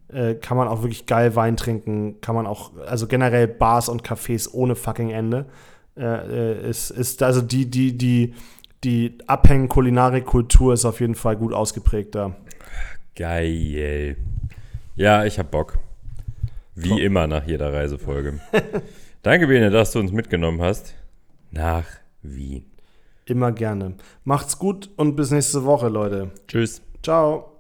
Äh, 0.09 0.35
kann 0.35 0.57
man 0.57 0.67
auch 0.67 0.83
wirklich 0.83 1.05
geil 1.07 1.35
Wein 1.35 1.57
trinken, 1.57 2.21
kann 2.21 2.35
man 2.35 2.45
auch, 2.45 2.71
also 2.85 3.07
generell 3.07 3.47
Bars 3.47 3.89
und 3.89 4.03
Cafés 4.03 4.51
ohne 4.51 4.75
fucking 4.75 5.09
Ende. 5.09 5.45
Äh, 5.97 6.03
äh, 6.03 6.69
ist, 6.69 6.91
ist 6.91 7.23
also 7.23 7.41
die, 7.41 7.69
die, 7.69 7.97
die, 7.97 8.33
die 8.83 9.17
Abhängen-Kulinarik-Kultur 9.27 10.73
ist 10.73 10.85
auf 10.85 10.99
jeden 10.99 11.15
Fall 11.15 11.35
gut 11.35 11.53
ausgeprägt 11.53 12.15
da. 12.15 12.35
Geil. 13.15 14.17
Ja, 14.95 15.25
ich 15.25 15.39
hab 15.39 15.51
Bock. 15.51 15.79
Wie 16.75 16.89
Top. 16.89 16.99
immer 16.99 17.27
nach 17.27 17.45
jeder 17.45 17.73
Reisefolge. 17.73 18.39
Danke, 19.23 19.47
Bene, 19.47 19.69
dass 19.69 19.91
du 19.91 19.99
uns 19.99 20.11
mitgenommen 20.11 20.61
hast 20.61 20.95
nach 21.53 21.85
Wien. 22.21 22.65
Immer 23.25 23.51
gerne. 23.51 23.95
Macht's 24.25 24.59
gut 24.59 24.89
und 24.97 25.15
bis 25.15 25.31
nächste 25.31 25.63
Woche, 25.63 25.87
Leute. 25.87 26.31
Tschüss. 26.47 26.81
Ciao. 27.01 27.52